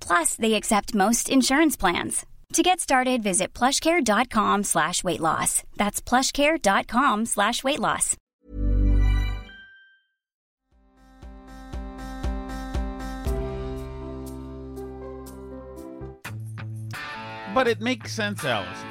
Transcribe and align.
Plus, 0.00 0.36
they 0.36 0.54
accept 0.54 0.94
most 0.94 1.28
insurance 1.28 1.76
plans. 1.76 2.24
To 2.54 2.62
get 2.62 2.80
started, 2.80 3.22
visit 3.22 3.52
plushcare.com 3.52 4.64
slash 4.64 5.04
weight 5.04 5.20
loss. 5.20 5.62
That's 5.76 6.00
plushcare.com 6.00 7.26
slash 7.26 7.62
weight 7.62 7.78
loss. 7.78 8.16
But 17.54 17.66
it 17.66 17.80
makes 17.80 18.12
sense, 18.12 18.44
Allison. 18.44 18.88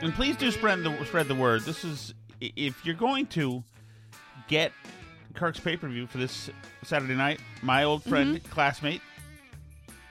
And 0.00 0.14
please 0.14 0.36
do 0.36 0.50
spread 0.50 0.84
the 0.84 1.04
spread 1.06 1.26
the 1.28 1.34
word. 1.34 1.62
This 1.62 1.84
is 1.84 2.14
if 2.40 2.84
you're 2.84 2.94
going 2.94 3.26
to 3.28 3.64
get 4.46 4.72
Kirk's 5.34 5.58
pay 5.58 5.76
per 5.76 5.88
view 5.88 6.06
for 6.06 6.18
this 6.18 6.50
Saturday 6.84 7.14
night. 7.14 7.40
My 7.62 7.84
old 7.84 8.04
friend, 8.04 8.36
mm-hmm. 8.36 8.52
classmate 8.52 9.00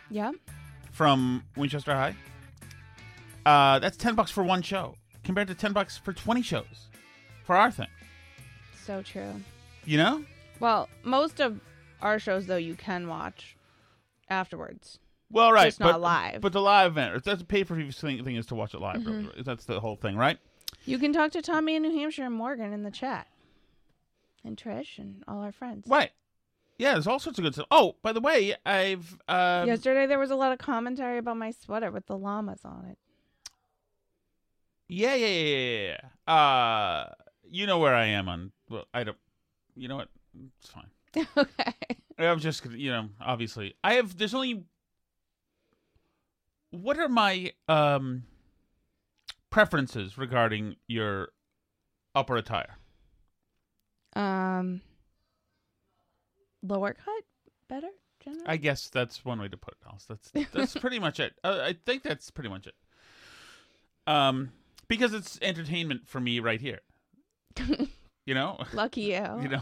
Yeah. 0.09 0.31
from 0.91 1.44
Winchester 1.55 1.94
High. 1.94 2.16
Uh, 3.45 3.80
that's 3.80 3.97
ten 3.97 4.16
bucks 4.16 4.31
for 4.31 4.44
one 4.44 4.61
show, 4.61 4.95
compared 5.23 5.47
to 5.47 5.55
ten 5.55 5.73
bucks 5.73 5.97
for 5.97 6.14
twenty 6.14 6.41
shows 6.41 6.88
for 7.44 7.55
our 7.55 7.72
thing. 7.72 7.88
So 8.86 9.02
true. 9.02 9.33
You 9.86 9.97
know? 9.97 10.23
Well, 10.59 10.89
most 11.03 11.39
of 11.39 11.59
our 12.02 12.20
shows 12.20 12.45
though 12.45 12.58
you 12.58 12.76
can 12.76 13.08
watch 13.08 13.55
afterwards. 14.30 14.99
Well, 15.30 15.52
right, 15.52 15.65
Just 15.65 15.80
not 15.81 15.93
but, 15.93 16.02
live. 16.02 16.42
But 16.42 16.54
the 16.54 16.61
live 16.61 16.93
event, 16.93 17.23
that's 17.23 17.42
a 17.42 17.45
pay 17.45 17.64
per 17.64 17.76
view 17.76 17.92
thing, 17.92 18.23
thing 18.23 18.37
is 18.37 18.45
to 18.48 18.55
watch 18.55 18.73
it 18.73 18.80
live. 18.80 18.98
Mm-hmm. 18.98 19.27
really. 19.27 19.43
That's 19.43 19.65
the 19.65 19.80
whole 19.80 19.98
thing, 19.98 20.15
right? 20.15 20.37
You 20.86 20.98
can 20.99 21.11
talk 21.11 21.31
to 21.31 21.42
Tommy 21.42 21.76
in 21.76 21.81
New 21.81 21.92
Hampshire 21.92 22.23
and 22.23 22.33
Morgan 22.33 22.71
in 22.71 22.83
the 22.83 22.92
chat. 22.92 23.27
And 24.45 24.55
Trish 24.55 24.99
and 24.99 25.23
all 25.27 25.42
our 25.42 25.52
friends. 25.52 25.86
Right. 25.87 26.11
Yeah, 26.77 26.93
there's 26.93 27.08
all 27.08 27.20
sorts 27.20 27.39
of 27.39 27.43
good 27.43 27.54
stuff. 27.55 27.65
Oh, 27.71 27.95
by 28.04 28.14
the 28.14 28.21
way, 28.21 28.54
I've 28.65 29.17
um, 29.27 29.67
Yesterday 29.67 30.05
there 30.05 30.20
was 30.20 30.30
a 30.30 30.36
lot 30.36 30.52
of 30.52 30.60
commentary 30.60 31.17
about 31.17 31.38
my 31.38 31.52
sweater 31.52 31.89
with 31.92 32.05
the 32.05 32.15
llamas 32.17 32.61
on 32.64 32.86
it. 32.92 32.98
Yeah, 34.87 35.16
yeah, 35.16 35.27
yeah, 35.27 35.55
yeah, 35.58 35.98
yeah. 36.27 36.33
Uh, 36.33 37.14
you 37.49 37.66
know 37.66 37.80
where 37.80 37.95
I 37.95 38.05
am 38.05 38.30
on. 38.30 38.52
Well, 38.70 38.86
I 38.93 39.04
don't. 39.04 39.17
You 39.76 39.87
know 39.87 39.98
what? 39.98 40.10
It's 40.60 40.70
fine. 40.70 41.27
okay. 41.37 41.73
I'm 42.20 42.39
just, 42.39 42.64
gonna- 42.64 42.77
you 42.77 42.92
know, 42.92 43.10
obviously, 43.20 43.73
I 43.83 43.93
have. 43.95 44.17
There's 44.17 44.33
only. 44.36 44.64
What 46.71 46.99
are 46.99 47.10
my 47.10 47.54
um 47.67 48.23
preferences 49.49 50.17
regarding 50.17 50.76
your 50.87 51.30
upper 52.14 52.37
attire? 52.37 52.77
Um 54.16 54.82
lower 56.63 56.93
cut 56.93 57.23
better 57.69 57.89
generally? 58.23 58.45
I 58.47 58.57
guess 58.57 58.89
that's 58.89 59.23
one 59.25 59.39
way 59.41 59.47
to 59.47 59.57
put 59.57 59.73
it. 59.73 59.79
Alice. 59.87 60.05
That's 60.05 60.31
that's 60.51 60.75
pretty 60.79 60.99
much 60.99 61.19
it. 61.19 61.33
Uh, 61.43 61.59
I 61.63 61.75
think 61.85 62.03
that's 62.03 62.29
pretty 62.31 62.49
much 62.49 62.67
it. 62.67 62.75
Um, 64.05 64.51
because 64.87 65.13
it's 65.13 65.37
entertainment 65.41 66.07
for 66.07 66.19
me 66.19 66.39
right 66.39 66.61
here. 66.61 66.79
you 68.25 68.33
know. 68.33 68.57
Lucky 68.73 69.01
you. 69.01 69.27
you 69.41 69.49
know 69.49 69.61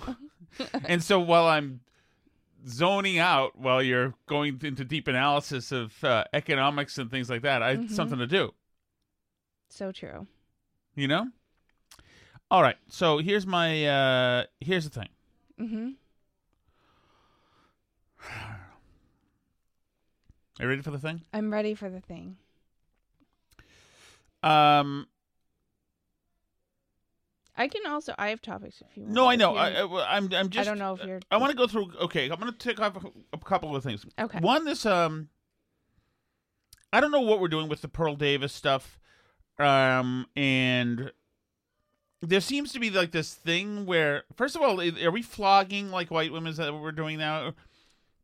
and 0.85 1.03
so 1.03 1.19
while 1.19 1.47
i'm 1.47 1.81
zoning 2.67 3.17
out 3.17 3.57
while 3.57 3.81
you're 3.83 4.13
going 4.25 4.57
into 4.63 4.85
deep 4.85 5.07
analysis 5.07 5.72
of 5.73 6.01
uh, 6.03 6.23
economics 6.33 6.97
and 6.97 7.12
things 7.12 7.29
like 7.29 7.41
that 7.41 7.62
i 7.62 7.75
Mhm. 7.75 7.89
something 7.89 8.19
to 8.19 8.27
do 8.27 8.53
So 9.69 9.91
true. 9.91 10.27
you 10.95 11.07
know 11.09 11.27
all 12.50 12.62
right 12.62 12.77
so 12.88 13.17
here's 13.17 13.45
my 13.45 13.85
uh 13.85 14.44
here's 14.62 14.85
the 14.88 14.91
thing 15.00 15.09
Mm-hmm. 15.59 15.89
Are 20.59 20.63
you 20.63 20.68
ready 20.69 20.81
for 20.81 20.91
the 20.91 21.00
thing 21.00 21.22
I'm 21.34 21.52
ready 21.52 21.74
for 21.75 21.90
the 21.90 22.00
thing. 22.02 22.38
um 24.44 25.08
I 27.58 27.68
can 27.69 27.86
also 27.88 28.13
I 28.18 28.30
have 28.30 28.41
topics 28.41 28.81
if 28.81 28.97
you 28.97 29.03
want. 29.03 29.16
no 29.16 29.28
i 29.28 29.36
know 29.36 29.56
I, 29.56 29.69
I 29.72 29.84
well, 29.86 30.06
i'm 30.08 30.31
i'm 30.34 30.50
just 30.50 30.68
I 30.68 30.72
don't 30.72 30.78
know 30.80 30.94
if 30.94 31.06
you're 31.06 31.19
i 31.31 31.38
want 31.38 31.52
to 31.52 31.58
go 31.58 31.68
through 31.68 31.91
okay 32.02 32.30
i'm 32.30 32.40
going 32.40 32.52
to 32.52 32.58
take 32.58 32.80
off 32.81 32.97
a, 33.03 33.08
a 33.34 33.38
couple 33.38 33.75
of 33.75 33.84
things 33.84 34.06
Okay. 34.19 34.40
one 34.40 34.66
this 34.66 34.86
um 34.86 35.30
i 36.92 37.00
don't 37.00 37.12
know 37.12 37.22
what 37.22 37.40
we're 37.40 37.47
doing 37.47 37.69
with 37.69 37.81
the 37.81 37.88
pearl 37.88 38.16
davis 38.16 38.52
stuff 38.53 39.00
um 39.57 40.28
and 40.36 41.12
there 42.22 42.42
seems 42.42 42.74
to 42.74 42.80
be 42.80 42.90
like 42.90 43.12
this 43.12 43.34
thing 43.34 43.86
where 43.86 44.24
first 44.36 44.56
of 44.57 44.62
all 44.62 44.81
are 44.81 45.12
we 45.12 45.22
flogging 45.22 45.92
like 45.92 46.12
white 46.12 46.34
women 46.34 46.52
is 46.52 46.57
that 46.57 46.74
what 46.74 46.81
we're 46.81 46.92
doing 46.92 47.18
now 47.18 47.53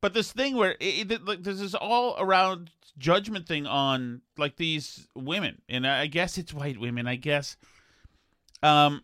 but 0.01 0.13
this 0.13 0.31
thing 0.31 0.56
where 0.56 0.72
it, 0.79 1.12
it, 1.12 1.25
like 1.25 1.44
there's 1.44 1.59
this 1.59 1.75
all 1.75 2.16
around 2.19 2.72
judgment 2.97 3.47
thing 3.47 3.66
on 3.66 4.22
like 4.38 4.57
these 4.57 5.07
women 5.16 5.62
and 5.69 5.88
i 5.88 6.06
guess 6.07 6.38
it's 6.38 6.53
white 6.53 6.78
women 6.79 7.07
i 7.07 7.16
guess 7.16 7.56
um 8.63 9.01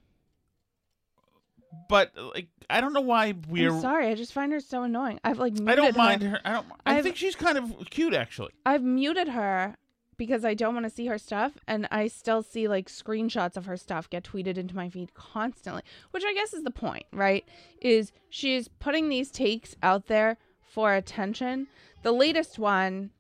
but 1.90 2.12
like 2.36 2.48
i 2.70 2.82
don't 2.82 2.94
know 2.94 3.02
why 3.02 3.34
we're 3.48 3.72
I'm 3.74 3.82
sorry, 3.82 4.08
I 4.08 4.16
just 4.16 4.34
find 4.34 4.52
her 4.52 4.60
so 4.60 4.84
annoying. 4.84 5.20
I've 5.24 5.38
like 5.40 5.54
muted 5.54 5.70
I 5.70 5.76
don't 5.76 5.98
mind 5.98 6.22
her. 6.24 6.30
her. 6.30 6.40
I 6.44 6.52
don't. 6.54 6.66
I 6.86 6.94
I've- 6.96 7.04
think 7.04 7.16
she's 7.16 7.36
kind 7.36 7.58
of 7.58 7.90
cute, 7.90 8.14
actually. 8.14 8.52
I've 8.66 8.84
muted 8.84 9.30
her 9.30 9.76
because 10.18 10.44
I 10.44 10.54
don't 10.54 10.74
want 10.74 10.86
to 10.86 10.90
see 10.90 11.06
her 11.06 11.18
stuff, 11.18 11.54
and 11.68 11.88
I 11.92 12.08
still 12.08 12.42
see 12.44 12.68
like 12.68 12.88
screenshots 12.90 13.56
of 13.56 13.66
her 13.68 13.78
stuff 13.78 14.10
get 14.10 14.24
tweeted 14.24 14.58
into 14.58 14.76
my 14.76 14.90
feed 14.90 15.14
constantly, 15.14 15.84
which 16.12 16.24
I 16.26 16.34
guess 16.34 16.54
is 16.54 16.64
the 16.64 16.72
point, 16.72 17.06
right? 17.14 17.46
Is 17.82 18.12
she's 18.30 18.68
putting 18.68 19.08
these 19.10 19.30
takes 19.32 19.76
out 19.84 20.08
there 20.08 20.38
for 20.68 20.94
attention. 20.94 21.68
The 22.04 22.12
latest 22.12 22.60
one 22.60 23.12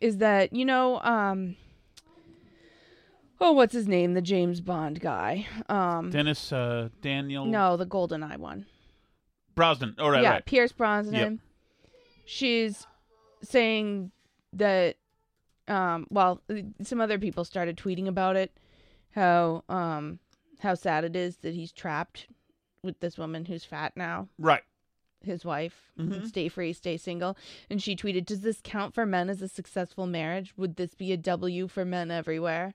is 0.00 0.18
that 0.18 0.52
you 0.52 0.64
know, 0.64 1.00
um, 1.02 1.56
oh, 3.40 3.52
what's 3.52 3.72
his 3.72 3.86
name? 3.88 4.14
The 4.14 4.22
James 4.22 4.60
Bond 4.60 5.00
guy. 5.00 5.46
Um, 5.68 6.10
Dennis 6.10 6.52
uh, 6.52 6.88
Daniel 7.00 7.44
no, 7.44 7.76
the 7.76 7.86
Golden 7.86 8.22
Eye 8.22 8.36
one. 8.36 8.66
Brosnan. 9.54 9.96
Oh, 9.98 10.08
right, 10.08 10.22
yeah, 10.22 10.30
right. 10.30 10.46
Pierce 10.46 10.72
Brosnan. 10.72 11.14
Yep. 11.14 11.92
She's 12.24 12.86
saying 13.42 14.12
that 14.52 14.96
um 15.68 16.06
well, 16.10 16.40
some 16.82 17.00
other 17.00 17.18
people 17.18 17.44
started 17.44 17.76
tweeting 17.76 18.06
about 18.06 18.36
it 18.36 18.56
how 19.10 19.62
um 19.68 20.18
how 20.60 20.74
sad 20.74 21.04
it 21.04 21.16
is 21.16 21.36
that 21.38 21.54
he's 21.54 21.72
trapped 21.72 22.28
with 22.82 22.98
this 23.00 23.18
woman 23.18 23.44
who's 23.44 23.64
fat 23.64 23.92
now, 23.96 24.28
Right. 24.38 24.62
His 25.24 25.44
wife. 25.44 25.90
Mhm. 25.98 26.26
Stay 26.26 26.48
free, 26.48 26.72
stay 26.72 26.96
single. 26.96 27.36
And 27.70 27.82
she 27.82 27.94
tweeted, 27.96 28.26
"Does 28.26 28.40
this 28.40 28.60
count 28.62 28.94
for 28.94 29.06
men 29.06 29.28
as 29.28 29.42
a 29.42 29.48
successful 29.48 30.06
marriage? 30.06 30.54
Would 30.56 30.76
this 30.76 30.94
be 30.94 31.12
a 31.12 31.16
W 31.16 31.68
for 31.68 31.84
men 31.84 32.10
everywhere?" 32.10 32.74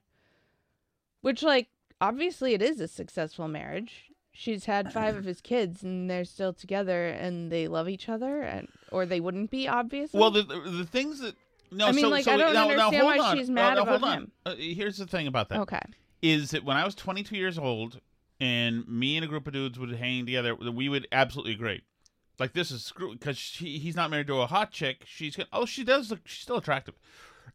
Which, 1.20 1.42
like, 1.42 1.68
obviously, 2.00 2.54
it 2.54 2.62
is 2.62 2.80
a 2.80 2.88
successful 2.88 3.48
marriage. 3.48 4.10
She's 4.32 4.66
had 4.66 4.92
five 4.92 5.16
of 5.16 5.24
his 5.24 5.40
kids, 5.40 5.82
and 5.82 6.08
they're 6.08 6.24
still 6.24 6.52
together, 6.52 7.08
and 7.08 7.50
they 7.50 7.66
love 7.66 7.88
each 7.88 8.08
other, 8.08 8.40
and 8.42 8.68
or 8.92 9.04
they 9.04 9.18
wouldn't 9.18 9.50
be 9.50 9.66
obviously. 9.66 10.20
Well, 10.20 10.30
the, 10.30 10.44
the 10.44 10.86
things 10.86 11.18
that 11.18 11.34
no, 11.72 11.86
I 11.86 11.92
mean, 11.92 12.02
so, 12.04 12.08
like, 12.08 12.24
so 12.24 12.32
I 12.32 12.36
don't 12.36 12.54
now, 12.54 12.66
now 12.66 12.70
understand 12.70 13.02
hold 13.02 13.16
why 13.16 13.24
on. 13.24 13.36
she's 13.36 13.50
mad 13.50 13.74
now, 13.74 13.82
about 13.82 14.16
him. 14.16 14.32
Uh, 14.46 14.54
here's 14.56 14.96
the 14.96 15.06
thing 15.06 15.26
about 15.26 15.48
that. 15.48 15.60
okay, 15.60 15.80
is 16.22 16.52
that 16.52 16.64
when 16.64 16.76
I 16.76 16.84
was 16.84 16.94
22 16.94 17.36
years 17.36 17.58
old 17.58 18.00
and 18.40 18.86
me 18.86 19.16
and 19.16 19.24
a 19.24 19.28
group 19.28 19.46
of 19.46 19.52
dudes 19.52 19.78
would 19.78 19.90
hang 19.90 20.24
together, 20.24 20.54
we 20.54 20.88
would 20.88 21.08
absolutely 21.10 21.52
agree. 21.52 21.82
Like 22.38 22.52
this 22.52 22.70
is 22.70 22.84
screw 22.84 23.12
because 23.14 23.38
he's 23.38 23.96
not 23.96 24.10
married 24.10 24.28
to 24.28 24.40
a 24.40 24.46
hot 24.46 24.70
chick. 24.70 25.02
She's 25.06 25.34
gonna, 25.36 25.48
oh 25.52 25.66
she 25.66 25.82
does 25.84 26.10
look 26.10 26.20
she's 26.24 26.42
still 26.42 26.56
attractive. 26.56 26.94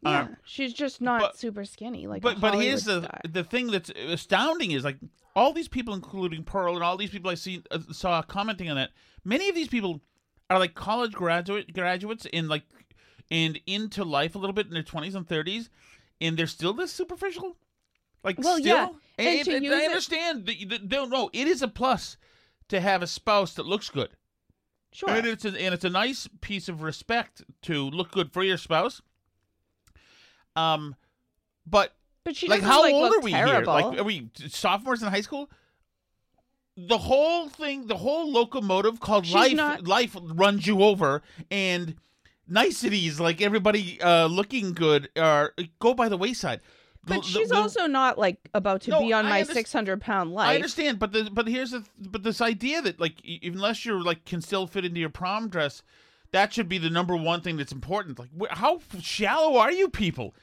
yeah, 0.01 0.21
Um, 0.21 0.37
she's 0.43 0.73
just 0.73 0.99
not 1.01 1.21
but- 1.21 1.37
super 1.37 1.63
skinny 1.65 2.05
like. 2.07 2.21
but 2.21 2.39
but 2.41 2.55
here's 2.55 2.83
the 2.83 3.03
star. 3.03 3.21
the 3.29 3.43
thing 3.43 3.67
that's 3.67 3.89
astounding 3.91 4.71
is 4.71 4.83
like 4.83 4.97
all 5.35 5.51
these 5.53 5.67
people, 5.67 5.93
including 5.93 6.43
Pearl 6.43 6.75
and 6.75 6.83
all 6.83 6.95
these 6.97 7.09
people 7.09 7.31
I 7.31 7.35
see 7.35 7.63
uh, 7.71 7.79
saw 7.91 8.21
commenting 8.21 8.69
on 8.69 8.75
that. 8.75 8.91
Many 9.25 9.49
of 9.49 9.55
these 9.55 9.67
people 9.69 10.01
are 10.49 10.59
like 10.59 10.75
college 10.75 11.13
graduate 11.13 11.73
graduates 11.73 12.25
in 12.31 12.47
like 12.47 12.63
and 13.31 13.59
into 13.65 14.03
life 14.03 14.35
a 14.35 14.37
little 14.37 14.53
bit 14.53 14.67
in 14.67 14.73
their 14.73 14.83
20s 14.83 15.15
and 15.15 15.25
30s, 15.27 15.69
and 16.21 16.37
they're 16.37 16.45
still 16.45 16.73
this 16.73 16.91
superficial. 16.91 17.55
Like 18.23 18.37
Well, 18.37 18.57
still, 18.57 18.67
yeah, 18.67 18.89
and 19.17 19.39
And, 19.39 19.47
and 19.47 19.65
use 19.65 19.73
I 19.73 19.81
it- 19.83 19.85
understand 19.87 20.45
that 20.45 20.57
you 20.59 20.65
don't 20.67 21.09
know 21.09 21.29
it 21.33 21.47
is 21.47 21.61
a 21.61 21.67
plus 21.67 22.17
to 22.67 22.79
have 22.81 23.01
a 23.01 23.07
spouse 23.07 23.53
that 23.55 23.65
looks 23.65 23.89
good. 23.89 24.09
Sure. 24.93 25.09
And 25.09 25.25
it's 25.25 25.43
a, 25.43 25.49
and 25.49 25.73
it's 25.73 25.83
a 25.83 25.89
nice 25.89 26.27
piece 26.41 26.69
of 26.69 26.81
respect 26.83 27.41
to 27.63 27.89
look 27.89 28.11
good 28.11 28.31
for 28.31 28.43
your 28.43 28.57
spouse. 28.57 29.01
Um, 30.55 30.95
but 31.65 31.93
But 32.23 32.35
she 32.35 32.47
like 32.47 32.61
how 32.61 32.81
like, 32.83 32.93
old 32.93 33.13
are 33.13 33.19
we 33.21 33.31
terrible. 33.31 33.75
here? 33.77 33.87
Like 33.89 33.99
are 33.99 34.03
we 34.03 34.29
sophomores 34.49 35.01
in 35.01 35.09
high 35.09 35.21
school? 35.21 35.49
The 36.75 36.97
whole 36.97 37.49
thing, 37.49 37.87
the 37.87 37.97
whole 37.97 38.31
locomotive 38.31 38.99
called 38.99 39.25
She's 39.25 39.35
life, 39.35 39.53
not- 39.53 39.87
life 39.87 40.15
runs 40.21 40.65
you 40.65 40.81
over, 40.83 41.21
and 41.51 41.95
niceties 42.47 43.19
like 43.19 43.41
everybody 43.41 43.99
uh, 44.01 44.25
looking 44.27 44.73
good 44.73 45.09
are 45.17 45.53
go 45.79 45.93
by 45.93 46.09
the 46.09 46.17
wayside. 46.17 46.61
But 47.05 47.23
the- 47.23 47.27
she's 47.27 47.49
the- 47.49 47.55
also 47.55 47.85
not 47.87 48.17
like 48.17 48.49
about 48.53 48.81
to 48.83 48.91
No, 48.91 49.01
be 49.01 49.11
on 49.13 49.25
I 49.25 49.29
my 49.29 49.43
six 49.43 49.73
hundred 49.73 49.99
pound 50.01 50.31
life. 50.33 50.49
I 50.49 50.55
understand, 50.55 50.99
but 50.99 51.11
the 51.11 51.29
but 51.31 51.47
here's 51.47 51.71
the 51.71 51.83
but 51.99 52.23
this 52.23 52.39
idea 52.41 52.81
that 52.81 52.99
like 52.99 53.15
unless 53.43 53.85
you're 53.85 54.01
like 54.01 54.25
can 54.25 54.41
still 54.41 54.67
fit 54.67 54.85
into 54.85 54.99
your 54.99 55.09
prom 55.09 55.49
dress, 55.49 55.83
that 56.31 56.53
should 56.53 56.69
be 56.69 56.77
the 56.77 56.89
number 56.89 57.15
one 57.15 57.41
thing 57.41 57.57
that's 57.57 57.71
important. 57.73 58.17
Like 58.19 58.29
how 58.51 58.79
shallow 59.01 59.57
are 59.57 59.71
you 59.71 59.89
people? 59.89 60.33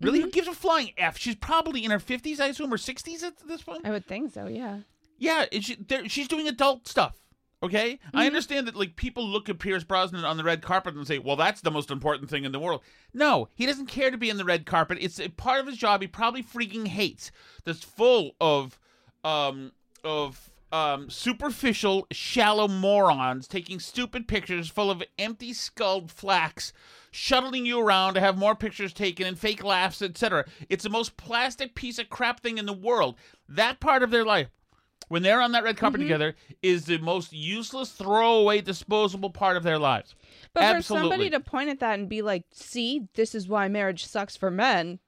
Really, 0.00 0.18
Mm-hmm. 0.18 0.24
who 0.26 0.30
gives 0.30 0.48
a 0.48 0.52
flying 0.52 0.90
f? 0.98 1.16
She's 1.18 1.36
probably 1.36 1.84
in 1.84 1.90
her 1.90 1.98
fifties, 1.98 2.38
I 2.40 2.46
assume, 2.48 2.72
or 2.72 2.78
sixties 2.78 3.22
at 3.22 3.34
this 3.46 3.62
point. 3.62 3.82
I 3.86 3.90
would 3.90 4.06
think 4.06 4.32
so. 4.32 4.46
Yeah. 4.46 4.80
Yeah, 5.18 5.46
she, 5.60 5.78
she's 6.08 6.28
doing 6.28 6.46
adult 6.48 6.86
stuff. 6.86 7.16
Okay, 7.62 7.92
Mm-hmm. 7.94 8.18
I 8.18 8.26
understand 8.26 8.66
that 8.66 8.76
like 8.76 8.96
people 8.96 9.26
look 9.26 9.48
at 9.48 9.58
Pierce 9.58 9.82
Brosnan 9.82 10.24
on 10.24 10.36
the 10.36 10.44
red 10.44 10.62
carpet 10.62 10.94
and 10.94 11.06
say, 11.06 11.18
"Well, 11.18 11.36
that's 11.36 11.62
the 11.62 11.70
most 11.70 11.90
important 11.90 12.28
thing 12.28 12.44
in 12.44 12.52
the 12.52 12.58
world." 12.58 12.82
No, 13.14 13.48
he 13.54 13.64
doesn't 13.66 13.86
care 13.86 14.10
to 14.10 14.18
be 14.18 14.28
in 14.28 14.36
the 14.36 14.44
red 14.44 14.66
carpet. 14.66 14.98
It's 15.00 15.18
a 15.18 15.28
part 15.30 15.60
of 15.60 15.66
his 15.66 15.78
job. 15.78 16.02
He 16.02 16.06
probably 16.06 16.42
freaking 16.42 16.86
hates. 16.88 17.30
That's 17.64 17.82
full 17.82 18.32
of, 18.40 18.78
um, 19.24 19.72
of 20.04 20.50
um, 20.70 21.08
superficial, 21.08 22.06
shallow 22.10 22.68
morons 22.68 23.48
taking 23.48 23.80
stupid 23.80 24.28
pictures 24.28 24.68
full 24.68 24.90
of 24.90 25.02
empty 25.18 25.52
skulled 25.52 26.08
flacks, 26.08 26.72
shuttling 27.10 27.64
you 27.64 27.80
around 27.80 28.14
to 28.14 28.20
have 28.20 28.36
more 28.36 28.54
pictures 28.54 28.92
taken 28.92 29.26
and 29.26 29.38
fake 29.38 29.64
laughs, 29.64 30.02
etc. 30.02 30.44
It's 30.68 30.84
the 30.84 30.90
most 30.90 31.16
plastic 31.16 31.74
piece 31.74 31.98
of 31.98 32.10
crap 32.10 32.40
thing 32.40 32.58
in 32.58 32.66
the 32.66 32.72
world. 32.72 33.16
That 33.48 33.80
part 33.80 34.02
of 34.02 34.10
their 34.10 34.24
life 34.24 34.48
when 35.08 35.22
they're 35.22 35.40
on 35.40 35.52
that 35.52 35.62
red 35.64 35.76
carpet 35.76 36.00
Mm-hmm. 36.00 36.08
together 36.08 36.34
is 36.62 36.84
the 36.86 36.98
most 36.98 37.32
useless 37.32 37.90
throwaway 37.92 38.60
disposable 38.60 39.30
part 39.30 39.56
of 39.56 39.62
their 39.62 39.78
lives 39.78 40.14
But 40.54 40.62
Absolutely. 40.64 41.08
for 41.08 41.10
somebody 41.10 41.30
to 41.30 41.40
point 41.40 41.68
at 41.70 41.80
that 41.80 41.98
and 41.98 42.08
be 42.08 42.22
like, 42.22 42.44
"See, 42.52 43.06
this 43.14 43.34
is 43.34 43.48
why 43.48 43.68
marriage 43.68 44.04
sucks 44.06 44.36
for 44.36 44.50
men," 44.50 44.98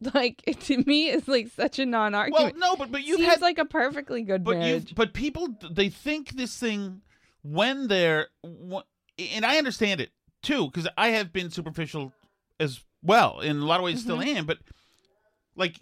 like 0.14 0.42
it, 0.46 0.60
to 0.62 0.78
me 0.84 1.08
is 1.10 1.26
like 1.28 1.48
such 1.48 1.78
a 1.78 1.86
non-argument. 1.86 2.56
Well, 2.58 2.70
no 2.70 2.76
but 2.76 2.90
but 2.92 3.02
you've 3.04 3.18
Seems 3.20 3.32
had 3.32 3.40
like 3.42 3.58
a 3.58 3.64
perfectly 3.64 4.22
good 4.22 4.44
but 4.44 4.56
you 4.56 4.60
marriage. 4.60 4.94
but 4.94 5.12
people 5.14 5.48
they 5.70 5.88
think 5.88 6.30
this 6.36 6.56
thing 6.56 7.02
when 7.42 7.88
they're 7.88 8.28
and 9.18 9.44
i 9.46 9.56
understand 9.58 10.00
it 10.00 10.10
too 10.42 10.66
because 10.66 10.86
i 10.96 11.08
have 11.08 11.32
been 11.32 11.50
superficial 11.50 12.12
as 12.58 12.80
well 13.02 13.40
in 13.40 13.58
a 13.58 13.64
lot 13.66 13.80
of 13.80 13.84
ways 13.84 14.00
still 14.00 14.18
Mm-hmm. 14.18 14.36
am 14.36 14.46
but 14.46 14.58
like 15.56 15.80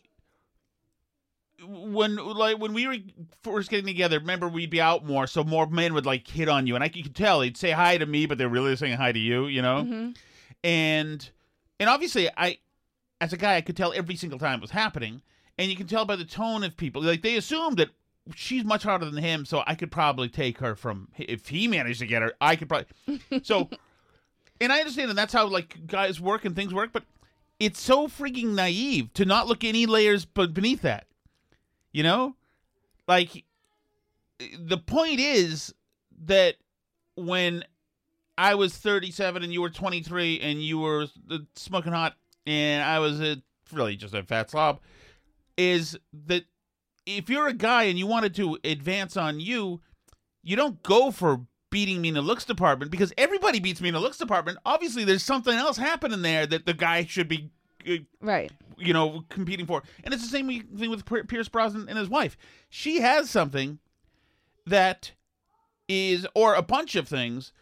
when 1.66 2.16
like 2.16 2.58
when 2.58 2.72
we 2.72 2.86
were 2.86 2.96
first 3.42 3.68
getting 3.70 3.86
together 3.86 4.18
remember 4.18 4.48
we'd 4.48 4.70
be 4.70 4.80
out 4.80 5.04
more 5.04 5.26
so 5.26 5.42
more 5.42 5.66
men 5.66 5.92
would 5.94 6.06
like 6.06 6.26
hit 6.28 6.48
on 6.48 6.66
you. 6.66 6.74
And 6.74 6.84
i 6.84 6.88
could 6.88 7.14
tell 7.14 7.40
they'd 7.40 7.56
say 7.56 7.70
hi 7.72 7.98
to 7.98 8.06
me 8.06 8.26
but 8.26 8.38
they're 8.38 8.48
really 8.48 8.76
saying 8.76 8.96
hi 8.96 9.12
to 9.12 9.18
you 9.18 9.46
you 9.46 9.60
know? 9.62 9.82
Mhm. 9.84 10.16
and 10.64 11.30
and 11.80 11.88
obviously 11.90 12.28
i 12.36 12.58
as 13.20 13.32
a 13.32 13.36
guy 13.36 13.56
i 13.56 13.60
could 13.60 13.76
tell 13.76 13.92
every 13.92 14.14
single 14.16 14.38
time 14.38 14.58
it 14.58 14.62
was 14.62 14.70
happening. 14.70 15.22
And 15.60 15.68
you 15.68 15.76
can 15.76 15.88
tell 15.88 16.04
by 16.04 16.14
the 16.14 16.24
tone 16.24 16.62
of 16.62 16.76
people. 16.76 17.02
Like 17.02 17.22
they 17.22 17.34
assume 17.34 17.74
that 17.74 17.88
she's 18.36 18.62
much 18.64 18.84
harder 18.84 19.06
than 19.10 19.16
him 19.22 19.44
so 19.44 19.62
i 19.66 19.74
could 19.74 19.90
probably 19.90 20.28
take 20.28 20.58
her 20.58 20.76
from 20.76 21.08
if 21.18 21.48
he 21.48 21.66
managed 21.66 21.98
to 21.98 22.06
get 22.06 22.20
her 22.22 22.32
i 22.40 22.54
could 22.54 22.68
probably 22.68 22.86
so 23.42 23.68
and 24.60 24.70
i 24.72 24.78
understand 24.78 25.08
that 25.10 25.14
that's 25.14 25.32
how 25.32 25.46
like 25.46 25.86
guys 25.86 26.20
work 26.20 26.44
and 26.44 26.54
things 26.54 26.72
work 26.74 26.90
but 26.92 27.02
it's 27.58 27.80
so 27.80 28.06
freaking 28.06 28.54
naive 28.54 29.12
to 29.14 29.24
not 29.24 29.46
look 29.48 29.64
any 29.64 29.86
layers 29.86 30.26
but 30.26 30.52
beneath 30.54 30.82
that 30.82 31.06
you 31.92 32.02
know 32.02 32.34
like 33.06 33.44
the 34.58 34.78
point 34.78 35.20
is 35.20 35.74
that 36.24 36.56
when 37.16 37.64
I 38.36 38.54
was 38.54 38.76
37 38.76 39.42
and 39.42 39.52
you 39.52 39.60
were 39.60 39.70
23 39.70 40.40
and 40.40 40.62
you 40.62 40.78
were 40.78 41.06
smoking 41.56 41.92
hot 41.92 42.14
and 42.46 42.82
I 42.82 43.00
was 43.00 43.20
a, 43.20 43.42
really 43.72 43.96
just 43.96 44.14
a 44.14 44.22
fat 44.22 44.50
slob 44.50 44.80
is 45.56 45.98
that 46.26 46.44
if 47.04 47.28
you're 47.28 47.48
a 47.48 47.52
guy 47.52 47.84
and 47.84 47.98
you 47.98 48.06
wanted 48.06 48.34
to 48.36 48.58
advance 48.62 49.16
on 49.16 49.40
you, 49.40 49.80
you 50.42 50.56
don't 50.56 50.82
go 50.82 51.10
for 51.10 51.40
beating 51.70 52.00
me 52.00 52.08
in 52.08 52.14
the 52.14 52.22
looks 52.22 52.44
department 52.44 52.90
because 52.90 53.12
everybody 53.18 53.60
beats 53.60 53.80
me 53.80 53.88
in 53.88 53.94
the 53.94 54.00
looks 54.00 54.18
department. 54.18 54.58
Obviously, 54.64 55.04
there's 55.04 55.24
something 55.24 55.54
else 55.54 55.76
happening 55.76 56.22
there 56.22 56.46
that 56.46 56.64
the 56.64 56.74
guy 56.74 57.04
should 57.04 57.28
be, 57.28 57.50
uh, 57.88 57.94
right. 58.20 58.52
You 58.78 58.92
know, 58.92 59.24
competing 59.28 59.66
for. 59.66 59.82
And 60.04 60.12
it's 60.14 60.22
the 60.22 60.28
same 60.28 60.48
thing 60.76 60.90
with 60.90 61.04
Pierce 61.28 61.48
Brosnan 61.48 61.88
and 61.88 61.98
his 61.98 62.08
wife. 62.08 62.36
She 62.68 63.00
has 63.00 63.28
something 63.30 63.78
that 64.66 65.12
is, 65.88 66.26
or 66.34 66.54
a 66.54 66.62
bunch 66.62 66.94
of 66.96 67.08
things 67.08 67.52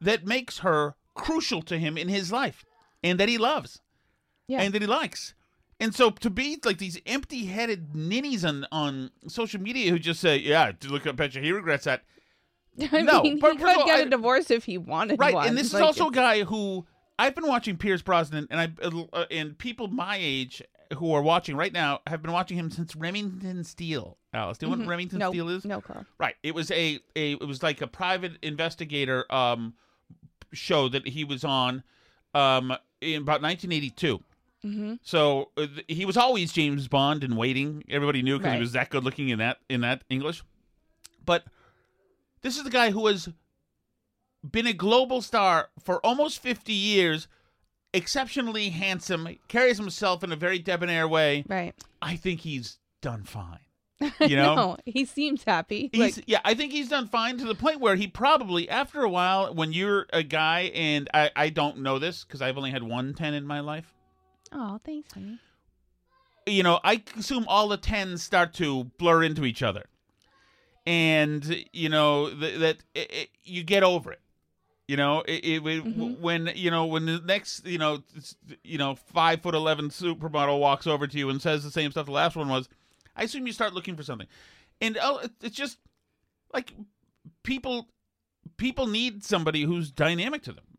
that 0.00 0.26
makes 0.26 0.58
her 0.58 0.94
crucial 1.14 1.62
to 1.62 1.78
him 1.78 1.96
in 1.98 2.08
his 2.08 2.30
life 2.32 2.64
and 3.02 3.18
that 3.20 3.28
he 3.28 3.38
loves 3.38 3.80
Yeah. 4.46 4.62
and 4.62 4.72
that 4.74 4.82
he 4.82 4.86
likes. 4.88 5.34
And 5.80 5.94
so 5.94 6.10
to 6.10 6.30
be 6.30 6.58
like 6.64 6.78
these 6.78 7.00
empty-headed 7.06 7.94
ninnies 7.94 8.44
on 8.44 8.66
on 8.72 9.10
social 9.28 9.60
media 9.60 9.90
who 9.92 9.98
just 10.00 10.18
say, 10.20 10.36
"Yeah, 10.36 10.72
look 10.88 11.06
at 11.06 11.16
Petra, 11.16 11.40
he 11.40 11.52
regrets 11.52 11.84
that." 11.84 12.02
I 12.92 13.02
No, 13.02 13.22
mean, 13.22 13.36
he 13.36 13.40
could 13.40 13.62
all, 13.62 13.86
get 13.86 14.00
a 14.00 14.02
I- 14.02 14.08
divorce 14.08 14.50
if 14.50 14.64
he 14.64 14.76
wanted 14.76 15.20
right 15.20 15.34
one. 15.34 15.46
and 15.46 15.56
this 15.56 15.68
is 15.68 15.74
Like, 15.74 15.84
also 15.84 16.08
a 16.08 16.12
guy 16.12 16.42
who 16.42 16.84
i've 17.18 17.34
been 17.34 17.46
watching 17.46 17.76
pierce 17.76 18.02
brosnan 18.02 18.46
and 18.50 18.60
i 18.60 18.68
uh, 19.12 19.24
and 19.30 19.56
people 19.58 19.88
my 19.88 20.16
age 20.20 20.62
who 20.96 21.12
are 21.12 21.20
watching 21.22 21.54
right 21.56 21.72
now 21.72 22.00
have 22.06 22.22
been 22.22 22.32
watching 22.32 22.56
him 22.56 22.70
since 22.70 22.96
Remington 22.96 23.62
Steele 23.64 24.16
alice 24.32 24.56
do 24.58 24.66
you 24.66 24.72
know 24.72 24.78
what 24.78 24.88
remington 24.88 25.18
no, 25.18 25.30
Steele 25.30 25.48
is 25.50 25.64
no, 25.64 25.80
Carl. 25.80 26.06
right 26.18 26.34
it 26.42 26.54
was 26.54 26.70
a, 26.70 26.98
a 27.16 27.32
it 27.32 27.46
was 27.46 27.62
like 27.62 27.80
a 27.82 27.86
private 27.86 28.32
investigator 28.42 29.30
um 29.32 29.74
show 30.52 30.88
that 30.88 31.06
he 31.06 31.24
was 31.24 31.44
on 31.44 31.82
um 32.34 32.72
in 33.00 33.22
about 33.22 33.42
1982 33.42 34.22
Mm-hmm. 34.64 34.94
so 35.02 35.50
uh, 35.56 35.68
he 35.86 36.04
was 36.04 36.16
always 36.16 36.52
James 36.52 36.88
Bond 36.88 37.22
in 37.22 37.36
Waiting. 37.36 37.84
Everybody 37.88 38.22
knew 38.22 38.38
because 38.38 38.48
Right. 38.48 38.54
he 38.56 38.60
was 38.60 38.72
that 38.72 38.90
good 38.90 39.04
looking 39.04 39.28
in 39.28 39.38
that 39.38 39.58
in 39.68 39.82
that 39.82 40.02
English. 40.10 40.42
But 41.24 41.44
this 42.42 42.56
is 42.56 42.64
the 42.64 42.70
guy 42.70 42.90
who 42.90 43.06
has 43.06 43.28
been 44.42 44.66
a 44.66 44.72
global 44.72 45.22
star 45.22 45.70
for 45.82 46.04
almost 46.04 46.40
50 46.40 46.72
years, 46.72 47.28
exceptionally 47.92 48.70
handsome, 48.70 49.28
carries 49.48 49.78
himself 49.78 50.22
in 50.22 50.32
a 50.32 50.36
very 50.36 50.58
debonair 50.58 51.08
way. 51.08 51.44
Right. 51.48 51.74
I 52.00 52.16
think 52.16 52.40
he's 52.40 52.78
done 53.00 53.24
fine. 53.24 53.60
You 54.20 54.36
know? 54.36 54.54
no, 54.54 54.76
he 54.84 55.04
seems 55.04 55.42
happy. 55.42 55.90
He's, 55.92 56.18
like, 56.18 56.24
yeah, 56.28 56.38
I 56.44 56.54
think 56.54 56.70
he's 56.70 56.88
done 56.88 57.08
fine 57.08 57.36
to 57.38 57.44
the 57.44 57.56
point 57.56 57.80
where 57.80 57.96
he 57.96 58.06
probably, 58.06 58.68
after 58.68 59.02
a 59.02 59.08
while, 59.08 59.52
when 59.52 59.72
you're 59.72 60.06
a 60.12 60.22
guy, 60.22 60.70
and 60.72 61.10
I, 61.12 61.30
I 61.34 61.48
don't 61.48 61.78
know 61.78 61.98
this 61.98 62.22
because 62.22 62.40
I've 62.40 62.56
only 62.56 62.70
had 62.70 62.84
one 62.84 63.12
10 63.12 63.34
in 63.34 63.44
my 63.44 63.58
life, 63.58 63.92
oh, 64.52 64.78
thanks, 64.84 65.12
honey. 65.12 65.40
you 66.46 66.62
know, 66.62 66.78
I 66.84 67.02
assume 67.18 67.44
all 67.48 67.66
the 67.66 67.76
tens 67.76 68.22
start 68.22 68.54
to 68.54 68.84
blur 68.98 69.24
into 69.24 69.44
each 69.44 69.64
other, 69.64 69.86
and 70.86 71.64
you 71.72 71.88
know 71.88 72.30
th- 72.30 72.60
that 72.60 72.76
it, 72.94 73.12
it, 73.12 73.28
you 73.42 73.64
get 73.64 73.82
over 73.82 74.12
it. 74.12 74.20
You 74.88 74.96
know, 74.96 75.20
it, 75.28 75.44
it, 75.44 75.62
Mhm. 75.62 76.18
when 76.18 76.50
you 76.54 76.70
know 76.70 76.86
when 76.86 77.04
the 77.04 77.18
next 77.20 77.66
you 77.66 77.76
know 77.76 78.02
you 78.64 78.78
know 78.78 78.94
five 78.94 79.42
foot 79.42 79.54
eleven 79.54 79.90
supermodel 79.90 80.58
walks 80.58 80.86
over 80.86 81.06
to 81.06 81.18
you 81.18 81.28
and 81.28 81.40
says 81.42 81.62
the 81.62 81.70
same 81.70 81.90
stuff 81.90 82.06
the 82.06 82.12
last 82.12 82.36
one 82.36 82.48
was. 82.48 82.68
I 83.14 83.24
assume 83.24 83.46
you 83.46 83.52
start 83.52 83.74
looking 83.74 83.96
for 83.96 84.02
something, 84.02 84.28
and 84.80 84.96
oh, 85.02 85.20
it's 85.42 85.54
just 85.56 85.76
like 86.54 86.72
people 87.42 87.88
people 88.56 88.86
need 88.86 89.22
somebody 89.24 89.62
who's 89.62 89.90
dynamic 89.92 90.42
to 90.44 90.52
them, 90.52 90.78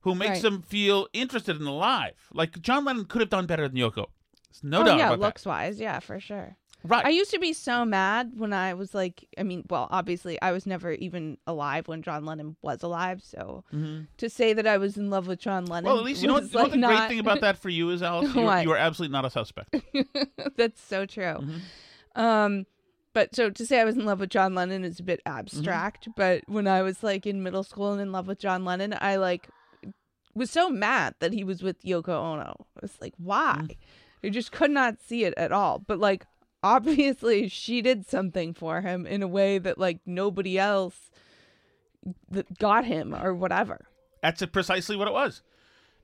who 0.00 0.14
makes 0.14 0.30
Right. 0.30 0.42
them 0.42 0.62
feel 0.62 1.08
interested 1.12 1.56
and 1.58 1.68
alive. 1.68 2.14
Like 2.32 2.62
John 2.62 2.86
Lennon 2.86 3.04
could 3.04 3.20
have 3.20 3.30
done 3.30 3.44
better 3.46 3.68
than 3.68 3.76
Yoko. 3.76 4.06
There's 4.50 4.64
no 4.64 4.80
oh 4.80 4.84
doubt 4.84 4.98
yeah, 4.98 5.10
looks 5.10 5.44
wise, 5.44 5.78
yeah, 5.78 5.98
for 6.00 6.18
sure. 6.20 6.56
Right. 6.84 7.04
I 7.06 7.10
used 7.10 7.30
to 7.32 7.38
be 7.38 7.52
so 7.52 7.84
mad 7.84 8.32
when 8.36 8.52
I 8.52 8.74
was 8.74 8.94
like, 8.94 9.26
I 9.38 9.42
mean, 9.42 9.64
well, 9.70 9.88
obviously, 9.90 10.40
I 10.42 10.52
was 10.52 10.66
never 10.66 10.92
even 10.92 11.38
alive 11.46 11.86
when 11.88 12.02
John 12.02 12.24
Lennon 12.24 12.56
was 12.62 12.82
alive. 12.82 13.22
So 13.24 13.64
Mhm. 13.72 14.06
to 14.16 14.28
say 14.28 14.52
that 14.52 14.66
I 14.66 14.78
was 14.78 14.96
in 14.96 15.08
love 15.10 15.26
with 15.26 15.38
John 15.38 15.66
Lennon, 15.66 15.88
Well, 15.90 15.98
at 15.98 16.04
least 16.04 16.22
you 16.22 16.28
know 16.28 16.34
what, 16.34 16.42
was, 16.44 16.52
you 16.52 16.56
know 16.58 16.62
what 16.64 16.70
like, 16.72 16.80
the 16.80 16.86
great 16.86 17.08
thing 17.08 17.18
about 17.20 17.40
that 17.42 17.58
for 17.58 17.68
you 17.68 17.90
is, 17.90 18.02
Alice. 18.02 18.34
you, 18.34 18.42
you 18.42 18.72
are 18.72 18.76
absolutely 18.76 19.12
not 19.12 19.24
a 19.24 19.30
suspect. 19.30 19.74
That's 20.56 20.80
so 20.80 21.06
true. 21.06 21.22
Mm-hmm. 21.24 22.20
Um, 22.20 22.66
but 23.14 23.34
so 23.34 23.50
to 23.50 23.66
say 23.66 23.80
I 23.80 23.84
was 23.84 23.96
in 23.96 24.04
love 24.06 24.20
with 24.20 24.30
John 24.30 24.54
Lennon 24.54 24.84
is 24.84 24.98
a 24.98 25.02
bit 25.02 25.20
abstract. 25.26 26.08
But 26.16 26.42
when 26.46 26.66
I 26.66 26.82
was 26.82 27.02
like 27.02 27.26
in 27.26 27.42
middle 27.42 27.62
school 27.62 27.92
and 27.92 28.00
in 28.00 28.10
love 28.12 28.26
with 28.26 28.38
John 28.38 28.64
Lennon, 28.64 28.96
I 29.00 29.16
like 29.16 29.48
was 30.34 30.50
so 30.50 30.70
mad 30.70 31.14
that 31.20 31.32
he 31.34 31.44
was 31.44 31.62
with 31.62 31.82
Yoko 31.82 32.08
Ono. 32.08 32.54
I 32.76 32.78
was 32.80 32.96
like, 33.02 33.12
why? 33.18 33.66
I 34.24 34.28
just 34.30 34.50
could 34.50 34.70
not 34.70 35.00
see 35.02 35.24
it 35.24 35.34
at 35.36 35.52
all. 35.52 35.78
But 35.78 35.98
like, 35.98 36.24
obviously, 36.62 37.48
she 37.48 37.82
did 37.82 38.08
something 38.08 38.54
for 38.54 38.80
him 38.80 39.06
in 39.06 39.22
a 39.22 39.28
way 39.28 39.58
that 39.58 39.78
like 39.78 40.00
nobody 40.06 40.58
else 40.58 41.10
that 42.30 42.58
got 42.58 42.84
him 42.84 43.14
or 43.14 43.34
whatever. 43.34 43.86
That's 44.22 44.44
precisely 44.46 44.96
what 44.96 45.08
it 45.08 45.14
was. 45.14 45.42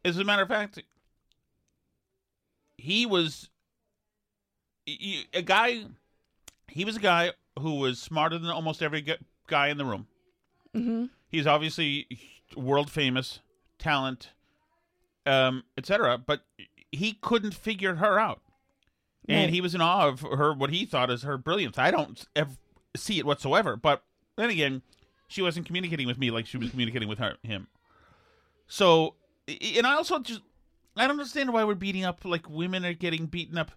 As 0.04 0.18
a 0.18 0.24
matter 0.24 0.42
of 0.42 0.48
fact, 0.48 0.80
he 2.76 3.06
was 3.06 3.50
a 4.86 5.42
guy. 5.42 5.84
He 6.68 6.84
was 6.84 6.96
a 6.96 7.00
guy 7.00 7.32
who 7.58 7.74
was 7.76 7.98
smarter 7.98 8.38
than 8.38 8.50
almost 8.50 8.82
every 8.82 9.04
guy 9.46 9.68
in 9.68 9.78
the 9.78 9.84
room. 9.84 10.06
hmm 10.74 11.06
He's 11.30 11.46
obviously 11.46 12.06
world 12.56 12.90
famous, 12.90 13.40
talent, 13.78 14.30
um, 15.26 15.64
etc. 15.76 16.16
But 16.18 16.42
he 16.90 17.18
couldn't 17.20 17.54
figure 17.54 17.96
her 17.96 18.18
out, 18.18 18.40
and 19.28 19.44
Right. 19.44 19.50
he 19.50 19.60
was 19.60 19.74
in 19.74 19.80
awe 19.80 20.08
of 20.08 20.20
her. 20.20 20.52
What 20.52 20.70
he 20.70 20.84
thought 20.86 21.10
is 21.10 21.22
her 21.22 21.36
brilliance. 21.38 21.78
I 21.78 21.90
don't 21.90 22.24
ever 22.34 22.52
see 22.96 23.18
it 23.18 23.26
whatsoever. 23.26 23.76
But 23.76 24.02
then 24.36 24.50
again, 24.50 24.82
she 25.28 25.42
wasn't 25.42 25.66
communicating 25.66 26.06
with 26.06 26.18
me 26.18 26.30
like 26.30 26.46
she 26.46 26.56
was 26.56 26.70
communicating 26.70 27.08
with 27.08 27.18
her 27.18 27.36
him. 27.42 27.68
So, 28.66 29.14
and 29.46 29.86
I 29.86 29.94
also 29.94 30.18
just 30.20 30.40
I 30.96 31.02
don't 31.02 31.12
understand 31.12 31.52
why 31.52 31.64
we're 31.64 31.74
beating 31.74 32.04
up 32.04 32.24
like 32.24 32.48
women 32.48 32.84
are 32.84 32.92
getting 32.94 33.26
beaten 33.26 33.58
up. 33.58 33.72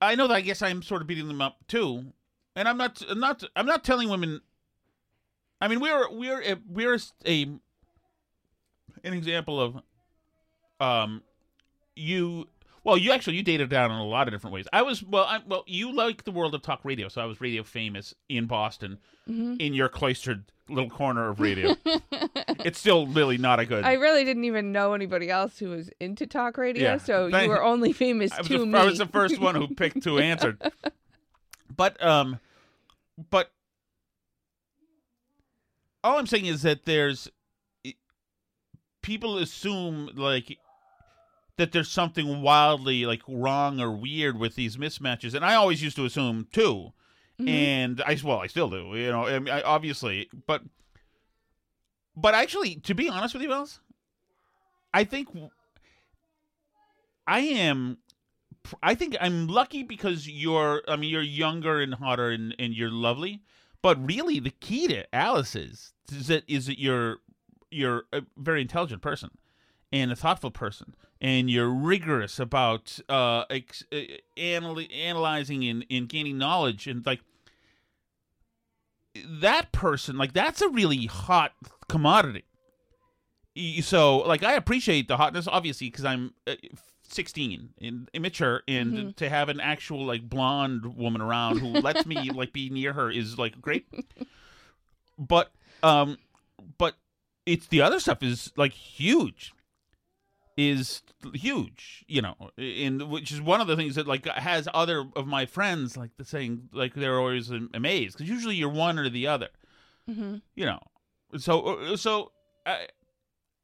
I 0.00 0.14
know 0.14 0.26
that 0.28 0.34
I 0.34 0.40
guess 0.40 0.62
I'm 0.62 0.82
sort 0.82 1.00
of 1.00 1.06
beating 1.08 1.28
them 1.28 1.40
up 1.40 1.58
too, 1.68 2.12
and 2.56 2.68
I'm 2.68 2.76
not. 2.76 3.02
I'm 3.08 3.20
not. 3.20 3.44
I'm 3.56 3.66
not 3.66 3.84
telling 3.84 4.08
women. 4.08 4.40
I 5.60 5.68
mean, 5.68 5.80
we're 5.80 6.10
we're 6.10 6.40
a, 6.42 6.56
we're 6.68 6.98
a 7.24 7.42
an 9.04 9.12
example 9.14 9.60
of 9.60 9.76
um 10.80 11.22
you. 11.94 12.48
Well, 12.84 12.96
you 12.98 13.12
actually 13.12 13.36
you 13.36 13.42
dated 13.44 13.68
down 13.70 13.90
in 13.92 13.96
a 13.96 14.04
lot 14.04 14.26
of 14.26 14.34
different 14.34 14.54
ways. 14.54 14.66
I 14.72 14.82
was 14.82 15.02
well, 15.04 15.24
I, 15.24 15.40
well, 15.46 15.62
you 15.66 15.92
like 15.94 16.24
the 16.24 16.32
world 16.32 16.54
of 16.54 16.62
talk 16.62 16.84
radio, 16.84 17.08
so 17.08 17.20
I 17.20 17.26
was 17.26 17.40
radio 17.40 17.62
famous 17.62 18.14
in 18.28 18.46
Boston, 18.46 18.98
Mm-hmm. 19.30 19.54
in 19.60 19.72
your 19.72 19.88
cloistered 19.88 20.42
little 20.68 20.90
corner 20.90 21.28
of 21.28 21.38
radio. 21.38 21.76
it's 22.64 22.80
still 22.80 23.06
really 23.06 23.38
not 23.38 23.60
a 23.60 23.64
good. 23.64 23.84
I 23.84 23.92
really 23.92 24.24
didn't 24.24 24.42
even 24.44 24.72
know 24.72 24.94
anybody 24.94 25.30
else 25.30 25.60
who 25.60 25.70
was 25.70 25.90
into 26.00 26.26
talk 26.26 26.58
radio, 26.58 26.82
Yeah. 26.82 26.96
so 26.96 27.30
Thank- 27.30 27.44
you 27.44 27.50
were 27.50 27.62
only 27.62 27.92
famous 27.92 28.32
I 28.32 28.42
to 28.42 28.58
the, 28.58 28.66
me. 28.66 28.76
I 28.76 28.84
was 28.84 28.98
the 28.98 29.06
first 29.06 29.38
one 29.38 29.54
who 29.54 29.68
picked 29.68 30.02
who 30.02 30.18
answered. 30.18 30.60
But 31.76 32.02
um, 32.04 32.40
but 33.30 33.52
all 36.02 36.18
I'm 36.18 36.26
saying 36.26 36.46
is 36.46 36.62
that 36.62 36.84
there's 36.84 37.28
people 39.02 39.38
assume 39.38 40.10
like 40.16 40.58
that 41.62 41.70
there's 41.70 41.88
something 41.88 42.42
wildly 42.42 43.06
like 43.06 43.22
wrong 43.28 43.80
or 43.80 43.92
weird 43.92 44.36
with 44.36 44.56
these 44.56 44.76
mismatches, 44.76 45.32
and 45.32 45.44
I 45.44 45.54
always 45.54 45.80
used 45.80 45.94
to 45.94 46.04
assume 46.04 46.48
too. 46.52 46.92
Mhm. 47.40 47.48
And 47.48 48.02
I 48.02 48.18
well, 48.24 48.40
I 48.40 48.48
still 48.48 48.68
do, 48.68 48.96
you 48.96 49.12
know, 49.12 49.28
I 49.28 49.38
mean, 49.38 49.54
I, 49.54 49.62
obviously, 49.62 50.28
but 50.48 50.62
but 52.16 52.34
actually, 52.34 52.74
to 52.76 52.94
be 52.96 53.08
honest 53.08 53.32
with 53.32 53.44
you, 53.44 53.52
Alice, 53.52 53.78
I 54.92 55.04
think 55.04 55.28
I 57.28 57.38
am. 57.40 57.98
I 58.82 58.96
think 58.96 59.16
I'm 59.20 59.46
lucky 59.46 59.84
because 59.84 60.28
you're. 60.28 60.82
I 60.88 60.96
mean, 60.96 61.10
you're 61.10 61.22
younger 61.22 61.80
and 61.80 61.94
hotter 61.94 62.30
and, 62.30 62.56
and 62.58 62.74
you're 62.74 62.90
lovely. 62.90 63.42
But 63.82 64.04
really, 64.04 64.40
the 64.40 64.50
key 64.50 64.88
to 64.88 65.14
Alice 65.14 65.54
is 65.54 65.92
is 66.10 66.26
that 66.26 66.42
is 66.48 66.66
that 66.66 66.80
you're 66.80 67.18
you're 67.70 68.02
a 68.12 68.22
very 68.36 68.62
intelligent 68.62 69.00
person 69.00 69.30
and 69.92 70.10
a 70.10 70.16
thoughtful 70.16 70.50
person, 70.50 70.94
and 71.22 71.48
you're 71.48 71.70
rigorous 71.72 72.38
about 72.38 72.98
uh, 73.08 73.44
ex- 73.48 73.84
uh 73.90 74.00
anal- 74.36 74.78
analyzing 74.94 75.64
and, 75.64 75.86
and 75.90 76.08
gaining 76.08 76.36
knowledge, 76.36 76.86
and 76.86 77.06
like 77.06 77.20
that 79.14 79.72
person, 79.72 80.16
like 80.18 80.32
that's 80.32 80.60
a 80.60 80.68
really 80.68 81.06
hot 81.06 81.52
commodity. 81.88 82.44
So, 83.82 84.18
like, 84.18 84.42
I 84.42 84.54
appreciate 84.54 85.08
the 85.08 85.18
hotness, 85.18 85.46
obviously, 85.46 85.88
because 85.90 86.06
I'm 86.06 86.32
uh, 86.46 86.54
16 87.02 87.74
and 87.82 88.08
immature, 88.14 88.62
and 88.66 88.94
Mhm. 88.94 89.16
to 89.16 89.28
have 89.28 89.50
an 89.50 89.60
actual 89.60 90.06
like 90.06 90.26
blonde 90.26 90.96
woman 90.96 91.20
around 91.20 91.58
who 91.58 91.66
lets 91.66 92.06
me 92.06 92.30
like 92.34 92.54
be 92.54 92.70
near 92.70 92.94
her 92.94 93.10
is 93.10 93.38
like 93.38 93.60
great. 93.60 93.86
But, 95.18 95.52
um, 95.82 96.16
but 96.78 96.94
it's 97.44 97.66
the 97.66 97.82
other 97.82 98.00
stuff 98.00 98.22
is 98.22 98.50
like 98.56 98.72
huge, 98.72 99.52
is 100.56 101.02
huge, 101.34 102.04
you 102.08 102.22
know, 102.22 102.36
in 102.56 103.08
which 103.08 103.32
is 103.32 103.40
one 103.40 103.60
of 103.60 103.66
the 103.66 103.76
things 103.76 103.94
that 103.94 104.06
like 104.06 104.26
has 104.26 104.68
other 104.74 105.04
of 105.16 105.26
my 105.26 105.46
friends 105.46 105.96
like 105.96 106.10
the 106.16 106.24
saying 106.24 106.68
like 106.72 106.94
they're 106.94 107.18
always 107.18 107.50
amazed 107.74 108.16
because 108.18 108.30
usually 108.30 108.54
you're 108.56 108.68
one 108.68 108.98
or 108.98 109.08
the 109.08 109.26
other. 109.26 109.48
Hmm 110.06 110.36
you 110.54 110.66
know 110.66 110.80
so 111.38 111.94
so 111.96 112.32
i 112.66 112.86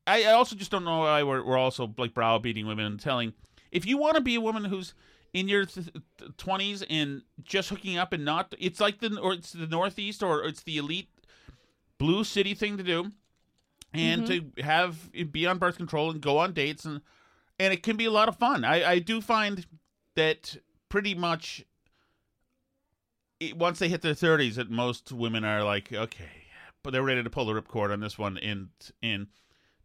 i 0.07 0.25
also 0.33 0.57
just 0.57 0.71
don't 0.71 0.85
know 0.85 1.01
why 1.01 1.23
we're, 1.23 1.45
we're 1.45 1.59
also 1.59 1.93
like 1.99 2.15
browbeating 2.15 2.67
women 2.67 2.87
and 2.87 3.01
telling 3.01 3.33
if 3.71 3.85
you 3.87 3.99
want 3.99 4.15
to 4.17 4.23
be 4.23 4.35
a 4.37 4.41
woman 4.41 4.65
who's 4.65 4.95
in 5.35 5.49
your 5.49 5.67
th- 5.67 5.89
th- 6.19 6.33
20s 6.39 6.85
and 6.89 7.23
just 7.43 7.69
hooking 7.69 7.99
up 7.99 8.13
and 8.13 8.25
not 8.25 8.55
it's 8.59 8.81
like 8.81 9.01
the 9.01 9.19
or 9.21 9.35
it's 9.35 9.53
the 9.53 9.67
northeast 9.67 10.23
or 10.23 10.45
it's 10.45 10.63
the 10.63 10.79
elite 10.79 11.11
blue 11.99 12.25
city 12.25 12.55
thing 12.55 12.77
to 12.77 12.83
do 12.83 13.13
and 13.93 14.25
mm-hmm. 14.25 14.49
to 14.57 14.63
have 14.63 15.11
be 15.33 15.47
on 15.47 15.59
birth 15.59 15.77
control 15.77 16.11
and 16.11 16.21
go 16.21 16.39
on 16.39 16.53
dates 16.53 16.85
and 16.85 17.01
and 17.59 17.73
it 17.73 17.83
can 17.83 17.97
be 17.97 18.05
a 18.05 18.11
lot 18.11 18.29
of 18.29 18.37
fun 18.37 18.65
i 18.65 18.93
i 18.93 18.99
do 18.99 19.21
find 19.21 19.67
that 20.15 20.57
pretty 20.89 21.15
much 21.15 21.65
it, 23.41 23.57
once 23.57 23.79
they 23.79 23.89
hit 23.89 24.03
their 24.03 24.15
30s 24.15 24.55
that 24.55 24.71
most 24.71 25.13
women 25.13 25.45
are 25.45 25.65
like 25.65 25.93
okay 25.93 26.45
but 26.83 26.93
they're 26.93 27.03
ready 27.03 27.23
to 27.23 27.31
pull 27.31 27.47
the 27.47 27.61
ripcord 27.61 27.93
on 27.93 28.01
this 28.01 28.19
one 28.19 28.37
and 28.39 28.69
and 29.03 29.27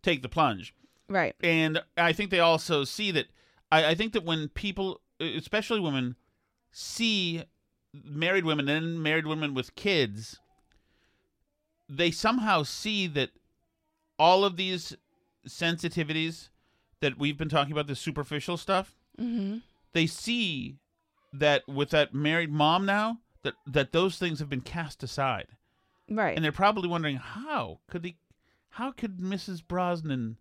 take 0.02 0.22
the 0.22 0.30
plunge 0.30 0.74
Right. 1.10 1.36
and 1.44 1.82
I 1.98 2.14
think 2.14 2.32
they 2.32 2.40
also 2.40 2.84
see 2.84 3.12
that. 3.12 3.28
I, 3.72 3.88
I 3.88 3.96
think 3.96 4.14
that 4.14 4.24
when 4.24 4.50
people, 4.50 5.02
especially 5.20 5.80
women, 5.80 6.16
see 6.72 7.44
married 7.94 8.46
women 8.46 8.70
and 8.70 9.02
married 9.02 9.28
women 9.28 9.54
with 9.54 9.76
kids, 9.76 10.40
they 11.90 12.10
somehow 12.10 12.64
see 12.64 13.08
that 13.08 13.32
all 14.24 14.46
of 14.46 14.56
these 14.58 14.96
sensitivities 15.48 16.50
that 17.02 17.18
we've 17.18 17.38
been 17.38 17.50
talking 17.50 17.72
about, 17.72 17.88
the 17.88 17.96
superficial 17.96 18.58
stuff, 18.58 18.96
hmm 19.18 19.58
they 19.94 20.08
see 20.08 20.78
that 21.32 21.62
with 21.68 21.92
that 21.92 22.14
married 22.16 22.52
mom 22.52 22.86
now, 22.86 23.20
that 23.44 23.54
that 23.68 23.92
those 23.92 24.18
things 24.18 24.40
have 24.40 24.50
been 24.50 24.62
cast 24.62 25.04
aside. 25.04 25.48
Right. 26.10 26.36
and 26.36 26.44
they're 26.44 26.52
probably 26.52 26.90
wondering 26.90 27.16
how 27.18 27.80
could 27.90 28.04
they 28.04 28.18
how 28.72 28.92
could 28.92 29.20
mrs 29.20 29.66
brosnan 29.66 30.38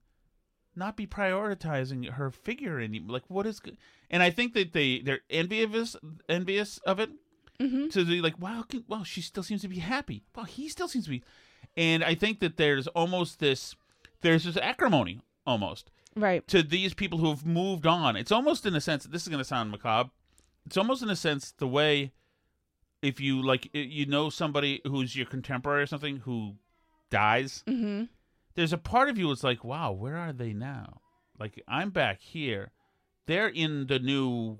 not 0.75 0.97
be 0.97 1.07
prioritizing 1.07 2.11
her 2.11 2.31
figure 2.31 2.81
any 2.81 2.99
like 2.99 3.23
what 3.29 3.47
is 3.47 3.61
go- 3.61 3.71
and 4.11 4.23
i 4.25 4.31
think 4.31 4.55
that 4.55 4.73
they 4.73 5.01
they're 5.01 5.21
envious 5.31 5.95
envious 6.29 6.79
of 6.79 6.99
it 6.99 7.11
hmm 7.61 7.87
to 7.89 8.05
be 8.05 8.21
like 8.21 8.39
wow 8.41 8.65
can, 8.69 8.85
wow 8.89 9.05
she 9.05 9.21
still 9.23 9.45
seems 9.45 9.63
to 9.63 9.69
be 9.69 9.79
happy. 9.79 10.25
Wow 10.35 10.45
he 10.45 10.69
still 10.69 10.89
seems 10.89 11.05
to 11.05 11.11
be 11.11 11.23
and 11.77 12.03
i 12.05 12.15
think 12.15 12.41
that 12.41 12.57
there's 12.57 12.87
almost 12.89 13.39
this 13.39 13.75
there's 14.21 14.45
this 14.45 14.57
acrimony 14.57 15.21
almost 15.47 15.91
Right. 16.15 16.47
to 16.49 16.63
these 16.63 16.93
people 16.95 17.19
who 17.19 17.31
have 17.31 17.47
moved 17.47 17.87
on. 17.87 18.17
It's 18.17 18.31
almost 18.31 18.67
in 18.67 18.75
a 18.75 18.83
sense. 18.83 19.05
This 19.05 19.23
is 19.23 19.29
going 19.29 19.39
to 19.39 19.45
sound 19.47 19.71
macabre. 19.71 20.11
It's 20.67 20.77
almost 20.77 21.03
in 21.03 21.09
a 21.09 21.17
sense 21.17 21.53
the 21.53 21.67
way 21.67 22.13
if 23.01 23.19
you 23.19 23.43
like 23.43 23.71
you 23.73 24.05
know 24.05 24.29
somebody 24.29 24.83
who's 24.87 25.17
your 25.17 25.25
contemporary 25.25 25.83
or 25.83 25.87
something 25.87 26.19
who 26.19 26.57
dies. 27.11 27.65
hmm 27.67 28.03
There's 28.55 28.75
a 28.75 28.79
part 28.79 29.09
of 29.09 29.17
you 29.17 29.29
that's 29.29 29.43
like, 29.43 29.65
wow, 29.65 29.91
where 29.93 30.19
are 30.19 30.35
they 30.35 30.53
now? 30.53 31.01
Like 31.41 31.63
I'm 31.67 31.89
back 31.89 32.21
here. 32.21 32.73
They're 33.27 33.49
in 33.49 33.87
the 33.87 33.99
new 33.99 34.59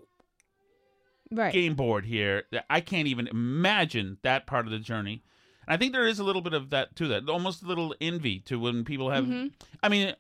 Right. 1.31 1.53
game 1.53 1.75
board 1.75 2.07
here. 2.07 2.45
that 2.51 2.65
I 2.71 2.81
can't 2.81 3.09
even 3.09 3.27
imagine 3.27 4.17
that 4.23 4.47
part 4.47 4.65
of 4.67 4.73
the 4.73 4.79
journey. 4.79 5.23
I 5.69 5.77
think 5.77 5.93
there 5.93 6.07
is 6.07 6.19
a 6.19 6.25
little 6.25 6.43
bit 6.43 6.55
of 6.55 6.71
that 6.71 6.97
to 6.97 7.09
that, 7.09 7.29
almost 7.29 7.63
a 7.63 7.67
little 7.67 7.95
envy 8.01 8.41
to 8.41 8.59
when 8.59 8.85
people 8.85 9.11
have. 9.11 9.29
I 9.83 9.89
mean, 9.89 10.15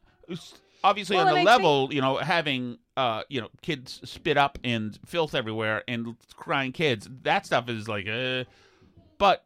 obviously 0.84 1.16
Mm-hmm. 1.16 1.26
Well, 1.26 1.36
on 1.36 1.40
the 1.40 1.44
level, 1.44 1.88
you 1.92 2.00
know, 2.00 2.16
having 2.16 2.78
uh, 2.96 3.22
you 3.28 3.40
know, 3.40 3.48
kids 3.62 4.00
spit 4.04 4.36
up 4.36 4.58
and 4.64 4.98
filth 5.06 5.34
everywhere 5.34 5.82
and 5.88 6.16
crying 6.36 6.72
kids, 6.72 7.08
that 7.22 7.46
stuff 7.46 7.68
is 7.68 7.88
like, 7.88 8.06
uh, 8.06 8.44
but 9.18 9.44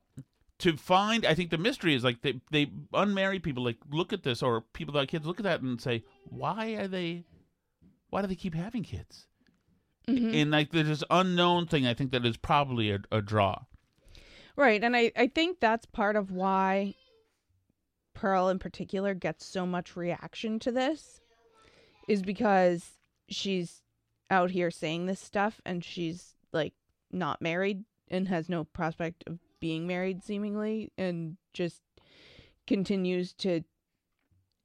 to 0.59 0.76
find, 0.76 1.25
I 1.25 1.35
think 1.35 1.50
the 1.50 1.59
mystery 1.59 1.95
is 1.95 2.03
like 2.03 2.23
they 2.23 2.41
they 2.50 2.71
unmarried 2.93 3.43
people 3.43 3.65
like 3.65 3.76
look 3.91 4.12
at 4.12 4.23
this 4.23 4.43
or 4.43 4.62
people 4.73 4.95
that 4.95 5.00
have 5.00 5.09
kids 5.09 5.26
look 5.26 5.38
at 5.38 5.45
that 5.45 5.61
and 5.61 5.81
say, 5.81 6.05
why 6.25 6.71
are 6.75 6.88
they, 6.88 7.25
why 8.11 8.23
do 8.23 8.26
they 8.26 8.35
keep 8.35 8.55
having 8.55 8.83
kids? 8.83 9.26
Mm-hmm. 10.09 10.35
And 10.35 10.50
like 10.50 10.73
there's 10.73 10.88
this 10.88 11.05
unknown 11.11 11.67
thing, 11.67 11.87
I 11.87 11.95
think 11.95 12.11
that 12.12 12.25
is 12.25 12.37
probably 12.37 12.91
a, 12.91 13.00
a 13.12 13.21
draw. 13.21 13.62
Right. 14.57 14.83
And 14.83 14.97
I, 14.97 15.13
I 15.17 15.27
think 15.27 15.61
that's 15.61 15.87
part 15.87 16.17
of 16.17 16.31
why 16.31 16.95
Pearl 18.15 18.49
in 18.49 18.59
particular 18.59 19.15
gets 19.15 19.45
so 19.45 19.67
much 19.67 19.97
reaction 19.97 20.59
to 20.61 20.73
this 20.73 21.21
is 22.09 22.23
because 22.23 22.93
she's 23.29 23.83
out 24.31 24.51
here 24.51 24.71
saying 24.71 25.07
this 25.07 25.21
stuff 25.21 25.61
and 25.65 25.85
she's 25.85 26.35
like 26.53 26.73
not 27.13 27.43
married 27.43 27.85
and 28.09 28.29
has 28.29 28.49
no 28.49 28.65
prospect 28.65 29.25
of 29.27 29.39
being 29.61 29.87
married 29.87 30.23
seemingly 30.23 30.93
and 30.97 31.37
just 31.53 31.83
continues 32.67 33.33
to 33.35 33.63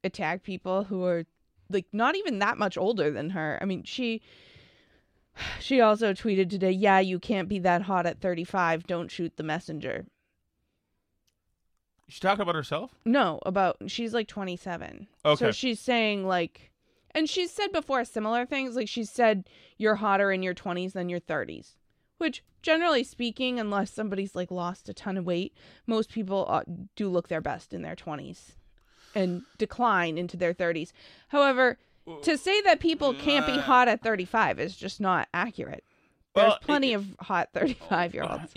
attack 0.04 0.44
people 0.44 0.86
who 0.86 1.04
are 1.04 1.26
like 1.70 1.86
not 1.92 2.16
even 2.16 2.40
that 2.40 2.58
much 2.58 2.78
older 2.78 3.12
than 3.12 3.32
her. 3.32 3.58
I 3.62 3.66
mean, 3.66 3.84
she 3.84 4.22
she 5.60 5.82
also 5.82 6.14
tweeted 6.14 6.50
today, 6.50 6.72
"Yeah, 6.72 7.00
you 7.00 7.20
can't 7.20 7.50
be 7.50 7.60
that 7.60 7.84
hot 7.84 8.06
at 8.06 8.22
35. 8.22 8.88
Don't 8.88 9.12
shoot 9.12 9.38
the 9.38 9.44
messenger." 9.44 10.06
She 12.12 12.20
talking 12.20 12.42
about 12.42 12.56
herself? 12.56 12.92
No, 13.06 13.40
about 13.46 13.78
she's 13.88 14.14
like 14.14 14.28
27. 14.28 15.08
Okay. 15.24 15.40
So 15.40 15.52
she's 15.54 15.80
saying 15.80 16.28
like 16.28 16.72
and 17.12 17.30
she's 17.30 17.52
said 17.52 17.72
before 17.72 18.04
similar 18.04 18.46
things 18.46 18.76
like 18.76 18.90
she 18.90 19.06
said 19.06 19.48
you're 19.78 19.96
hotter 19.96 20.30
in 20.30 20.44
your 20.44 20.54
20s 20.54 20.92
than 20.92 21.08
your 21.08 21.22
30s, 21.22 21.76
which 22.18 22.44
generally 22.62 23.06
speaking 23.06 23.62
unless 23.62 23.92
somebody's 23.92 24.36
like 24.36 24.52
lost 24.52 24.90
a 24.90 24.94
ton 24.94 25.16
of 25.16 25.26
weight, 25.26 25.54
most 25.88 26.12
people 26.12 26.46
uh, 26.50 26.64
do 26.98 27.08
look 27.08 27.30
their 27.30 27.40
best 27.40 27.74
in 27.74 27.82
their 27.82 27.96
20s 27.96 28.56
and 29.16 29.44
decline 29.58 30.18
into 30.18 30.36
their 30.36 30.54
30s. 30.54 30.92
However, 31.30 31.78
to 32.24 32.38
say 32.38 32.62
that 32.62 32.80
people 32.80 33.14
can't 33.14 33.46
be 33.46 33.58
hot 33.58 33.88
at 33.88 34.02
35 34.02 34.60
is 34.60 34.76
just 34.76 35.00
not 35.02 35.28
accurate. 35.34 35.84
There's 36.36 36.48
Well, 36.48 36.60
plenty 36.62 36.94
it- 36.94 36.96
of 36.96 37.16
hot 37.20 37.50
35 37.54 38.14
year 38.14 38.24
olds. 38.24 38.54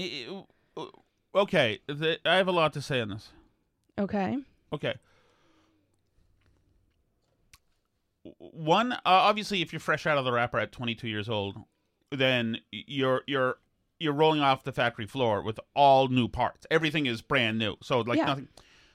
Okay, 1.35 1.81
I 2.25 2.37
have 2.37 2.49
a 2.49 2.53
lot 2.53 2.73
to 2.75 2.83
say 2.83 3.01
on 3.01 3.09
this. 3.09 3.31
Okay. 3.99 4.39
Okay. 4.73 4.95
One, 8.39 8.93
uh, 8.93 8.99
obviously, 9.05 9.61
if 9.61 9.73
you're 9.73 9.81
fresh 9.81 10.07
out 10.07 10.17
of 10.17 10.25
the 10.25 10.33
wrapper 10.33 10.59
at 10.59 10.73
22 10.73 11.09
years 11.09 11.29
old, 11.29 11.57
then 12.11 12.59
you're 12.71 13.23
you're 13.27 13.57
you're 13.99 14.13
rolling 14.15 14.41
off 14.41 14.65
the 14.65 14.73
factory 14.73 15.07
floor 15.07 15.43
with 15.43 15.61
all 15.75 16.09
new 16.09 16.27
parts. 16.29 16.67
Everything 16.71 17.07
is 17.07 17.21
brand 17.21 17.59
new, 17.59 17.77
so 17.83 18.01
like 18.01 18.19
Yeah. 18.19 18.27
nothing. 18.27 18.49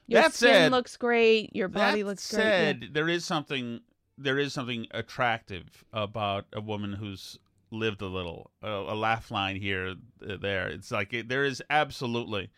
Your 0.08 0.22
that 0.24 0.34
skin 0.34 0.50
said, 0.54 0.72
looks 0.72 0.98
great. 0.98 1.56
Your 1.56 1.68
body 1.68 2.02
that 2.02 2.08
looks 2.08 2.24
said, 2.24 2.80
great. 2.80 2.94
there 2.94 3.08
is 3.08 3.24
something 3.24 3.82
there 4.22 4.38
is 4.38 4.54
something 4.54 4.86
attractive 4.92 5.86
about 5.94 6.46
a 6.52 6.60
woman 6.60 6.94
who's 6.94 7.40
lived 7.72 8.02
a 8.02 8.08
little. 8.08 8.52
A, 8.62 8.70
a 8.70 8.96
laugh 8.96 9.32
line 9.32 9.56
here, 9.56 9.96
uh, 10.28 10.38
there. 10.38 10.68
It's 10.68 10.92
like 10.92 11.14
it, 11.14 11.30
there 11.30 11.46
is 11.46 11.64
absolutely, 11.70 12.50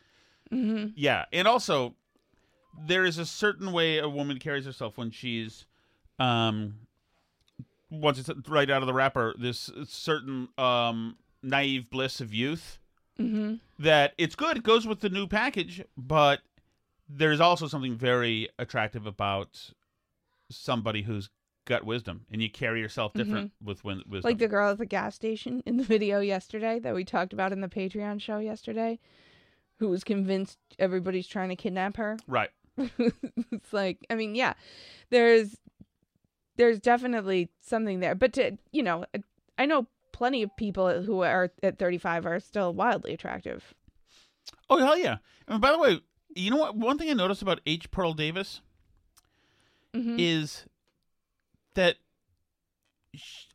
hmm 0.50 0.88
yeah, 0.96 1.26
and 1.32 1.48
also 1.48 1.96
there 2.88 3.06
is 3.06 3.18
a 3.18 3.26
certain 3.26 3.72
way 3.72 3.98
a 3.98 4.10
woman 4.10 4.40
carries 4.40 4.66
herself 4.66 4.98
when 4.98 5.12
she's, 5.12 5.66
um, 6.20 6.76
once 7.90 8.18
it's 8.18 8.30
right 8.48 8.70
out 8.70 8.82
of 8.82 8.88
the 8.88 8.94
wrapper. 8.94 9.36
This 9.38 9.70
certain 9.86 10.48
um 10.58 11.18
naive 11.44 11.90
bliss 11.90 12.22
of 12.22 12.34
youth 12.34 12.80
hmm 13.18 13.56
that 13.78 14.14
it's 14.18 14.36
good. 14.36 14.58
It 14.58 14.64
goes 14.64 14.86
with 14.88 15.00
the 15.00 15.10
new 15.10 15.28
package, 15.28 15.84
but 15.98 16.42
there's 17.10 17.40
also 17.40 17.68
something 17.68 17.96
very 17.96 18.48
attractive 18.58 19.06
about 19.06 19.72
somebody 20.50 21.02
who's 21.04 21.30
got 21.72 21.86
wisdom, 21.86 22.26
and 22.32 22.42
you 22.42 22.50
carry 22.50 22.80
yourself 22.80 23.14
different 23.14 23.52
with 23.64 23.84
win- 23.84 24.04
wisdom. 24.08 24.20
Mm-hmm. 24.20 24.28
Like 24.28 24.38
the 24.38 24.48
girl 24.48 24.72
at 24.72 24.78
the 24.78 24.86
gas 24.86 25.16
station 25.16 25.64
in 25.66 25.78
the 25.78 25.84
video 25.96 26.20
yesterday 26.20 26.80
that 26.80 26.94
we 26.94 27.04
talked 27.04 27.34
about 27.34 27.52
in 27.52 27.62
the 27.62 27.68
Patreon 27.68 28.22
show 28.22 28.38
yesterday, 28.38 29.00
who 29.78 29.90
was 29.90 30.04
convinced 30.04 30.60
everybody's 30.78 31.28
trying 31.28 31.50
to 31.50 31.56
kidnap 31.56 31.98
her. 31.98 32.18
right. 32.28 32.50
it's 32.78 33.74
like, 33.74 34.06
I 34.10 34.16
mean, 34.16 34.34
yeah, 34.34 34.54
there's 35.10 35.58
there's 36.56 36.80
definitely 36.80 37.50
something 37.60 38.00
there, 38.00 38.16
but 38.16 38.34
to 38.34 38.58
you 38.72 38.84
know, 38.84 39.06
I 39.58 39.66
know 39.66 39.88
plenty 40.12 40.44
of 40.44 40.56
people 40.56 41.02
who 41.02 41.22
are 41.22 41.52
at 41.64 41.80
35 41.80 42.26
are 42.26 42.40
still 42.40 42.74
wildly 42.74 43.14
attractive. 43.14 43.74
Oh 44.70 44.78
hell 44.78 44.98
yeah! 44.98 45.18
And 45.48 45.62
by 45.62 45.72
the 45.72 45.80
way, 45.80 46.00
you 46.36 46.50
know 46.50 46.58
what? 46.58 46.76
One 46.76 46.98
thing 46.98 47.10
I 47.10 47.14
noticed 47.14 47.42
about 47.42 47.60
H. 47.66 47.92
Pearl 47.92 48.14
Davis 48.14 48.62
hmm 49.94 50.16
is 50.18 50.66
that 51.76 51.96
sh- 53.16 53.46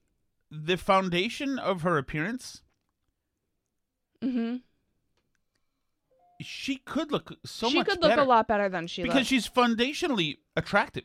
the 0.51 0.77
foundation 0.77 1.59
of 1.59 1.83
her 1.83 1.99
appearance, 1.99 2.63
hmm 4.23 4.57
she 6.41 6.77
could 6.77 7.11
look 7.11 7.33
so 7.47 7.69
she 7.71 7.77
much 7.79 7.87
She 7.87 7.91
could 7.93 8.03
look 8.03 8.11
better 8.11 8.21
a 8.23 8.27
lot 8.27 8.47
better 8.47 8.69
than 8.69 8.87
she 8.87 9.03
because 9.03 9.17
looks. 9.21 9.29
she's 9.29 9.49
foundationally 9.49 10.37
attractive. 10.55 11.05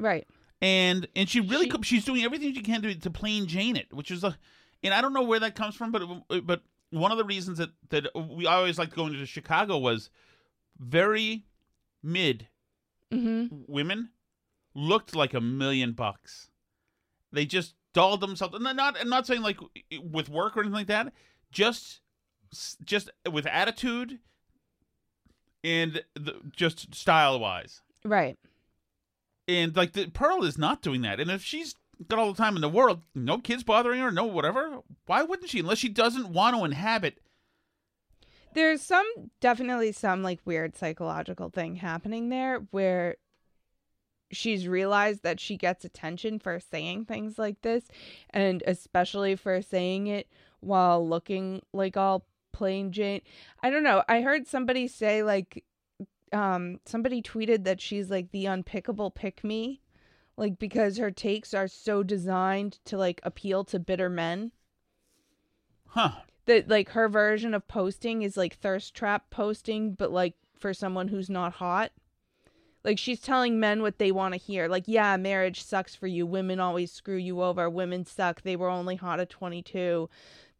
right. 0.00 0.26
and 0.60 1.06
and 1.14 1.28
she 1.28 1.40
really 1.40 1.64
She- 1.66 1.70
co- 1.70 1.82
she's 1.82 2.04
doing 2.04 2.24
everything 2.24 2.52
she 2.54 2.62
can 2.62 2.82
to 2.82 2.94
to 2.94 3.10
plain 3.10 3.46
Jane 3.46 3.76
it, 3.76 3.92
which 3.92 4.10
is 4.10 4.24
a, 4.24 4.36
and 4.82 4.92
I 4.92 5.00
don't 5.00 5.12
know 5.12 5.22
where 5.22 5.38
that 5.40 5.54
comes 5.54 5.76
from, 5.76 5.92
but 5.92 6.02
but 6.44 6.62
one 6.90 7.12
of 7.12 7.18
the 7.18 7.24
reasons 7.24 7.58
that 7.58 7.70
that 7.90 8.06
we 8.14 8.46
always 8.46 8.78
liked 8.78 8.94
going 8.94 9.12
to 9.12 9.24
Chicago 9.26 9.78
was 9.78 10.10
very 10.78 11.46
mid 12.02 12.48
hmm 13.12 13.46
women 13.68 14.10
looked 14.74 15.14
like 15.14 15.32
a 15.34 15.40
million 15.40 15.92
bucks. 15.92 16.48
They 17.32 17.46
just 17.46 17.74
dolled 17.94 18.20
themselves. 18.20 18.54
And 18.54 18.64
not 18.76 18.96
I'm 19.00 19.08
not 19.08 19.26
saying 19.26 19.42
like 19.42 19.58
with 20.02 20.28
work 20.28 20.56
or 20.56 20.60
anything 20.60 20.74
like 20.74 20.86
that. 20.88 21.12
Just 21.50 22.00
just 22.84 23.10
with 23.30 23.46
attitude 23.46 24.18
and 25.64 26.02
the, 26.14 26.40
just 26.54 26.94
style 26.94 27.38
wise. 27.40 27.80
Right. 28.04 28.38
And 29.48 29.74
like 29.76 29.92
the 29.92 30.08
Pearl 30.08 30.44
is 30.44 30.58
not 30.58 30.82
doing 30.82 31.02
that. 31.02 31.20
And 31.20 31.30
if 31.30 31.42
she's 31.42 31.74
got 32.08 32.18
all 32.18 32.32
the 32.32 32.42
time 32.42 32.56
in 32.56 32.62
the 32.62 32.68
world, 32.68 33.02
no 33.14 33.38
kids 33.38 33.62
bothering 33.62 34.00
her, 34.00 34.10
no 34.10 34.24
whatever, 34.24 34.80
why 35.06 35.22
wouldn't 35.22 35.50
she? 35.50 35.60
Unless 35.60 35.78
she 35.78 35.88
doesn't 35.88 36.28
want 36.28 36.56
to 36.56 36.64
inhabit. 36.64 37.18
There's 38.54 38.82
some 38.82 39.06
definitely 39.40 39.92
some 39.92 40.22
like 40.22 40.40
weird 40.44 40.76
psychological 40.76 41.48
thing 41.48 41.76
happening 41.76 42.28
there 42.28 42.58
where 42.70 43.16
she's 44.32 44.66
realized 44.66 45.22
that 45.22 45.38
she 45.38 45.56
gets 45.56 45.84
attention 45.84 46.38
for 46.38 46.58
saying 46.58 47.04
things 47.04 47.38
like 47.38 47.60
this 47.62 47.84
and 48.30 48.62
especially 48.66 49.36
for 49.36 49.62
saying 49.62 50.06
it 50.06 50.26
while 50.60 51.06
looking 51.06 51.62
like 51.72 51.96
all 51.96 52.24
plain 52.52 52.92
Jane. 52.92 53.20
I 53.62 53.70
don't 53.70 53.82
know. 53.82 54.02
I 54.08 54.20
heard 54.20 54.46
somebody 54.46 54.88
say 54.88 55.22
like 55.22 55.64
um 56.32 56.80
somebody 56.86 57.20
tweeted 57.22 57.64
that 57.64 57.80
she's 57.80 58.10
like 58.10 58.30
the 58.30 58.46
unpickable 58.46 59.14
pick 59.14 59.44
me 59.44 59.80
like 60.36 60.58
because 60.58 60.96
her 60.96 61.10
takes 61.10 61.52
are 61.52 61.68
so 61.68 62.02
designed 62.02 62.78
to 62.86 62.96
like 62.96 63.20
appeal 63.22 63.64
to 63.64 63.78
bitter 63.78 64.08
men 64.08 64.50
Huh. 65.88 66.12
that 66.46 66.68
like 66.68 66.90
her 66.90 67.08
version 67.08 67.52
of 67.52 67.68
posting 67.68 68.22
is 68.22 68.36
like 68.36 68.56
thirst 68.56 68.94
trap 68.94 69.28
posting 69.30 69.92
but 69.92 70.10
like 70.10 70.34
for 70.58 70.72
someone 70.72 71.08
who's 71.08 71.28
not 71.28 71.54
hot 71.54 71.92
like 72.84 72.98
she's 72.98 73.20
telling 73.20 73.60
men 73.60 73.82
what 73.82 73.98
they 73.98 74.12
want 74.12 74.34
to 74.34 74.40
hear. 74.40 74.68
Like 74.68 74.84
yeah 74.86 75.16
marriage 75.16 75.62
sucks 75.62 75.94
for 75.94 76.06
you. 76.06 76.26
Women 76.26 76.60
always 76.60 76.92
screw 76.92 77.16
you 77.16 77.42
over. 77.42 77.68
Women 77.70 78.04
suck. 78.04 78.42
They 78.42 78.56
were 78.56 78.68
only 78.68 78.96
hot 78.96 79.20
at 79.20 79.30
22 79.30 80.08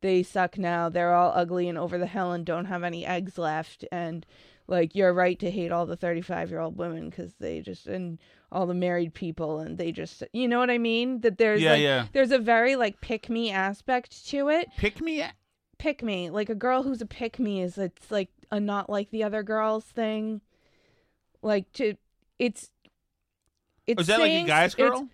they 0.02 0.22
suck 0.22 0.58
now. 0.58 0.88
They're 0.88 1.14
all 1.14 1.32
ugly 1.34 1.68
and 1.68 1.78
over 1.78 1.96
the 1.96 2.06
hill 2.06 2.32
and 2.32 2.44
don't 2.44 2.66
have 2.66 2.82
any 2.82 3.06
eggs 3.06 3.38
left. 3.38 3.84
And 3.90 4.26
like 4.68 4.94
you're 4.94 5.14
right 5.14 5.38
to 5.38 5.50
hate 5.50 5.72
all 5.72 5.86
the 5.86 5.96
35 5.96 6.50
year 6.50 6.60
old 6.60 6.76
women 6.76 7.08
because 7.08 7.34
they 7.40 7.60
just 7.60 7.86
and 7.86 8.18
all 8.50 8.66
the 8.66 8.74
married 8.74 9.14
people 9.14 9.60
and 9.60 9.78
they 9.78 9.90
just 9.90 10.22
you 10.32 10.46
know 10.46 10.58
what 10.58 10.70
i 10.70 10.78
mean? 10.78 11.20
That 11.22 11.38
there's 11.38 11.62
Yeah, 11.62 11.72
like 11.72 11.82
yeah. 11.82 12.06
there's 12.12 12.32
a 12.32 12.38
very 12.38 12.76
like 12.76 13.00
pick 13.00 13.30
me 13.30 13.50
aspect 13.50 14.26
to 14.28 14.48
it. 14.50 14.68
Pick 14.76 15.00
me 15.00 15.24
pick 15.78 16.02
me 16.02 16.30
like 16.30 16.50
a 16.50 16.54
girl 16.54 16.82
who's 16.82 17.00
a 17.00 17.06
pick 17.06 17.38
me 17.38 17.60
is 17.62 17.78
it's 17.78 18.10
like 18.10 18.28
a 18.50 18.60
not 18.60 18.90
like 18.90 19.10
the 19.10 19.24
other 19.24 19.42
girls 19.42 19.84
thing. 19.84 20.40
Like 21.42 21.72
to 21.74 21.94
it's 22.38 22.70
it's 23.86 24.00
Is 24.02 24.06
that 24.08 24.20
like 24.20 24.30
a 24.30 24.34
saying- 24.34 24.46
guy's 24.46 24.74
girl? 24.74 25.08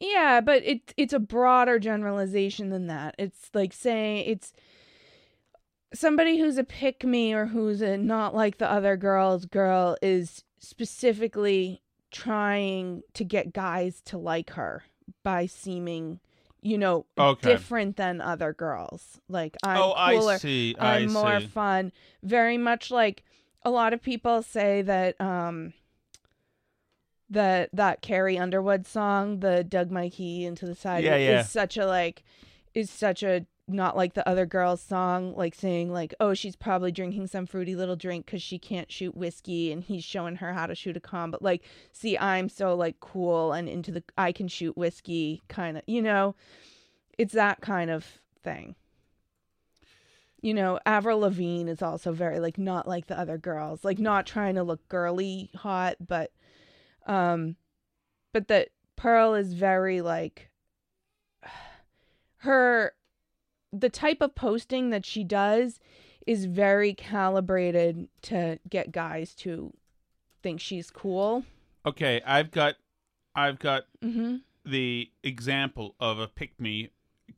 yeah 0.00 0.40
but 0.40 0.62
it 0.64 0.92
it's 0.96 1.12
a 1.12 1.18
broader 1.18 1.78
generalization 1.78 2.70
than 2.70 2.88
that 2.88 3.14
it's 3.18 3.48
like 3.54 3.72
saying 3.72 4.24
it's 4.26 4.52
somebody 5.94 6.38
who's 6.38 6.58
a 6.58 6.64
pick 6.64 7.04
me 7.04 7.32
or 7.32 7.46
who's 7.46 7.80
a 7.80 7.96
not 7.96 8.34
like 8.34 8.58
the 8.58 8.70
other 8.70 8.96
girls 8.96 9.46
girl 9.46 9.96
is 10.02 10.42
specifically 10.58 11.80
trying 12.10 13.02
to 13.12 13.24
get 13.24 13.52
guys 13.52 14.00
to 14.02 14.18
like 14.18 14.50
her 14.50 14.82
by 15.22 15.46
seeming 15.46 16.18
you 16.62 16.78
know 16.78 17.06
Okay. 17.18 17.50
different 17.52 17.96
than 17.96 18.20
other 18.20 18.52
girls 18.52 19.20
like 19.28 19.56
i'm 19.62 19.76
oh, 19.78 19.94
cooler 20.10 20.34
I 20.34 20.38
see. 20.38 20.74
I 20.78 20.96
i'm 20.98 21.12
more 21.12 21.40
see. 21.40 21.46
fun 21.46 21.92
very 22.22 22.58
much 22.58 22.90
like 22.90 23.22
a 23.62 23.70
lot 23.70 23.92
of 23.92 24.02
people 24.02 24.42
say 24.42 24.82
that 24.82 25.20
um 25.20 25.72
that 27.30 27.70
that 27.72 28.02
Carrie 28.02 28.38
Underwood 28.38 28.86
song, 28.86 29.40
the 29.40 29.64
Doug 29.64 29.90
Mikey 29.90 30.44
into 30.44 30.66
the 30.66 30.74
side, 30.74 31.04
Yeah, 31.04 31.16
yeah. 31.16 31.40
is 31.40 31.50
such 31.50 31.76
a 31.76 31.86
like 31.86 32.22
is 32.74 32.90
such 32.90 33.22
a 33.22 33.46
not 33.66 33.96
like 33.96 34.12
the 34.12 34.28
other 34.28 34.44
girls 34.44 34.82
song, 34.82 35.34
like 35.36 35.54
saying 35.54 35.90
like, 35.90 36.12
oh, 36.20 36.34
she's 36.34 36.54
probably 36.54 36.92
drinking 36.92 37.26
some 37.28 37.46
fruity 37.46 37.74
little 37.74 37.96
drink 37.96 38.26
because 38.26 38.42
she 38.42 38.58
can't 38.58 38.92
shoot 38.92 39.16
whiskey, 39.16 39.72
and 39.72 39.82
he's 39.82 40.04
showing 40.04 40.36
her 40.36 40.52
how 40.52 40.66
to 40.66 40.74
shoot 40.74 40.96
a 40.96 41.00
com. 41.00 41.30
But 41.30 41.40
like, 41.42 41.62
see, 41.90 42.18
I'm 42.18 42.48
so 42.48 42.74
like 42.74 43.00
cool 43.00 43.52
and 43.52 43.68
into 43.68 43.90
the 43.90 44.02
I 44.18 44.32
can 44.32 44.48
shoot 44.48 44.76
whiskey 44.76 45.42
kind 45.48 45.78
of, 45.78 45.82
you 45.86 46.02
know, 46.02 46.34
it's 47.16 47.32
that 47.32 47.62
kind 47.62 47.90
of 47.90 48.04
thing. 48.42 48.74
You 50.42 50.52
know, 50.52 50.78
Avril 50.84 51.20
Lavigne 51.20 51.70
is 51.70 51.80
also 51.80 52.12
very 52.12 52.38
like 52.40 52.58
not 52.58 52.86
like 52.86 53.06
the 53.06 53.18
other 53.18 53.38
girls, 53.38 53.82
like 53.82 53.98
not 53.98 54.26
trying 54.26 54.56
to 54.56 54.62
look 54.62 54.86
girly 54.90 55.50
hot, 55.56 55.96
but 56.06 56.32
um 57.06 57.56
but 58.32 58.48
that 58.48 58.68
Pearl 58.96 59.34
is 59.34 59.52
very 59.54 60.00
like 60.00 60.50
her 62.38 62.92
the 63.72 63.88
type 63.88 64.20
of 64.20 64.34
posting 64.34 64.90
that 64.90 65.04
she 65.04 65.24
does 65.24 65.80
is 66.26 66.44
very 66.46 66.94
calibrated 66.94 68.08
to 68.22 68.58
get 68.68 68.92
guys 68.92 69.34
to 69.34 69.72
think 70.42 70.60
she's 70.60 70.90
cool. 70.90 71.44
Okay, 71.84 72.22
I've 72.24 72.50
got, 72.50 72.76
I've 73.34 73.58
got 73.58 73.84
Mhm. 74.02 74.42
the 74.64 75.10
example 75.22 75.96
of 76.00 76.18
a 76.18 76.28
pick 76.28 76.58
me 76.60 76.90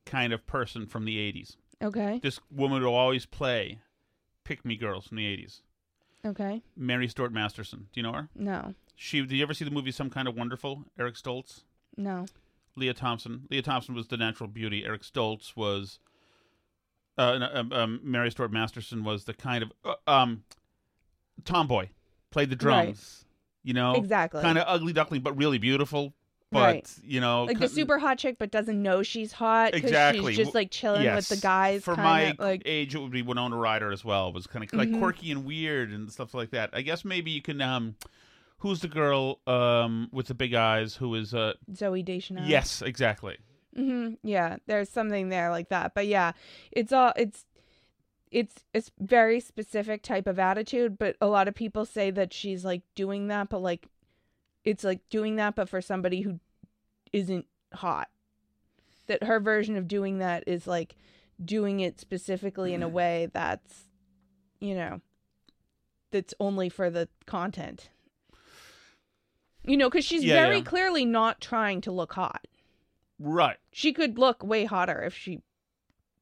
kind 0.05 0.33
of 0.33 0.46
person 0.46 0.87
from 0.87 1.05
the 1.05 1.16
'80s. 1.18 1.57
Okay. 1.83 2.20
This 2.22 2.38
woman 2.50 2.83
will 2.83 2.94
always 2.94 3.26
play 3.26 3.81
pick 4.44 4.64
me 4.64 4.76
girls 4.76 5.07
from 5.09 5.16
the 5.16 5.24
'80s. 5.26 5.62
Okay. 6.24 6.62
Mary 6.76 7.09
Stuart 7.09 7.33
Masterson. 7.33 7.88
Do 7.92 8.00
you 8.00 8.02
know 8.02 8.12
her? 8.12 8.29
No. 8.35 8.74
She. 8.96 9.20
Did 9.20 9.32
you 9.32 9.42
ever 9.42 9.54
see 9.54 9.64
the 9.64 9.70
movie 9.70 9.92
Some 9.92 10.11
Kind 10.11 10.26
of 10.26 10.35
Wonderful? 10.35 10.85
Eric 10.98 11.14
Stoltz. 11.14 11.62
No. 11.96 12.26
Lea 12.74 12.92
Thompson. 12.92 13.46
Lea 13.50 13.62
Thompson 13.62 13.94
was 13.94 14.09
the 14.09 14.16
natural 14.16 14.48
beauty. 14.48 14.85
Eric 14.85 15.02
Stoltz 15.02 15.54
was. 15.56 15.98
Uh, 17.18 17.48
um, 17.54 17.72
um, 17.72 18.00
Mary 18.02 18.30
Stuart 18.30 18.52
Masterson 18.52 19.02
was 19.04 19.24
the 19.24 19.32
kind 19.32 19.62
of 19.62 19.72
uh, 19.85 19.94
um, 20.11 20.42
tomboy, 21.44 21.88
played 22.30 22.50
the 22.50 22.56
Right. 22.66 22.85
drums. 22.85 23.24
You 23.62 23.72
know, 23.74 23.94
Exactly. 23.94 24.42
kind 24.42 24.59
of 24.59 24.64
ugly 24.66 24.92
duckling, 24.92 25.22
but 25.22 25.37
really 25.37 25.59
beautiful. 25.59 26.14
But 26.52 26.61
Right. 26.61 26.94
you 27.02 27.20
know, 27.20 27.44
Like 27.44 27.59
the 27.59 27.68
super 27.68 27.98
hot 27.98 28.18
chick 28.18 28.37
but 28.38 28.50
doesn't 28.52 28.80
know 28.80 29.02
she's 29.02 29.32
hot 29.32 29.74
Exactly. 29.74 30.32
she's 30.35 30.44
just 30.44 30.54
like 30.54 30.70
chilling 30.70 31.02
yes. 31.02 31.28
with 31.30 31.40
the 31.40 31.42
guys 31.42 31.82
For 31.82 31.96
my 31.96 32.35
like 32.38 32.62
age, 32.66 32.94
it 32.94 32.98
would 33.00 33.11
be 33.11 33.22
Winona 33.22 33.56
Ryder 33.56 33.90
as 33.90 34.04
well. 34.04 34.28
It 34.28 34.35
was 34.35 34.46
kind 34.46 34.64
of 34.64 34.72
like 34.72 34.88
Mhm. 34.90 34.98
quirky 35.00 35.32
and 35.32 35.44
weird 35.44 35.90
and 35.90 36.12
stuff 36.12 36.35
like 36.35 36.50
that. 36.50 36.70
I 36.72 36.82
guess 36.82 37.04
maybe 37.04 37.30
you 37.32 37.42
can. 37.42 37.61
Um, 37.61 37.96
who's 38.59 38.81
the 38.81 38.88
girl 38.88 39.40
um 39.47 40.09
with 40.12 40.27
the 40.27 40.35
big 40.35 40.55
eyes 40.55 40.97
who 40.97 41.14
is 41.14 41.35
uh 41.35 41.53
Zooey 41.73 42.05
Deschanel. 42.05 42.49
yes 42.49 42.83
exactly 42.83 43.37
hmm 43.75 44.14
Yeah, 44.23 44.57
there's 44.66 44.88
something 44.88 45.29
there 45.29 45.51
like 45.51 45.69
that. 45.69 45.92
But 45.95 46.07
yeah, 46.07 46.33
it's 46.73 46.92
all 46.92 47.12
it's 47.14 47.45
it's 48.31 48.64
it's 48.73 48.90
very 48.99 49.38
specific 49.38 50.03
type 50.03 50.27
of 50.27 50.38
attitude, 50.38 50.99
but 50.99 51.16
a 51.21 51.27
lot 51.27 51.47
of 51.47 51.55
people 51.55 51.85
say 51.85 52.11
that 52.11 52.33
she's 52.33 52.64
like 52.64 52.83
doing 52.95 53.29
that, 53.29 53.51
but 53.51 53.61
like 53.61 53.88
it's 54.64 54.83
like 54.83 55.07
doing 55.11 55.37
that 55.37 55.55
but 55.55 55.69
for 55.69 55.81
somebody 55.83 56.23
who 56.23 56.40
isn't 57.12 57.47
hot. 57.75 58.09
That 59.09 59.25
her 59.25 59.40
version 59.40 59.77
of 59.77 59.87
doing 59.87 60.19
that 60.19 60.45
is 60.47 60.66
like 60.66 60.97
doing 61.45 61.81
it 61.81 62.01
specifically 62.01 62.73
in 62.73 62.83
a 62.83 62.88
way 62.88 63.29
that's 63.33 63.85
you 64.59 64.75
know 64.75 65.03
that's 66.11 66.33
only 66.40 66.71
for 66.71 66.88
the 66.88 67.09
content. 67.27 67.90
You 69.66 69.76
know, 69.76 69.90
cuz 69.90 70.05
she's 70.05 70.22
Yeah, 70.24 70.35
very 70.35 70.59
yeah. 70.59 70.62
clearly 70.62 71.05
not 71.05 71.40
trying 71.40 71.81
to 71.83 71.92
look 71.92 72.12
hot. 72.14 72.46
right 73.18 73.59
She 73.72 73.92
could 73.92 74.18
look 74.18 74.42
way 74.42 74.64
hotter 74.64 75.02
if 75.02 75.16
she 75.16 75.42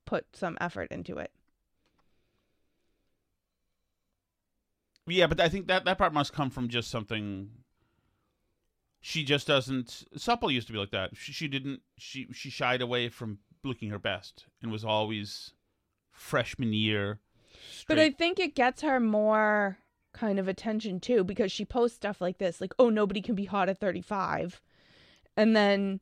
put 0.04 0.34
some 0.36 0.56
effort 0.60 0.90
into 0.90 1.18
it. 1.18 1.32
yeah 5.06 5.26
but 5.26 5.40
I 5.40 5.48
think 5.48 5.66
that 5.66 5.84
that 5.84 5.98
part 5.98 6.12
must 6.14 6.32
come 6.32 6.50
from 6.50 6.68
just 6.68 6.90
something 6.90 7.50
she 9.00 9.22
just 9.22 9.46
doesn't 9.46 10.04
supple 10.16 10.50
used 10.50 10.66
to 10.68 10.72
be 10.72 10.78
like 10.78 10.90
that 10.92 11.16
she, 11.16 11.32
she 11.32 11.48
didn't 11.48 11.82
she 11.98 12.26
she 12.32 12.48
shied 12.50 12.80
away 12.80 13.08
from 13.08 13.38
looking 13.62 13.90
her 13.90 13.98
best 13.98 14.46
and 14.62 14.72
was 14.72 14.84
always 14.84 15.52
freshman 16.10 16.72
year 16.72 17.20
But 17.86 17.98
I 17.98 18.10
think 18.10 18.38
it 18.40 18.54
gets 18.54 18.82
her 18.82 18.98
more 19.00 19.78
kind 20.14 20.38
of 20.38 20.48
attention 20.48 21.00
too 21.00 21.22
because 21.24 21.52
she 21.52 21.64
posts 21.64 21.96
stuff 21.96 22.20
like 22.20 22.38
this 22.38 22.60
like 22.60 22.72
oh 22.78 22.88
nobody 22.88 23.20
can 23.20 23.34
be 23.34 23.44
hot 23.44 23.68
at 23.68 23.78
35 23.78 24.62
and 25.36 25.54
then 25.54 26.00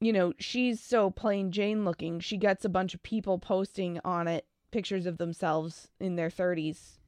you 0.00 0.12
know 0.12 0.32
she's 0.38 0.80
so 0.80 1.10
plain 1.10 1.50
jane 1.50 1.84
looking 1.84 2.20
she 2.20 2.36
gets 2.36 2.64
a 2.64 2.70
bunch 2.70 2.94
of 2.94 3.02
people 3.02 3.38
posting 3.38 4.00
on 4.04 4.28
it 4.28 4.46
pictures 4.70 5.04
of 5.06 5.18
themselves 5.18 5.88
in 5.98 6.16
their 6.16 6.30
30s 6.30 6.98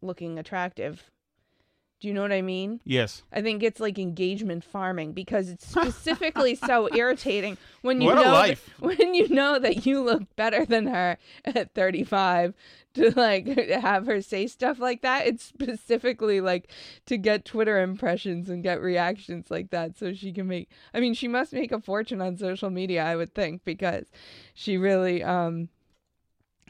looking 0.00 0.38
attractive 0.38 1.10
do 2.00 2.08
you 2.08 2.14
know 2.14 2.22
what 2.22 2.32
i 2.32 2.42
mean 2.42 2.80
yes 2.84 3.22
I 3.32 3.42
think 3.42 3.62
it's 3.62 3.78
like 3.80 3.98
engagement 3.98 4.64
farming 4.64 5.12
because 5.12 5.48
it's 5.48 5.66
specifically 5.70 6.54
so 6.54 6.88
irritating 6.94 7.56
when 7.82 8.00
you 8.00 8.08
What 8.08 8.18
a 8.18 8.22
know 8.22 8.32
life. 8.32 8.70
That, 8.80 8.86
when 8.98 9.14
you 9.14 9.28
know 9.28 9.58
that 9.58 9.86
you 9.86 10.02
look 10.02 10.22
better 10.36 10.64
than 10.64 10.86
her 10.86 11.18
at 11.44 11.74
35 11.74 12.54
to 12.94 13.10
like 13.12 13.46
have 13.70 14.06
her 14.06 14.20
say 14.20 14.46
stuff 14.46 14.78
like 14.80 15.02
that. 15.02 15.26
It's 15.26 15.44
specifically 15.44 16.40
like 16.40 16.72
to 17.06 17.16
get 17.16 17.44
Twitter 17.44 17.80
impressions 17.80 18.48
and 18.48 18.62
get 18.62 18.80
reactions 18.80 19.50
like 19.50 19.70
that 19.70 19.96
so 19.96 20.12
she 20.14 20.32
can 20.32 20.48
make 20.48 20.68
I 20.94 21.00
mean 21.00 21.14
she 21.14 21.28
must 21.28 21.52
make 21.52 21.70
a 21.70 21.80
fortune 21.80 22.20
on 22.20 22.36
social 22.36 22.70
media 22.70 23.04
I 23.04 23.14
would 23.14 23.34
think 23.34 23.64
because 23.64 24.06
she 24.54 24.76
really 24.76 25.22
um 25.22 25.68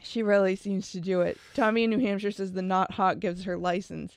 she 0.02 0.22
really 0.22 0.54
seems 0.56 0.92
to 0.92 1.00
do 1.00 1.22
it. 1.22 1.38
Tommy 1.54 1.84
in 1.84 1.90
New 1.90 1.98
Hampshire 1.98 2.30
says 2.30 2.52
the 2.52 2.62
not 2.62 2.92
hot 2.92 3.20
gives 3.20 3.44
her 3.44 3.56
license. 3.56 4.16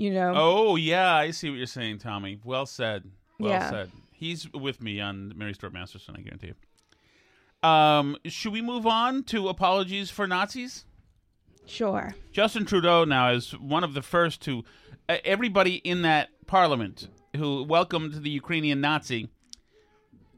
You 0.00 0.10
know. 0.12 0.32
oh 0.34 0.76
yeah 0.76 1.12
I 1.14 1.30
see 1.30 1.50
what 1.50 1.56
you're 1.58 1.66
saying 1.66 1.98
Tommy 1.98 2.40
well 2.42 2.64
said 2.64 3.04
well 3.38 3.50
Yeah. 3.50 3.70
said 3.70 3.90
he's 4.12 4.50
with 4.52 4.80
me 4.82 4.98
on 4.98 5.34
Mary 5.36 5.52
Stuart 5.52 5.74
Masterson 5.74 6.14
I 6.16 6.22
guarantee 6.22 6.52
you 6.54 7.68
um 7.68 8.16
should 8.24 8.52
we 8.54 8.62
move 8.62 8.86
on 8.86 9.22
to 9.24 9.48
apologies 9.48 10.08
for 10.10 10.26
Nazis 10.26 10.84
Sure. 11.66 12.14
Justin 12.32 12.64
Trudeau 12.64 13.04
now 13.04 13.30
is 13.30 13.52
one 13.58 13.84
of 13.84 13.92
the 13.94 14.02
first 14.02 14.40
to 14.42 14.64
uh, 15.08 15.18
everybody 15.24 15.76
in 15.76 16.02
that 16.02 16.30
parliament 16.46 17.08
who 17.36 17.62
welcomed 17.62 18.22
the 18.24 18.30
Ukrainian 18.30 18.80
Nazi 18.80 19.28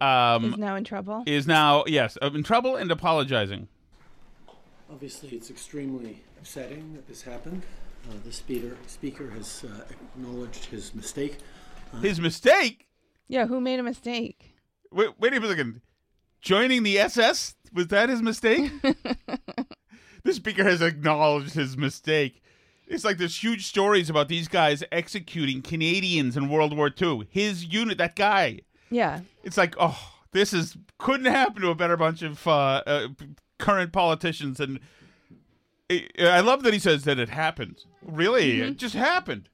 um, 0.01 0.44
is 0.55 0.59
now 0.59 0.75
in 0.75 0.85
trouble. 0.85 1.22
is 1.27 1.46
now 1.46 1.85
yes 1.87 2.18
uh, 2.20 2.31
in 2.35 2.42
trouble 2.42 2.75
and 2.77 2.90
apologizing. 2.90 3.68
Obviously, 4.90 5.31
it's 5.31 5.48
extremely 5.48 6.22
upsetting 6.38 6.92
that 6.94 7.07
this 7.09 7.22
happened. 7.22 7.62
Uh, 8.09 8.15
the 8.25 8.33
speaker, 8.33 8.77
speaker 8.87 9.31
has 9.31 9.65
uh, 9.65 9.85
acknowledged 9.91 10.67
his 10.67 10.95
mistake. 10.95 11.38
His 12.01 12.21
mistake. 12.21 12.88
yeah, 13.29 13.47
who 13.47 13.61
made 13.61 13.79
a 13.79 13.83
mistake? 13.83 14.55
Wait, 14.91 15.11
wait 15.19 15.33
a 15.35 15.49
second. 15.49 15.81
Joining 16.41 16.83
the 16.83 16.99
SS 16.99 17.55
was 17.73 17.88
that 17.88 18.09
his 18.09 18.23
mistake? 18.23 18.73
the 20.25 20.33
speaker 20.33 20.65
has 20.65 20.83
acknowledged 20.83 21.55
his 21.55 21.77
mistake. 21.77 22.43
It's 22.87 23.05
like 23.05 23.19
there's 23.19 23.43
huge 23.43 23.67
stories 23.67 24.11
about 24.11 24.29
these 24.29 24.49
guys 24.49 24.83
executing 24.91 25.62
Canadians 25.62 26.37
in 26.37 26.49
World 26.49 26.77
War 26.77 26.91
II. 27.01 27.27
His 27.31 27.65
unit, 27.65 27.99
that 27.99 28.17
guy. 28.17 28.61
Yeah. 28.91 29.21
it's 29.43 29.57
like 29.57 29.75
oh 29.79 29.99
this 30.33 30.53
is 30.53 30.77
couldn't 30.99 31.27
happen 31.33 31.62
to 31.62 31.71
a 31.71 31.75
better 31.75 31.97
bunch 31.97 32.21
of 32.21 32.47
uh, 32.47 32.83
uh, 32.87 33.09
current 33.59 33.93
politicians 33.93 34.61
and 34.61 34.81
i 35.90 36.07
i 36.21 36.40
love 36.40 36.62
that 36.62 36.73
he 36.73 36.79
says 36.79 37.05
that 37.05 37.18
it 37.18 37.29
happened. 37.29 37.85
Really? 38.03 38.61
It 38.61 38.77
just 38.79 38.95
happened. 38.95 39.49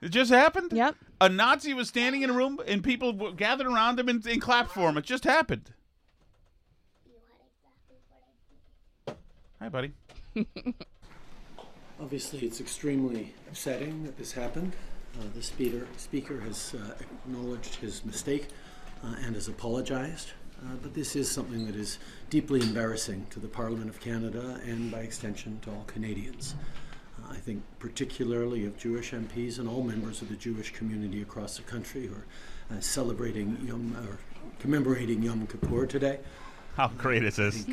It 0.00 0.10
just 0.10 0.30
happened? 0.30 0.72
Yep. 0.72 0.94
a 1.20 1.28
nazi 1.28 1.74
was 1.74 1.88
standing 1.88 2.22
in 2.22 2.30
a 2.30 2.32
room 2.32 2.60
and 2.66 2.84
people 2.84 3.32
gathered 3.32 3.66
around 3.66 3.98
him 3.98 4.08
and, 4.08 4.24
and 4.26 4.40
clapped 4.40 4.70
for 4.70 4.88
him. 4.88 4.96
It 4.96 5.04
just 5.04 5.24
happened. 5.24 5.72
Hi 9.60 9.68
buddy. 9.68 9.92
Obviously, 12.00 12.40
it's 12.46 12.60
extremely 12.60 13.34
upsetting 13.48 14.04
that 14.04 14.16
this 14.16 14.30
happened. 14.30 14.72
Uh, 15.18 15.24
the 15.34 15.42
speaker, 15.42 15.86
speaker 15.96 16.40
has 16.40 16.74
uh, 16.74 16.94
acknowledged 17.00 17.74
his 17.76 18.04
mistake 18.04 18.46
uh, 19.02 19.16
and 19.24 19.34
has 19.34 19.48
apologized. 19.48 20.28
Uh, 20.60 20.74
but 20.82 20.94
this 20.94 21.14
is 21.14 21.30
something 21.30 21.66
that 21.66 21.76
is 21.76 21.98
deeply 22.30 22.60
embarrassing 22.60 23.26
to 23.30 23.38
the 23.38 23.46
Parliament 23.48 23.88
of 23.88 24.00
Canada 24.00 24.60
and, 24.66 24.90
by 24.90 25.00
extension, 25.00 25.58
to 25.62 25.70
all 25.70 25.84
Canadians. 25.86 26.54
Uh, 27.18 27.32
I 27.32 27.36
think 27.36 27.62
particularly 27.78 28.66
of 28.66 28.76
Jewish 28.76 29.12
MPs 29.12 29.58
and 29.58 29.68
all 29.68 29.82
members 29.82 30.20
of 30.20 30.28
the 30.28 30.36
Jewish 30.36 30.72
community 30.72 31.22
across 31.22 31.56
the 31.56 31.62
country 31.62 32.06
who 32.06 32.14
are 32.14 32.76
uh, 32.76 32.80
celebrating 32.80 33.56
Yom 33.66 33.96
or 34.08 34.18
commemorating 34.58 35.22
Yom 35.22 35.46
Kippur 35.46 35.86
today. 35.86 36.18
How 36.76 36.88
great 36.88 37.24
is 37.24 37.36
this? 37.36 37.66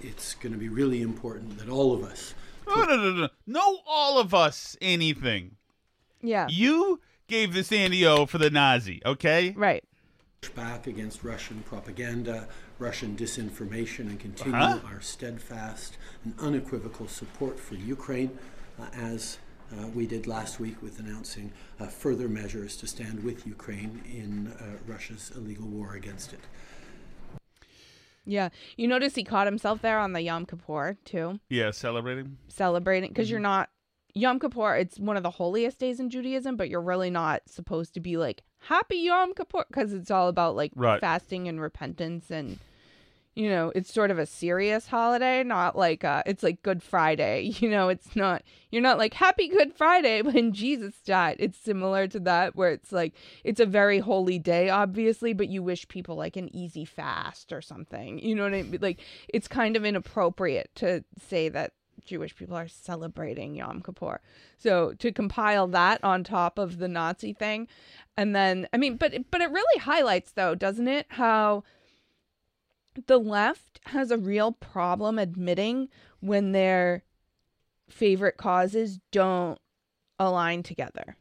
It's 0.00 0.34
going 0.34 0.52
to 0.52 0.58
be 0.58 0.68
really 0.68 1.02
important 1.02 1.58
that 1.58 1.68
all 1.68 1.94
of 1.94 2.02
us 2.02 2.34
No, 2.66 2.84
no, 2.84 2.96
no, 2.96 3.12
no. 3.12 3.28
No, 3.46 3.78
all 3.86 4.18
of 4.18 4.34
us 4.34 4.76
anything. 4.80 5.56
Yeah. 6.22 6.46
You 6.48 7.00
gave 7.28 7.52
the 7.54 7.62
Sandy 7.62 8.04
O 8.06 8.26
for 8.26 8.38
the 8.38 8.50
Nazi, 8.50 9.02
okay? 9.04 9.54
Right. 9.56 9.84
Push 10.44 10.54
back 10.54 10.86
against 10.86 11.24
Russian 11.24 11.62
propaganda, 11.62 12.46
Russian 12.78 13.16
disinformation, 13.16 14.00
and 14.10 14.20
continue 14.20 14.54
Uh-huh. 14.54 14.80
our 14.86 15.00
steadfast 15.00 15.96
and 16.24 16.34
unequivocal 16.38 17.08
support 17.08 17.58
for 17.58 17.76
Ukraine, 17.76 18.38
uh, 18.78 18.84
as 18.92 19.38
uh, 19.72 19.86
we 19.94 20.06
did 20.06 20.26
last 20.26 20.60
week 20.60 20.82
with 20.82 20.98
announcing 20.98 21.50
uh, 21.80 21.86
further 21.86 22.28
measures 22.28 22.76
to 22.76 22.86
stand 22.86 23.24
with 23.24 23.46
Ukraine 23.46 24.02
in 24.06 24.48
uh, 24.48 24.76
Russia's 24.86 25.32
illegal 25.34 25.66
war 25.66 25.94
against 25.94 26.32
it. 26.34 26.40
Yeah. 28.26 28.50
You 28.76 28.86
notice 28.88 29.14
he 29.14 29.24
caught 29.24 29.46
himself 29.46 29.80
there 29.82 29.98
on 29.98 30.12
the 30.12 30.20
Yom 30.22 30.44
Kippur 30.46 30.96
too, 31.04 31.40
Yeah, 31.48 31.70
celebrating. 31.70 32.36
celebrating 32.48 33.10
because 33.10 33.28
Mm-hmm. 33.28 33.32
you're 33.32 33.40
not 33.40 33.70
Yom 34.14 34.38
Kippur. 34.38 34.76
It's 34.76 34.98
one 34.98 35.16
of 35.16 35.22
the 35.22 35.30
holiest 35.30 35.78
days 35.78 35.98
in 36.00 36.08
Judaism, 36.10 36.56
but 36.56 36.68
you're 36.68 36.80
really 36.82 37.10
not 37.10 37.42
supposed 37.48 37.94
to 37.94 38.00
be 38.00 38.16
like 38.16 38.42
Happy 38.68 38.96
Yom 38.96 39.34
Kippur 39.34 39.64
because 39.68 39.92
it's 39.92 40.10
all 40.10 40.28
about 40.28 40.56
like 40.56 40.72
Right. 40.74 41.00
fasting 41.00 41.48
and 41.48 41.60
repentance 41.60 42.30
and. 42.30 42.58
You 43.36 43.50
know, 43.50 43.72
it's 43.74 43.92
sort 43.92 44.12
of 44.12 44.18
a 44.20 44.26
serious 44.26 44.86
holiday, 44.86 45.42
not 45.42 45.76
like 45.76 46.04
uh 46.04 46.22
it's 46.24 46.44
like 46.44 46.62
Good 46.62 46.84
Friday. 46.84 47.52
You 47.60 47.68
know, 47.68 47.88
it's 47.88 48.14
not 48.14 48.44
you're 48.70 48.80
not 48.80 48.96
like 48.96 49.12
Happy 49.14 49.48
Good 49.48 49.74
Friday 49.74 50.22
when 50.30 50.52
Jesus 50.52 50.94
died. 51.04 51.38
It's 51.40 51.58
similar 51.58 52.06
to 52.06 52.20
that 52.20 52.54
where 52.54 52.70
it's 52.70 52.92
like 52.92 53.12
it's 53.42 53.58
a 53.58 53.66
very 53.66 53.98
holy 53.98 54.38
day, 54.38 54.68
obviously, 54.70 55.32
but 55.32 55.48
you 55.48 55.64
wish 55.64 55.88
people 55.88 56.14
like 56.14 56.36
an 56.36 56.48
easy 56.54 56.84
fast 56.84 57.52
or 57.52 57.60
something. 57.60 58.20
You 58.20 58.36
know 58.36 58.44
what 58.44 58.54
I 58.54 58.62
mean? 58.62 58.78
Like 58.80 59.00
it's 59.28 59.48
kind 59.48 59.74
of 59.74 59.84
inappropriate 59.84 60.70
to 60.76 61.02
say 61.28 61.48
that 61.48 61.72
Jewish 62.04 62.34
people 62.34 62.56
are 62.56 62.68
celebrating 62.68 63.54
Yom 63.54 63.82
Kippur. 63.82 64.20
So 64.58 64.92
to 64.94 65.12
compile 65.12 65.66
that 65.68 66.02
on 66.02 66.24
top 66.24 66.58
of 66.58 66.78
the 66.78 66.88
Nazi 66.88 67.32
thing, 67.32 67.68
and 68.16 68.34
then 68.34 68.68
I 68.72 68.76
mean, 68.76 68.96
but 68.96 69.12
but 69.30 69.40
it 69.40 69.50
really 69.50 69.80
highlights 69.80 70.32
though, 70.32 70.54
doesn't 70.54 70.88
it, 70.88 71.06
how 71.10 71.64
the 73.06 73.18
left 73.18 73.80
has 73.86 74.10
a 74.10 74.18
real 74.18 74.52
problem 74.52 75.18
admitting 75.18 75.88
when 76.20 76.52
their 76.52 77.02
favorite 77.88 78.36
causes 78.36 78.98
don't 79.10 79.58
align 80.18 80.62
together. 80.62 81.16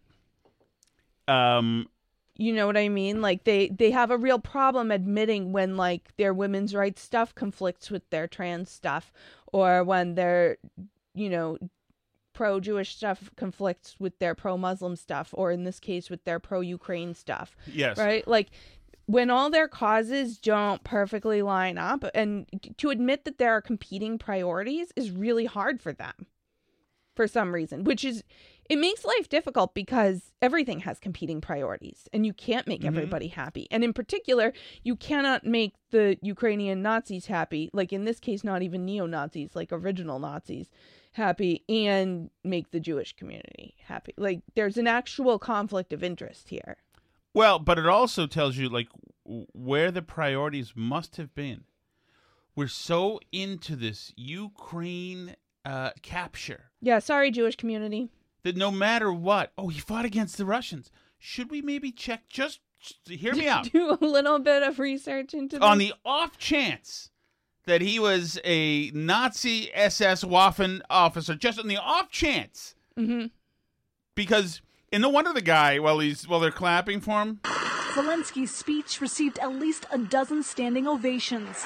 Um, 1.27 1.87
You 2.35 2.53
know 2.53 2.65
what 2.67 2.77
I 2.77 2.89
mean? 2.89 3.21
Like 3.21 3.43
they 3.43 3.69
they 3.69 3.91
have 3.91 4.11
a 4.11 4.17
real 4.17 4.39
problem 4.39 4.91
admitting 4.91 5.51
when 5.51 5.77
like 5.77 6.15
their 6.17 6.33
women's 6.33 6.73
rights 6.73 7.01
stuff 7.01 7.33
conflicts 7.35 7.91
with 7.91 8.09
their 8.09 8.27
trans 8.27 8.69
stuff 8.71 9.11
or 9.53 9.83
when 9.83 10.15
their 10.15 10.57
you 11.13 11.29
know 11.29 11.57
pro-Jewish 12.33 12.95
stuff 12.95 13.29
conflicts 13.37 13.95
with 13.99 14.17
their 14.19 14.35
pro-Muslim 14.35 14.95
stuff 14.95 15.29
or 15.33 15.51
in 15.51 15.63
this 15.63 15.79
case 15.79 16.09
with 16.09 16.23
their 16.25 16.39
pro-Ukraine 16.39 17.13
stuff. 17.13 17.55
yes. 17.71 17.97
Right? 17.97 18.27
Like 18.27 18.49
when 19.05 19.29
all 19.29 19.49
their 19.49 19.67
causes 19.67 20.37
don't 20.37 20.83
perfectly 20.83 21.41
line 21.41 21.77
up 21.77 22.03
and 22.15 22.47
to 22.77 22.89
admit 22.89 23.25
that 23.25 23.37
there 23.37 23.51
are 23.51 23.61
competing 23.61 24.17
priorities 24.17 24.91
is 24.95 25.11
really 25.11 25.45
hard 25.45 25.81
for 25.81 25.93
them 25.93 26.25
for 27.15 27.27
some 27.27 27.53
reason, 27.53 27.83
which 27.83 28.03
is 28.03 28.23
it 28.69 28.79
makes 28.79 29.03
life 29.03 29.29
difficult 29.29 29.73
because 29.73 30.31
everything 30.41 30.79
has 30.81 30.99
competing 30.99 31.41
priorities 31.41 32.07
and 32.13 32.25
you 32.25 32.33
can't 32.33 32.67
make 32.67 32.85
everybody 32.85 33.27
happy. 33.27 33.67
And 33.71 33.83
in 33.83 33.93
particular, 33.93 34.53
you 34.83 34.95
cannot 34.95 35.45
make 35.45 35.73
the 35.91 36.17
Ukrainian 36.21 36.81
Nazis 36.81 37.25
happy, 37.25 37.69
like 37.73 37.91
in 37.91 38.05
this 38.05 38.19
case 38.19 38.43
not 38.43 38.61
even 38.61 38.85
neo-Nazis, 38.85 39.55
like 39.55 39.69
original 39.71 40.19
Nazis 40.19 40.69
happy 41.13 41.63
and 41.69 42.29
make 42.43 42.71
the 42.71 42.79
Jewish 42.79 43.15
community 43.15 43.75
happy. 43.85 44.13
Like 44.17 44.41
there's 44.55 44.77
an 44.77 44.87
actual 44.87 45.39
conflict 45.39 45.93
of 45.93 46.03
interest 46.03 46.49
here. 46.49 46.77
Well, 47.33 47.59
but 47.59 47.79
it 47.79 47.87
also 47.87 48.27
tells 48.27 48.57
you 48.57 48.69
like 48.69 48.87
where 49.25 49.91
the 49.91 50.01
priorities 50.01 50.73
must 50.75 51.17
have 51.17 51.33
been. 51.33 51.63
We're 52.55 52.67
so 52.67 53.19
into 53.31 53.75
this 53.75 54.13
Ukraine 54.15 55.35
uh, 55.65 55.91
capture 56.01 56.69
Yeah, 56.81 56.99
sorry 56.99 57.31
Jewish 57.31 57.55
community. 57.55 58.09
That 58.43 58.55
no 58.57 58.71
matter 58.71 59.11
what, 59.11 59.51
oh, 59.57 59.69
he 59.69 59.79
fought 59.79 60.05
against 60.05 60.37
the 60.37 60.45
Russians. 60.45 60.91
Should 61.19 61.49
we 61.51 61.61
maybe 61.61 61.91
check? 61.91 62.27
Just, 62.29 62.59
just 62.79 63.07
hear 63.09 63.33
me 63.33 63.47
out. 63.49 63.71
Do 63.71 63.97
a 63.99 64.05
little 64.05 64.39
bit 64.39 64.63
of 64.63 64.79
research 64.79 65.33
into 65.33 65.59
On 65.59 65.77
this. 65.77 65.89
the 65.89 65.93
off 66.05 66.37
chance 66.37 67.09
that 67.65 67.79
he 67.81 67.97
was 67.99 68.37
a 68.43 68.91
Nazi 68.91 69.69
SS 69.73 70.23
Waffen 70.25 70.81
officer, 70.89 71.35
just 71.35 71.57
on 71.59 71.67
the 71.67 71.77
off 71.77 72.09
chance, 72.11 72.75
Mhm. 72.99 73.31
because 74.15 74.61
and 74.91 75.01
no 75.01 75.09
wonder 75.09 75.33
the 75.33 75.41
guy 75.41 75.79
while 75.79 75.99
he's 75.99 76.27
while 76.27 76.39
they're 76.41 76.51
clapping 76.51 76.99
for 77.01 77.21
him. 77.21 77.39
Zelensky's 77.93 78.53
speech 78.53 78.99
received 78.99 79.39
at 79.39 79.55
least 79.55 79.85
a 79.91 79.97
dozen 79.97 80.43
standing 80.43 80.87
ovations. 80.87 81.65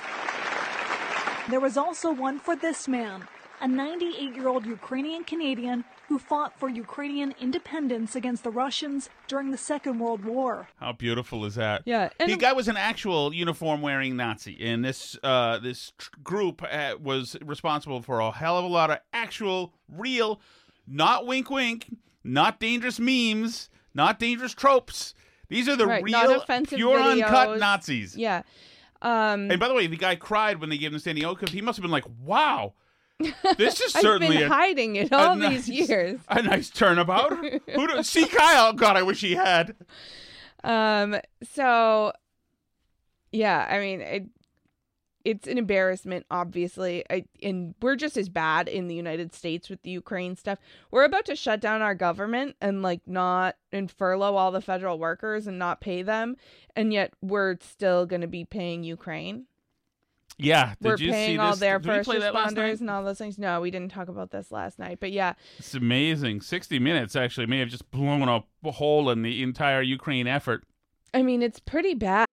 There 1.49 1.59
was 1.61 1.77
also 1.77 2.11
one 2.11 2.39
for 2.39 2.55
this 2.55 2.87
man, 2.87 3.27
a 3.59 3.67
98 3.67 4.35
year 4.35 4.47
old 4.47 4.65
Ukrainian 4.65 5.23
Canadian 5.23 5.83
who 6.07 6.17
fought 6.19 6.57
for 6.59 6.69
Ukrainian 6.69 7.33
independence 7.39 8.15
against 8.15 8.43
the 8.43 8.49
Russians 8.49 9.09
during 9.27 9.51
the 9.51 9.57
Second 9.57 9.99
World 9.99 10.23
War. 10.23 10.69
How 10.79 10.93
beautiful 10.93 11.43
is 11.45 11.55
that? 11.55 11.81
Yeah, 11.85 12.09
and- 12.19 12.31
the 12.31 12.37
guy 12.37 12.53
was 12.53 12.67
an 12.67 12.77
actual 12.77 13.33
uniform 13.33 13.81
wearing 13.81 14.15
Nazi, 14.15 14.57
and 14.61 14.85
this 14.85 15.17
uh, 15.23 15.59
this 15.59 15.91
tr- 15.97 16.09
group 16.23 16.63
uh, 16.63 16.95
was 17.01 17.35
responsible 17.43 18.01
for 18.01 18.19
a 18.19 18.31
hell 18.31 18.57
of 18.57 18.63
a 18.63 18.67
lot 18.67 18.89
of 18.91 18.99
actual, 19.11 19.73
real, 19.89 20.39
not 20.87 21.25
wink 21.25 21.49
wink, 21.49 21.87
not 22.23 22.59
dangerous 22.59 22.99
memes, 22.99 23.69
not 23.93 24.19
dangerous 24.19 24.53
tropes. 24.53 25.13
These 25.49 25.67
are 25.69 25.75
the 25.77 25.87
Right, 25.87 26.03
real, 26.03 26.41
offensive 26.41 26.77
pure, 26.77 26.99
uncut. 26.99 27.57
Nazis. 27.59 28.15
Yeah. 28.17 28.43
Um 29.01 29.49
And 29.51 29.59
by 29.59 29.67
the 29.67 29.73
way, 29.73 29.87
the 29.87 29.97
guy 29.97 30.15
cried 30.15 30.59
when 30.59 30.69
they 30.69 30.77
gave 30.77 30.87
him 30.87 30.93
the 30.93 30.99
standing 30.99 31.23
O 31.25 31.33
because 31.35 31.51
he 31.53 31.61
must 31.61 31.77
have 31.77 31.81
been 31.83 31.91
like, 31.91 32.05
"Wow, 32.23 32.73
this 33.57 33.81
is 33.81 33.95
I've 33.95 34.01
certainly 34.01 34.37
been 34.37 34.51
a, 34.51 34.55
hiding 34.55 34.95
it 34.95 35.11
all 35.11 35.35
nice, 35.35 35.65
these 35.65 35.89
years. 35.89 36.19
a 36.29 36.41
nice 36.41 36.69
turnabout." 36.69 37.33
Who 37.73 37.87
do, 37.87 38.03
see 38.03 38.27
Kyle? 38.27 38.73
God, 38.73 38.95
I 38.95 39.03
wish 39.03 39.21
he 39.21 39.35
had. 39.35 39.75
Um 40.63 41.17
so 41.43 42.13
yeah, 43.31 43.65
I 43.69 43.79
mean 43.79 44.01
it 44.01 44.25
it's 45.25 45.47
an 45.47 45.57
embarrassment 45.57 46.25
obviously. 46.29 47.03
I 47.09 47.25
and 47.41 47.73
we're 47.81 47.95
just 47.95 48.17
as 48.17 48.29
bad 48.29 48.67
in 48.67 48.87
the 48.87 48.95
United 48.95 49.33
States 49.33 49.67
with 49.69 49.81
the 49.81 49.89
Ukraine 49.89 50.35
stuff. 50.35 50.59
We're 50.91 51.03
about 51.03 51.25
to 51.25 51.35
shut 51.35 51.59
down 51.59 51.81
our 51.81 51.95
government 51.95 52.55
and 52.61 52.83
like 52.83 53.01
not 53.07 53.55
and 53.71 53.89
furlough 53.89 54.35
all 54.35 54.51
the 54.51 54.61
federal 54.61 54.99
workers 54.99 55.47
and 55.47 55.57
not 55.57 55.81
pay 55.81 56.03
them 56.03 56.37
and 56.75 56.93
yet 56.93 57.13
we're 57.21 57.57
still 57.61 58.05
going 58.05 58.21
to 58.21 58.27
be 58.27 58.45
paying 58.45 58.83
Ukraine. 58.83 59.47
Yeah, 60.39 60.75
did 60.81 60.87
we're 60.87 60.97
you 60.97 61.11
paying 61.11 61.35
see 61.35 61.37
all 61.39 61.51
this? 61.51 61.59
their 61.59 61.79
Did 61.79 61.87
first 61.87 62.09
play 62.09 62.19
that 62.19 62.33
last 62.33 62.55
night? 62.55 62.75
responders 62.75 62.81
and 62.81 62.89
all 62.91 63.03
those 63.03 63.17
things. 63.17 63.39
No, 63.39 63.59
we 63.59 63.71
didn't 63.71 63.91
talk 63.91 64.07
about 64.07 64.29
this 64.29 64.51
last 64.51 64.77
night. 64.77 64.99
But 64.99 65.11
yeah, 65.11 65.33
It's 65.57 65.73
amazing. 65.73 66.41
60 66.41 66.77
minutes 66.77 67.15
actually 67.15 67.47
may 67.47 67.57
have 67.59 67.69
just 67.69 67.89
blown 67.89 68.27
a 68.29 68.71
hole 68.71 69.09
in 69.09 69.23
the 69.23 69.41
entire 69.41 69.81
Ukraine 69.81 70.27
effort. 70.27 70.63
I 71.13 71.23
mean 71.23 71.41
it's 71.41 71.59
pretty 71.59 71.95
bad. 71.95 72.27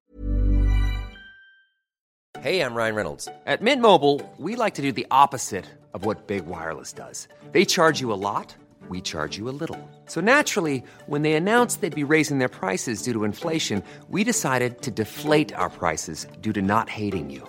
Hey, 2.41 2.61
I'm 2.61 2.75
Ryan 2.75 2.95
Reynolds. 2.95 3.27
At 3.47 3.63
Mint 3.63 3.81
Mobile, 3.81 4.21
we 4.39 4.55
like 4.55 4.75
to 4.75 4.83
do 4.83 4.93
the 4.93 5.07
opposite 5.11 5.65
of 5.95 6.05
what 6.05 6.27
Big 6.27 6.45
Wireless 6.47 6.93
does. 6.93 7.27
They 7.53 7.65
charge 7.65 8.01
you 8.01 8.13
a 8.13 8.21
lot, 8.21 8.55
we 8.91 9.01
charge 9.01 9.39
you 9.39 9.49
a 9.49 9.57
little. 9.63 9.79
So 10.07 10.21
naturally, 10.21 10.85
when 11.07 11.23
they 11.23 11.35
announced 11.35 11.81
they'd 11.81 11.95
be 11.95 12.05
raising 12.05 12.39
their 12.39 12.51
prices 12.51 13.01
due 13.01 13.15
to 13.15 13.25
inflation, 13.25 13.83
we 14.11 14.25
decided 14.25 14.83
to 14.83 14.91
deflate 14.91 15.55
our 15.55 15.71
prices 15.71 16.27
due 16.43 16.53
to 16.53 16.61
not 16.61 16.91
hating 16.91 17.31
you. 17.31 17.49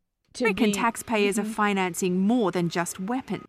American 0.39 0.67
be 0.67 0.71
taxpayers 0.73 1.37
are 1.37 1.43
mm-hmm. 1.43 1.51
financing 1.51 2.19
more 2.19 2.51
than 2.51 2.69
just 2.69 2.99
weapons. 2.99 3.45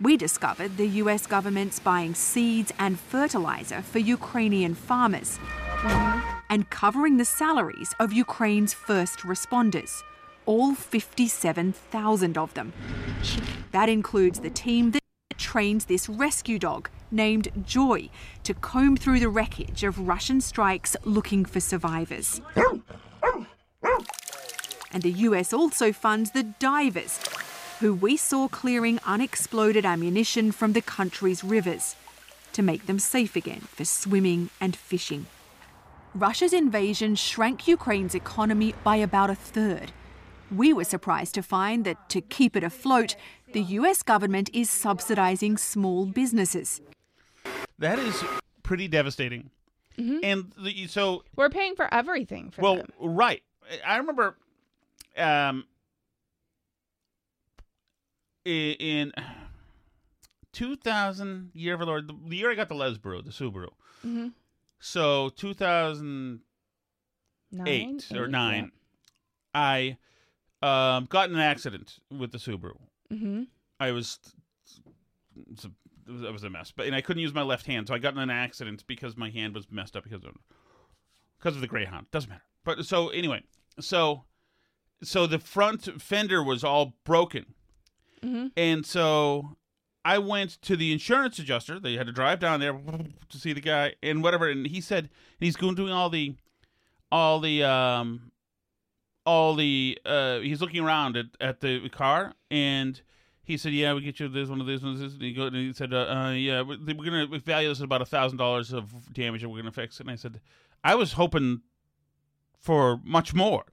We 0.00 0.16
discovered 0.16 0.76
the 0.76 0.86
US 1.02 1.26
government's 1.26 1.78
buying 1.78 2.14
seeds 2.14 2.72
and 2.78 2.98
fertilizer 2.98 3.82
for 3.82 3.98
Ukrainian 3.98 4.74
farmers 4.74 5.38
mm-hmm. 5.38 6.36
and 6.50 6.68
covering 6.70 7.16
the 7.16 7.24
salaries 7.24 7.94
of 7.98 8.12
Ukraine's 8.12 8.74
first 8.74 9.20
responders, 9.20 10.02
all 10.44 10.74
57,000 10.74 12.38
of 12.38 12.54
them. 12.54 12.72
That 13.72 13.88
includes 13.88 14.40
the 14.40 14.50
team 14.50 14.90
that 14.92 15.02
trains 15.38 15.86
this 15.86 16.08
rescue 16.08 16.58
dog 16.58 16.88
named 17.10 17.48
Joy 17.64 18.08
to 18.44 18.54
comb 18.54 18.96
through 18.96 19.20
the 19.20 19.28
wreckage 19.28 19.84
of 19.84 20.08
Russian 20.08 20.40
strikes 20.40 20.96
looking 21.04 21.44
for 21.44 21.60
survivors. 21.60 22.40
And 24.96 25.02
the 25.02 25.26
US 25.28 25.52
also 25.52 25.92
funds 25.92 26.30
the 26.30 26.42
divers, 26.42 27.20
who 27.80 27.92
we 27.92 28.16
saw 28.16 28.48
clearing 28.48 28.98
unexploded 29.04 29.84
ammunition 29.84 30.52
from 30.52 30.72
the 30.72 30.80
country's 30.80 31.44
rivers 31.44 31.96
to 32.54 32.62
make 32.62 32.86
them 32.86 32.98
safe 32.98 33.36
again 33.36 33.60
for 33.60 33.84
swimming 33.84 34.48
and 34.58 34.74
fishing. 34.74 35.26
Russia's 36.14 36.54
invasion 36.54 37.14
shrank 37.14 37.68
Ukraine's 37.68 38.14
economy 38.14 38.74
by 38.82 38.96
about 38.96 39.28
a 39.28 39.34
third. 39.34 39.92
We 40.50 40.72
were 40.72 40.82
surprised 40.84 41.34
to 41.34 41.42
find 41.42 41.84
that 41.84 42.08
to 42.08 42.22
keep 42.22 42.56
it 42.56 42.64
afloat, 42.64 43.16
the 43.52 43.64
US 43.80 44.02
government 44.02 44.48
is 44.54 44.70
subsidizing 44.70 45.58
small 45.58 46.06
businesses. 46.06 46.80
That 47.78 47.98
is 47.98 48.24
pretty 48.62 48.88
devastating. 48.88 49.50
Mm-hmm. 49.98 50.20
And 50.22 50.52
the, 50.56 50.86
so 50.86 51.22
we're 51.36 51.50
paying 51.50 51.76
for 51.76 51.92
everything 51.92 52.50
for 52.50 52.62
well, 52.62 52.76
them. 52.76 52.88
right. 52.98 53.42
I 53.84 53.98
remember 53.98 54.36
um 55.16 55.64
in 58.44 59.12
2000 60.52 61.50
year 61.54 61.74
of 61.74 61.80
our 61.80 61.86
Lord, 61.86 62.08
the- 62.08 62.36
year 62.36 62.50
I 62.50 62.54
got 62.54 62.68
the 62.68 62.74
Lesbro, 62.74 63.24
the 63.24 63.30
Subaru. 63.30 63.70
Mhm. 64.04 64.32
So 64.78 65.30
2008 65.30 66.40
Nine, 67.52 68.00
or 68.14 68.24
eight, 68.26 68.30
9 68.30 68.72
I 69.54 69.98
um 70.62 71.06
got 71.06 71.28
in 71.28 71.34
an 71.34 71.40
accident 71.40 71.98
with 72.10 72.32
the 72.32 72.38
Subaru. 72.38 72.78
Mm-hmm. 73.10 73.44
I 73.80 73.92
was 73.92 74.18
it 75.36 75.46
was 75.50 75.64
a, 75.64 75.70
it 76.08 76.12
was, 76.12 76.22
it 76.22 76.32
was 76.32 76.44
a 76.44 76.50
mess, 76.50 76.72
but 76.74 76.86
and 76.86 76.94
I 76.94 77.00
couldn't 77.00 77.22
use 77.22 77.34
my 77.34 77.42
left 77.42 77.66
hand, 77.66 77.88
so 77.88 77.94
I 77.94 77.98
got 77.98 78.14
in 78.14 78.20
an 78.20 78.30
accident 78.30 78.84
because 78.86 79.16
my 79.16 79.30
hand 79.30 79.54
was 79.54 79.70
messed 79.70 79.96
up 79.96 80.04
because 80.04 80.24
of 80.24 80.32
because 81.38 81.54
of 81.56 81.60
the 81.60 81.66
Greyhound. 81.68 82.10
Doesn't 82.10 82.30
matter. 82.30 82.44
But 82.64 82.84
so 82.86 83.08
anyway, 83.10 83.42
so 83.80 84.24
so 85.02 85.26
the 85.26 85.38
front 85.38 86.00
fender 86.02 86.42
was 86.42 86.64
all 86.64 86.94
broken, 87.04 87.46
Mm-hmm. 88.24 88.46
and 88.56 88.84
so 88.84 89.56
I 90.04 90.18
went 90.18 90.60
to 90.62 90.76
the 90.76 90.92
insurance 90.92 91.38
adjuster. 91.38 91.78
They 91.78 91.96
had 91.96 92.06
to 92.06 92.12
drive 92.12 92.40
down 92.40 92.60
there 92.60 92.72
to 92.72 93.38
see 93.38 93.52
the 93.52 93.60
guy 93.60 93.94
and 94.02 94.22
whatever, 94.22 94.48
and 94.48 94.66
he 94.66 94.80
said 94.80 95.10
he's 95.38 95.54
going 95.56 95.74
doing 95.74 95.92
all 95.92 96.08
the 96.10 96.34
all 97.12 97.38
the 97.40 97.62
um 97.62 98.32
all 99.24 99.54
the 99.54 99.98
uh 100.04 100.38
he's 100.40 100.60
looking 100.60 100.84
around 100.84 101.16
at, 101.16 101.26
at 101.40 101.60
the 101.60 101.88
car 101.88 102.32
and 102.50 103.02
he 103.42 103.56
said 103.56 103.72
yeah 103.72 103.92
we 103.92 104.00
get 104.00 104.18
you 104.20 104.28
this 104.28 104.48
one 104.48 104.60
of 104.60 104.66
these 104.66 104.82
ones 104.82 105.00
and 105.00 105.20
he, 105.22 105.32
go, 105.32 105.46
and 105.46 105.54
he 105.56 105.72
said 105.72 105.92
uh, 105.92 105.98
uh 106.08 106.30
yeah 106.32 106.62
we're, 106.62 106.78
we're 106.78 107.04
gonna 107.04 107.26
we 107.26 107.38
value 107.38 107.68
this 107.68 107.78
at 107.80 107.84
about 107.84 108.02
a 108.02 108.06
thousand 108.06 108.38
dollars 108.38 108.72
of 108.72 109.12
damage 109.12 109.42
that 109.42 109.48
we're 109.48 109.58
gonna 109.58 109.70
fix 109.72 109.96
it." 109.98 110.02
and 110.02 110.10
i 110.10 110.14
said 110.16 110.40
i 110.84 110.94
was 110.94 111.12
hoping 111.14 111.60
for 112.58 113.00
much 113.04 113.34
more 113.34 113.64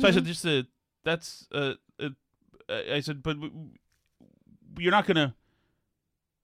so 0.00 0.08
i 0.08 0.10
said 0.10 0.24
just 0.24 0.46
uh, 0.46 0.62
that's 1.04 1.48
uh, 1.52 1.74
uh 2.00 2.08
i 2.92 3.00
said 3.00 3.22
but 3.22 3.36
you're 4.78 4.92
not 4.92 5.06
gonna 5.06 5.34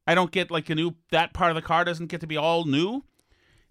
i 0.07 0.15
don't 0.15 0.33
get 0.33 0.51
like 0.51 0.69
a 0.71 0.75
new 0.75 0.95
that 1.11 1.33
part 1.33 1.51
of 1.51 1.55
the 1.55 1.63
car 1.63 1.85
doesn't 1.85 2.07
get 2.07 2.21
to 2.21 2.27
be 2.27 2.37
all 2.37 2.65
new 2.65 3.03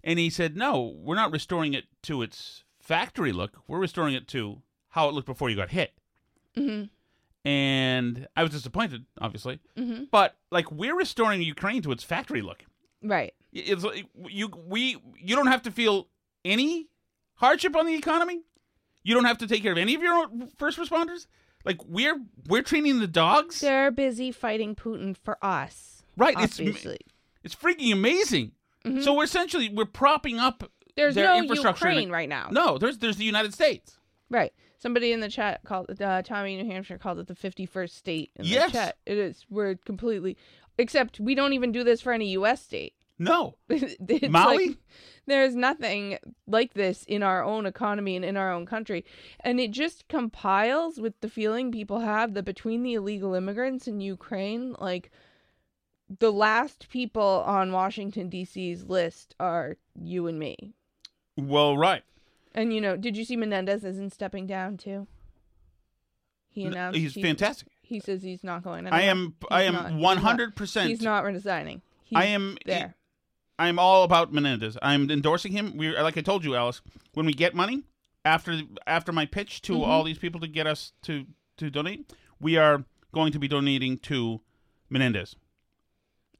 and 0.04 0.18
he 0.18 0.30
said, 0.30 0.56
"No, 0.56 0.94
we're 0.96 1.16
not 1.16 1.32
restoring 1.32 1.74
it 1.74 1.84
to 2.02 2.22
its 2.22 2.64
factory 2.80 3.32
look. 3.32 3.58
We're 3.66 3.78
restoring 3.78 4.14
it 4.14 4.28
to 4.28 4.62
how 4.90 5.08
it 5.08 5.14
looked 5.14 5.26
before 5.26 5.50
you 5.50 5.56
got 5.56 5.70
hit." 5.70 5.92
Mm-hmm. 6.56 6.84
And 7.48 8.28
I 8.36 8.42
was 8.42 8.52
disappointed, 8.52 9.06
obviously. 9.20 9.60
Mm-hmm. 9.76 10.04
But 10.10 10.36
like 10.50 10.70
we're 10.70 10.96
restoring 10.96 11.42
Ukraine 11.42 11.82
to 11.82 11.92
its 11.92 12.04
factory 12.04 12.42
look. 12.42 12.64
Right. 13.02 13.34
It's 13.52 13.84
like, 13.84 14.06
you 14.28 14.50
we 14.66 14.96
you 15.18 15.36
don't 15.36 15.46
have 15.46 15.62
to 15.62 15.70
feel 15.70 16.08
any 16.44 16.88
hardship 17.34 17.76
on 17.76 17.86
the 17.86 17.94
economy. 17.94 18.42
You 19.08 19.14
don't 19.14 19.24
have 19.24 19.38
to 19.38 19.46
take 19.46 19.62
care 19.62 19.72
of 19.72 19.78
any 19.78 19.94
of 19.94 20.02
your 20.02 20.12
own 20.12 20.48
first 20.58 20.78
responders. 20.78 21.26
Like 21.64 21.78
we're 21.86 22.20
we're 22.46 22.60
training 22.60 22.98
the 23.00 23.06
dogs. 23.06 23.60
They're 23.60 23.90
busy 23.90 24.30
fighting 24.32 24.74
Putin 24.74 25.16
for 25.16 25.38
us. 25.42 26.02
Right, 26.14 26.34
it's- 26.34 26.60
Obviously. 26.60 26.98
It's 27.42 27.54
freaking 27.54 27.90
amazing. 27.90 28.52
So 29.00 29.14
we're 29.14 29.24
essentially 29.24 29.70
we're 29.70 29.86
propping 29.86 30.38
up 30.38 30.58
Mm-hmm. 30.60 30.90
There's 30.96 31.14
their 31.14 31.26
no 31.28 31.38
infrastructure 31.38 31.86
Ukraine 31.88 32.10
right 32.10 32.28
now. 32.28 32.48
No, 32.50 32.76
there's 32.76 32.98
there's 32.98 33.16
the 33.16 33.24
United 33.24 33.54
States. 33.54 33.96
Right. 34.28 34.52
Somebody 34.78 35.12
in 35.12 35.20
the 35.20 35.28
chat 35.30 35.62
called 35.64 35.86
uh, 36.02 36.20
Tommy, 36.22 36.60
New 36.60 36.70
Hampshire, 36.70 36.98
called 36.98 37.18
it 37.20 37.28
the 37.28 37.34
51st 37.34 37.90
state 37.90 38.30
in 38.36 38.44
Yes. 38.44 38.72
the 38.72 38.78
chat. 38.78 38.96
It 39.06 39.16
is. 39.16 39.46
We're 39.48 39.76
completely. 39.76 40.36
Except 40.76 41.18
we 41.18 41.34
don't 41.34 41.52
even 41.54 41.72
do 41.72 41.82
this 41.82 42.00
for 42.00 42.12
any 42.12 42.30
U.S. 42.32 42.60
state. 42.62 42.92
No. 43.18 43.56
Maui? 44.28 44.68
Like, 44.68 44.76
there's 45.26 45.54
nothing 45.54 46.18
like 46.46 46.74
this 46.74 47.04
in 47.04 47.22
our 47.22 47.42
own 47.44 47.66
economy 47.66 48.16
and 48.16 48.24
in 48.24 48.36
our 48.36 48.52
own 48.52 48.64
country. 48.64 49.04
And 49.40 49.58
it 49.60 49.72
just 49.72 50.08
compiles 50.08 50.98
with 51.00 51.20
the 51.20 51.28
feeling 51.28 51.72
people 51.72 52.00
have 52.00 52.34
that 52.34 52.44
between 52.44 52.82
the 52.82 52.94
illegal 52.94 53.34
immigrants 53.34 53.86
in 53.88 54.00
Ukraine, 54.00 54.74
like 54.78 55.10
the 56.20 56.32
last 56.32 56.88
people 56.88 57.42
on 57.46 57.72
Washington, 57.72 58.28
D.C.'s 58.28 58.84
list 58.84 59.34
are 59.38 59.76
you 59.94 60.26
and 60.26 60.38
me. 60.38 60.72
Well, 61.36 61.76
right. 61.76 62.02
And, 62.54 62.72
you 62.72 62.80
know, 62.80 62.96
did 62.96 63.16
you 63.16 63.24
see 63.24 63.36
Menendez 63.36 63.84
isn't 63.84 64.12
stepping 64.12 64.46
down 64.46 64.76
too? 64.78 65.06
He 66.48 66.64
announced 66.64 66.98
he's 66.98 67.14
he- 67.14 67.22
fantastic. 67.22 67.68
He 67.82 68.00
says 68.00 68.22
he's 68.22 68.42
not 68.44 68.62
going. 68.62 68.86
I 68.86 69.02
am 69.02 69.34
He's 69.40 69.48
I 69.50 69.62
am 69.62 70.00
one 70.00 70.16
not- 70.16 70.24
hundred 70.24 70.56
percent. 70.56 70.88
He's 70.90 71.00
not 71.02 71.24
resigning. 71.24 71.80
He's 72.04 72.18
I 72.18 72.24
am 72.26 72.56
there. 72.66 72.94
I 73.58 73.68
am 73.68 73.78
all 73.78 74.04
about 74.04 74.32
Menendez. 74.32 74.76
I'm 74.82 75.10
endorsing 75.10 75.52
him. 75.52 75.76
We 75.76 75.96
like 75.98 76.16
I 76.16 76.20
told 76.20 76.44
you, 76.44 76.54
Alice. 76.54 76.80
When 77.14 77.26
we 77.26 77.32
get 77.32 77.54
money 77.54 77.82
after 78.24 78.60
after 78.86 79.12
my 79.12 79.26
pitch 79.26 79.62
to 79.62 79.72
Mm-hmm. 79.72 79.82
all 79.90 80.04
these 80.04 80.18
people 80.18 80.40
to 80.40 80.46
get 80.48 80.66
us 80.66 80.92
to 81.02 81.26
to 81.56 81.70
donate, 81.70 82.12
we 82.40 82.56
are 82.56 82.84
going 83.12 83.32
to 83.32 83.38
be 83.38 83.48
donating 83.48 83.98
to 83.98 84.40
Menendez. 84.90 85.34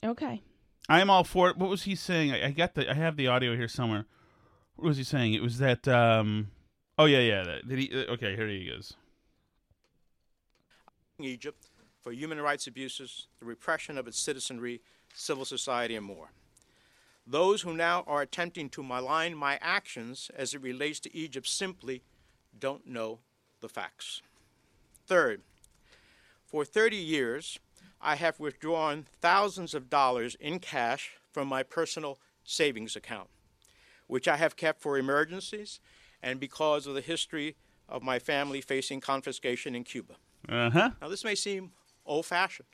Okay. 0.05 0.43
I 0.89 1.01
am 1.01 1.11
all 1.11 1.25
for 1.25 1.51
it. 1.51 1.57
What 1.57 1.69
was 1.71 1.83
he 1.83 1.95
saying? 1.97 2.33
I, 2.33 2.47
I 2.47 2.51
got 2.53 2.75
the 2.75 2.89
I 2.89 2.95
have 2.95 3.17
the 3.17 3.27
audio 3.27 3.57
here 3.57 3.69
somewhere. 3.69 4.07
What 4.77 4.89
was 4.89 4.97
he 4.97 5.05
saying? 5.05 5.35
It 5.35 5.43
was 5.43 5.59
that. 5.59 5.89
um 5.89 6.49
Oh 7.01 7.05
yeah, 7.07 7.21
yeah. 7.21 7.43
that- 7.45 7.69
Did 7.69 7.79
he? 7.79 7.91
uh, 7.93 8.13
Okay, 8.13 8.35
here 8.37 8.49
he 8.49 8.67
goes. 8.69 8.95
Egypt 11.21 11.67
for 12.01 12.13
human 12.13 12.41
rights 12.41 12.67
abuses, 12.69 13.27
the 13.41 13.47
repression 13.47 13.99
of 13.99 14.07
its 14.07 14.19
citizenry, 14.19 14.81
civil 15.15 15.45
society, 15.45 15.97
and 15.97 16.07
more. 16.07 16.31
Those 17.31 17.61
who 17.61 17.75
now 17.75 18.05
are 18.07 18.23
attempting 18.23 18.71
to 18.71 18.83
malign 18.83 19.37
my 19.37 19.59
actions 19.61 20.31
as 20.35 20.55
it 20.55 20.63
relates 20.63 20.99
to 21.01 21.15
Egypt 21.15 21.47
simply 21.47 22.03
don't 22.59 22.87
know 22.87 23.19
the 23.61 23.69
facts. 23.69 24.23
Third, 25.07 25.43
for 26.47 26.65
30 26.65 26.97
years, 26.97 27.59
I 28.01 28.15
have 28.15 28.41
withdrawn 28.41 29.07
thousands 29.21 29.75
of 29.75 29.91
dollars 29.91 30.37
in 30.41 30.59
cash 30.59 31.19
from 31.31 31.49
my 31.49 31.63
personal 31.63 32.19
savings 32.45 32.97
account, 32.97 33.29
which 34.07 34.27
I 34.27 34.39
have 34.39 34.57
kept 34.57 34.81
for 34.81 34.97
emergencies 34.97 35.81
and 36.23 36.41
because 36.41 36.87
of 36.87 36.95
the 36.95 37.03
history 37.03 37.57
of 37.91 38.03
my 38.03 38.19
family 38.19 38.63
facing 38.63 39.03
confiscation 39.03 39.75
in 39.75 39.85
Cuba. 39.85 40.15
Uh 40.49 40.71
huh. 40.71 40.91
Now, 41.03 41.09
this 41.09 41.25
may 41.25 41.35
seem 41.35 41.73
old 42.07 42.25
fashioned, 42.25 42.69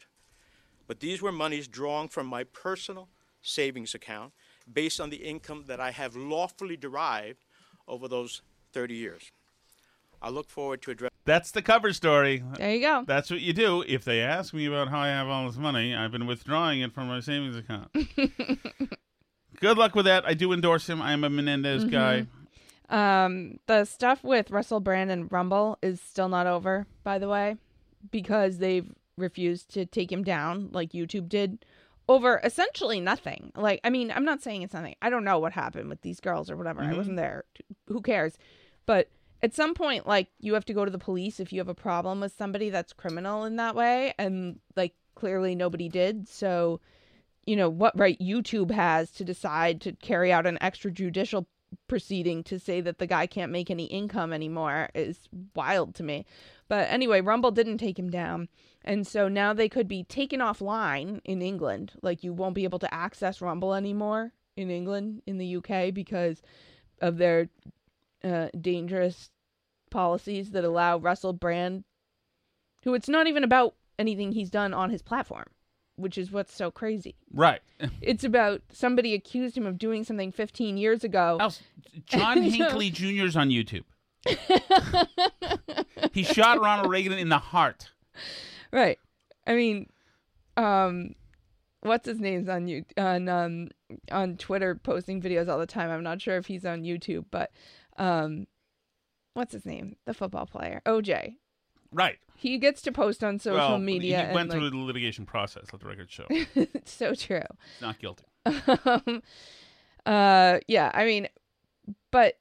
but 0.86 1.00
these 1.00 1.20
were 1.20 1.32
monies 1.32 1.66
drawn 1.66 2.06
from 2.06 2.28
my 2.28 2.44
personal 2.44 3.08
savings 3.42 3.94
account 3.94 4.32
based 4.70 5.00
on 5.00 5.10
the 5.10 5.16
income 5.16 5.64
that 5.66 5.80
I 5.80 5.90
have 5.90 6.16
lawfully 6.16 6.76
derived 6.76 7.44
over 7.86 8.08
those 8.08 8.42
30 8.72 8.94
years. 8.94 9.30
I 10.22 10.30
look 10.30 10.48
forward 10.48 10.80
to 10.82 10.90
addressing. 10.90 11.14
That's 11.26 11.50
the 11.50 11.62
cover 11.62 11.92
story. 11.92 12.42
There 12.56 12.74
you 12.74 12.80
go. 12.80 13.04
That's 13.06 13.30
what 13.30 13.40
you 13.40 13.52
do. 13.52 13.82
If 13.86 14.04
they 14.04 14.20
ask 14.20 14.54
me 14.54 14.66
about 14.66 14.88
how 14.88 15.00
I 15.00 15.08
have 15.08 15.28
all 15.28 15.46
this 15.46 15.56
money, 15.58 15.94
I've 15.94 16.12
been 16.12 16.26
withdrawing 16.26 16.80
it 16.80 16.92
from 16.92 17.08
my 17.08 17.20
savings 17.20 17.56
account. 17.56 17.90
Good 19.60 19.78
luck 19.78 19.94
with 19.94 20.06
that. 20.06 20.24
I 20.26 20.34
do 20.34 20.52
endorse 20.52 20.88
him. 20.88 21.00
I 21.00 21.12
am 21.12 21.24
a 21.24 21.30
Menendez 21.30 21.84
guy. 21.84 22.26
Um, 22.88 23.58
the 23.66 23.84
stuff 23.84 24.22
with 24.22 24.50
Russell 24.50 24.80
Brand 24.80 25.10
and 25.10 25.30
Rumble 25.30 25.78
is 25.82 26.00
still 26.00 26.28
not 26.28 26.46
over, 26.46 26.86
by 27.02 27.18
the 27.18 27.28
way, 27.28 27.56
because 28.10 28.58
they've 28.58 28.90
refused 29.16 29.72
to 29.74 29.86
take 29.86 30.10
him 30.10 30.22
down 30.24 30.70
like 30.72 30.92
YouTube 30.92 31.28
did 31.28 31.64
over 32.08 32.40
essentially 32.44 33.00
nothing. 33.00 33.52
Like, 33.56 33.80
I 33.84 33.90
mean, 33.90 34.10
I'm 34.10 34.24
not 34.24 34.42
saying 34.42 34.62
it's 34.62 34.74
nothing. 34.74 34.96
I 35.00 35.10
don't 35.10 35.24
know 35.24 35.38
what 35.38 35.52
happened 35.52 35.88
with 35.88 36.02
these 36.02 36.20
girls 36.20 36.50
or 36.50 36.56
whatever. 36.56 36.82
I 36.82 36.86
mm-hmm. 36.86 36.96
wasn't 36.96 37.16
there. 37.16 37.44
Who 37.88 38.00
cares? 38.02 38.36
But 38.86 39.08
at 39.42 39.54
some 39.54 39.74
point, 39.74 40.06
like, 40.06 40.28
you 40.40 40.54
have 40.54 40.64
to 40.66 40.74
go 40.74 40.84
to 40.84 40.90
the 40.90 40.98
police 40.98 41.40
if 41.40 41.52
you 41.52 41.60
have 41.60 41.68
a 41.68 41.74
problem 41.74 42.20
with 42.20 42.36
somebody 42.36 42.70
that's 42.70 42.92
criminal 42.92 43.44
in 43.44 43.56
that 43.56 43.74
way. 43.74 44.14
And, 44.18 44.58
like, 44.76 44.94
clearly 45.14 45.54
nobody 45.54 45.88
did. 45.88 46.28
So, 46.28 46.80
you 47.46 47.56
know, 47.56 47.68
what 47.68 47.98
right 47.98 48.18
YouTube 48.20 48.70
has 48.70 49.10
to 49.12 49.24
decide 49.24 49.80
to 49.82 49.92
carry 49.92 50.32
out 50.32 50.46
an 50.46 50.58
extrajudicial 50.60 51.46
proceeding 51.88 52.42
to 52.44 52.58
say 52.58 52.80
that 52.80 52.98
the 52.98 53.06
guy 53.06 53.26
can't 53.26 53.52
make 53.52 53.70
any 53.70 53.84
income 53.84 54.32
anymore 54.32 54.88
is 54.94 55.28
wild 55.54 55.94
to 55.96 56.02
me. 56.02 56.26
But 56.68 56.90
anyway, 56.90 57.20
Rumble 57.20 57.50
didn't 57.50 57.78
take 57.78 57.98
him 57.98 58.10
down. 58.10 58.48
And 58.84 59.06
so 59.06 59.28
now 59.28 59.52
they 59.52 59.68
could 59.68 59.88
be 59.88 60.04
taken 60.04 60.40
offline 60.40 61.20
in 61.24 61.42
England. 61.42 61.92
Like 62.02 62.22
you 62.22 62.32
won't 62.32 62.54
be 62.54 62.64
able 62.64 62.78
to 62.80 62.94
access 62.94 63.40
Rumble 63.40 63.74
anymore 63.74 64.32
in 64.56 64.70
England, 64.70 65.22
in 65.26 65.38
the 65.38 65.56
UK, 65.56 65.92
because 65.92 66.42
of 67.00 67.16
their 67.18 67.48
uh, 68.22 68.48
dangerous 68.60 69.30
policies 69.90 70.50
that 70.50 70.64
allow 70.64 70.98
Russell 70.98 71.32
Brand, 71.32 71.84
who 72.82 72.94
it's 72.94 73.08
not 73.08 73.26
even 73.26 73.44
about 73.44 73.74
anything 73.98 74.32
he's 74.32 74.50
done 74.50 74.74
on 74.74 74.90
his 74.90 75.02
platform, 75.02 75.46
which 75.96 76.18
is 76.18 76.30
what's 76.30 76.54
so 76.54 76.70
crazy. 76.70 77.16
Right. 77.32 77.60
It's 78.00 78.24
about 78.24 78.62
somebody 78.72 79.14
accused 79.14 79.56
him 79.56 79.66
of 79.66 79.78
doing 79.78 80.04
something 80.04 80.32
15 80.32 80.76
years 80.76 81.04
ago. 81.04 81.38
Else, 81.40 81.62
John 82.06 82.42
Hinckley 82.42 82.90
Jr.'s 82.90 83.36
on 83.36 83.48
YouTube. 83.50 83.84
he 86.12 86.22
shot 86.22 86.60
Ronald 86.60 86.90
Reagan 86.90 87.12
in 87.12 87.28
the 87.28 87.38
heart. 87.38 87.90
Right. 88.72 88.98
I 89.46 89.54
mean, 89.54 89.88
um, 90.56 91.14
what's 91.80 92.06
his 92.06 92.20
name's 92.20 92.48
on 92.48 92.66
you 92.66 92.84
on 92.96 93.28
um 93.28 93.68
on 94.10 94.36
Twitter 94.36 94.74
posting 94.74 95.20
videos 95.22 95.48
all 95.48 95.58
the 95.58 95.66
time. 95.66 95.90
I'm 95.90 96.02
not 96.02 96.20
sure 96.20 96.36
if 96.36 96.46
he's 96.46 96.64
on 96.64 96.82
YouTube, 96.82 97.26
but 97.30 97.50
um, 97.98 98.46
what's 99.34 99.52
his 99.52 99.66
name? 99.66 99.96
The 100.06 100.14
football 100.14 100.46
player, 100.46 100.82
OJ. 100.86 101.36
Right. 101.94 102.18
He 102.34 102.58
gets 102.58 102.82
to 102.82 102.92
post 102.92 103.22
on 103.22 103.38
social 103.38 103.56
well, 103.56 103.78
media. 103.78 104.18
He 104.18 104.22
and, 104.24 104.34
went 104.34 104.50
like, 104.50 104.58
through 104.58 104.70
the 104.70 104.76
litigation 104.76 105.24
process. 105.24 105.66
Let 105.72 105.80
the 105.80 105.88
record 105.88 106.10
show. 106.10 106.26
it's 106.30 106.92
so 106.92 107.14
true. 107.14 107.40
He's 107.74 107.80
not 107.80 107.98
guilty. 107.98 108.24
um, 108.84 109.22
uh, 110.04 110.58
yeah, 110.66 110.90
I 110.92 111.04
mean, 111.04 111.28
but, 112.10 112.38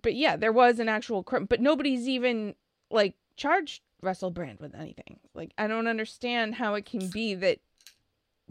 but 0.00 0.14
yeah, 0.14 0.36
there 0.36 0.52
was 0.52 0.78
an 0.78 0.88
actual 0.88 1.22
crime, 1.22 1.46
but 1.46 1.60
nobody's 1.60 2.08
even 2.08 2.54
like 2.90 3.14
charged 3.36 3.82
Russell 4.00 4.30
Brand 4.30 4.60
with 4.60 4.74
anything. 4.74 5.18
Like, 5.34 5.52
I 5.58 5.66
don't 5.66 5.88
understand 5.88 6.54
how 6.54 6.74
it 6.74 6.86
can 6.86 7.08
be 7.08 7.34
that 7.34 7.58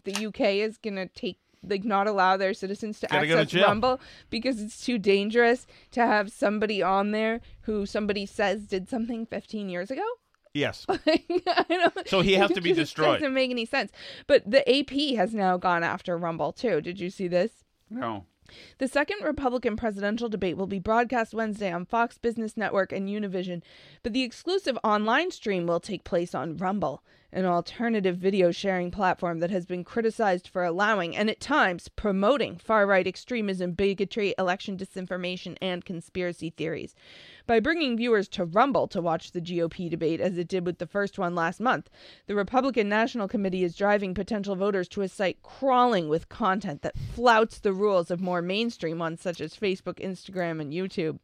the 0.04 0.28
UK 0.28 0.42
is 0.56 0.78
gonna 0.78 1.08
take 1.08 1.40
like 1.70 1.84
not 1.84 2.08
allow 2.08 2.38
their 2.38 2.54
citizens 2.54 3.00
to 3.00 3.08
Gotta 3.08 3.28
go 3.28 3.36
to 3.36 3.42
access. 3.42 3.64
Rumble 3.64 4.00
because 4.30 4.62
it's 4.62 4.84
too 4.84 4.98
dangerous 4.98 5.68
to 5.92 6.06
have 6.06 6.32
somebody 6.32 6.82
on 6.82 7.12
there 7.12 7.42
who 7.62 7.86
somebody 7.86 8.26
says 8.26 8.68
did 8.68 8.90
something 8.90 9.26
15 9.26 9.70
years 9.70 9.92
ago. 9.92 10.06
Yes. 10.54 10.86
Like, 11.06 11.26
I 11.48 11.66
don't, 11.68 12.08
So 12.08 12.22
he 12.22 12.34
has 12.34 12.52
to 12.52 12.62
be 12.62 12.72
it 12.72 12.76
just 12.76 12.92
destroyed. 12.96 13.20
Doesn't 13.20 13.34
make 13.34 13.52
any 13.52 13.66
sense. 13.66 13.92
But 14.26 14.50
the 14.50 14.68
AP 14.70 15.18
has 15.18 15.34
now 15.34 15.58
gone 15.58 15.84
after 15.84 16.18
Rumble 16.18 16.54
too. 16.54 16.82
Did 16.82 17.00
you 17.00 17.10
see 17.10 17.28
this? 17.28 17.64
No. 17.90 18.26
The 18.78 18.88
second 18.88 19.24
Republican 19.24 19.76
presidential 19.76 20.30
debate 20.30 20.56
will 20.56 20.68
be 20.68 20.80
broadcast 20.80 21.34
Wednesday 21.34 21.72
on 21.72 21.86
Fox 21.86 22.18
Business 22.18 22.56
Network 22.56 22.92
and 22.92 23.10
Univision, 23.10 23.64
but 24.04 24.14
the 24.14 24.22
exclusive 24.24 24.78
online 24.84 25.32
stream 25.32 25.66
will 25.66 25.80
take 25.80 26.04
place 26.04 26.36
on 26.36 26.58
Rumble, 26.58 27.04
an 27.36 27.46
alternative 27.46 28.16
video 28.16 28.50
sharing 28.50 28.90
platform 28.90 29.40
that 29.40 29.52
has 29.52 29.66
been 29.66 29.84
criticized 29.84 30.48
for 30.48 30.64
allowing 30.64 31.18
and 31.18 31.30
at 31.30 31.42
times 31.42 31.90
promoting 31.90 32.58
far 32.58 32.88
right 32.88 33.06
extremism, 33.06 33.74
bigotry, 33.74 34.34
election 34.40 34.78
disinformation, 34.78 35.58
and 35.62 35.84
conspiracy 35.84 36.50
theories. 36.50 36.96
By 37.46 37.60
bringing 37.60 37.98
viewers 37.98 38.30
to 38.30 38.46
Rumble 38.46 38.88
to 38.88 39.02
watch 39.02 39.34
the 39.34 39.42
GOP 39.42 39.90
debate, 39.90 40.22
as 40.22 40.38
it 40.38 40.48
did 40.48 40.66
with 40.66 40.78
the 40.78 40.88
first 40.88 41.20
one 41.20 41.36
last 41.36 41.60
month, 41.60 41.90
the 42.26 42.36
Republican 42.36 42.88
National 42.88 43.28
Committee 43.28 43.66
is 43.66 43.76
driving 43.76 44.14
potential 44.14 44.56
voters 44.56 44.88
to 44.88 45.02
a 45.02 45.10
site 45.10 45.44
crawling 45.44 46.08
with 46.08 46.30
content 46.30 46.84
that 46.84 46.98
flouts 46.98 47.60
the 47.60 47.74
rules 47.74 48.10
of 48.10 48.22
more 48.22 48.42
mainstream 48.42 48.98
ones 48.98 49.20
such 49.20 49.42
as 49.42 49.54
Facebook, 49.54 50.00
Instagram, 50.00 50.62
and 50.62 50.72
YouTube. 50.72 51.20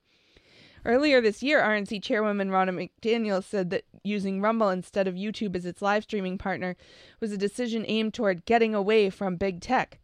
Earlier 0.83 1.21
this 1.21 1.43
year, 1.43 1.61
RNC 1.61 2.01
chairwoman 2.01 2.49
Ronna 2.49 2.89
McDaniel 3.01 3.43
said 3.43 3.69
that 3.69 3.85
using 4.03 4.41
Rumble 4.41 4.69
instead 4.69 5.07
of 5.07 5.15
YouTube 5.15 5.55
as 5.55 5.65
its 5.65 5.81
live 5.81 6.03
streaming 6.03 6.37
partner 6.37 6.75
was 7.19 7.31
a 7.31 7.37
decision 7.37 7.85
aimed 7.87 8.13
toward 8.13 8.45
getting 8.45 8.73
away 8.73 9.09
from 9.09 9.35
big 9.35 9.61
tech. 9.61 9.99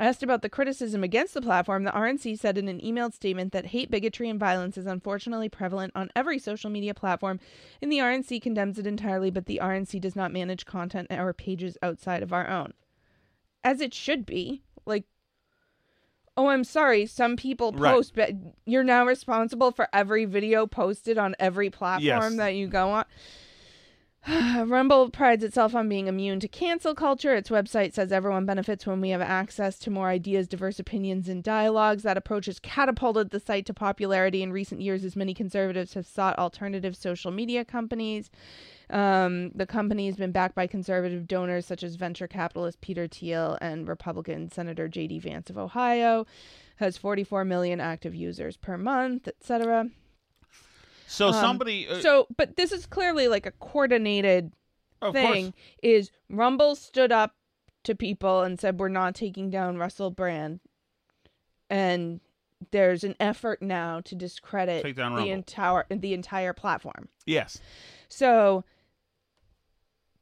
Asked 0.00 0.22
about 0.22 0.42
the 0.42 0.48
criticism 0.48 1.02
against 1.02 1.34
the 1.34 1.42
platform, 1.42 1.82
the 1.82 1.90
RNC 1.90 2.38
said 2.38 2.56
in 2.56 2.68
an 2.68 2.80
emailed 2.80 3.14
statement 3.14 3.52
that 3.52 3.66
hate, 3.66 3.90
bigotry, 3.90 4.28
and 4.28 4.38
violence 4.38 4.78
is 4.78 4.86
unfortunately 4.86 5.48
prevalent 5.48 5.92
on 5.96 6.10
every 6.14 6.38
social 6.38 6.70
media 6.70 6.94
platform, 6.94 7.40
and 7.82 7.90
the 7.90 7.98
RNC 7.98 8.40
condemns 8.40 8.78
it 8.78 8.86
entirely, 8.86 9.30
but 9.30 9.46
the 9.46 9.58
RNC 9.60 10.00
does 10.00 10.14
not 10.14 10.30
manage 10.30 10.66
content 10.66 11.08
or 11.10 11.32
pages 11.32 11.76
outside 11.82 12.22
of 12.22 12.32
our 12.32 12.48
own. 12.48 12.74
As 13.64 13.80
it 13.80 13.92
should 13.92 14.24
be. 14.24 14.62
Like, 14.86 15.04
oh, 16.38 16.46
I'm 16.46 16.62
sorry, 16.62 17.04
some 17.04 17.36
people 17.36 17.72
Right. 17.72 17.92
post, 17.92 18.14
but 18.14 18.30
you're 18.64 18.84
now 18.84 19.04
responsible 19.04 19.72
for 19.72 19.88
every 19.92 20.24
video 20.24 20.66
posted 20.68 21.18
on 21.18 21.34
every 21.40 21.68
platform 21.68 22.02
Yes. 22.04 22.36
that 22.36 22.54
you 22.54 22.68
go 22.68 22.90
on. 22.90 23.04
Rumble 24.68 25.10
prides 25.10 25.42
itself 25.42 25.74
on 25.74 25.88
being 25.88 26.06
immune 26.06 26.38
to 26.40 26.48
cancel 26.48 26.94
culture. 26.94 27.34
Its 27.34 27.50
website 27.50 27.92
says 27.92 28.12
everyone 28.12 28.46
benefits 28.46 28.86
when 28.86 29.00
we 29.00 29.10
have 29.10 29.20
access 29.20 29.78
to 29.80 29.90
more 29.90 30.08
ideas, 30.08 30.46
diverse 30.46 30.78
opinions, 30.78 31.28
and 31.28 31.42
dialogues. 31.42 32.04
That 32.04 32.16
approach 32.16 32.46
has 32.46 32.60
catapulted 32.60 33.30
the 33.30 33.40
site 33.40 33.66
to 33.66 33.74
popularity 33.74 34.42
in 34.42 34.52
recent 34.52 34.80
years 34.80 35.04
as 35.04 35.16
many 35.16 35.34
conservatives 35.34 35.94
have 35.94 36.06
sought 36.06 36.38
alternative 36.38 36.96
social 36.96 37.30
media 37.32 37.64
companies. 37.64 38.30
Um, 38.90 39.50
the 39.54 39.66
company 39.66 40.06
has 40.06 40.16
been 40.16 40.32
backed 40.32 40.54
by 40.54 40.66
conservative 40.66 41.28
donors 41.28 41.66
such 41.66 41.82
as 41.82 41.96
venture 41.96 42.26
capitalist 42.26 42.80
Peter 42.80 43.06
Thiel 43.06 43.58
and 43.60 43.86
Republican 43.86 44.50
Senator 44.50 44.88
J.D. 44.88 45.18
Vance 45.18 45.50
of 45.50 45.58
Ohio. 45.58 46.26
Has 46.76 46.96
44 46.96 47.44
million 47.44 47.80
active 47.80 48.14
users 48.14 48.56
per 48.56 48.78
month, 48.78 49.26
etc. 49.28 49.90
So 51.06 51.28
Um, 51.28 51.34
somebody. 51.34 51.88
Uh, 51.88 52.00
so, 52.00 52.26
but 52.36 52.56
this 52.56 52.70
is 52.72 52.86
clearly 52.86 53.26
like 53.28 53.46
a 53.46 53.50
coordinated 53.50 54.52
thing. 55.12 55.52
course. 55.52 55.54
Is 55.82 56.10
Rumble 56.30 56.76
stood 56.76 57.10
up 57.12 57.34
to 57.84 57.94
people 57.94 58.42
and 58.42 58.60
said 58.60 58.78
we're 58.78 58.88
not 58.88 59.14
taking 59.14 59.50
down 59.50 59.76
Russell 59.78 60.10
Brand, 60.10 60.60
and 61.70 62.20
there's 62.70 63.04
an 63.04 63.14
effort 63.20 63.62
now 63.62 64.00
to 64.00 64.14
discredit 64.14 64.82
the 64.84 65.30
entire 65.30 65.84
the 65.90 66.14
entire 66.14 66.52
platform. 66.52 67.08
Yes. 67.26 67.60
So 68.08 68.64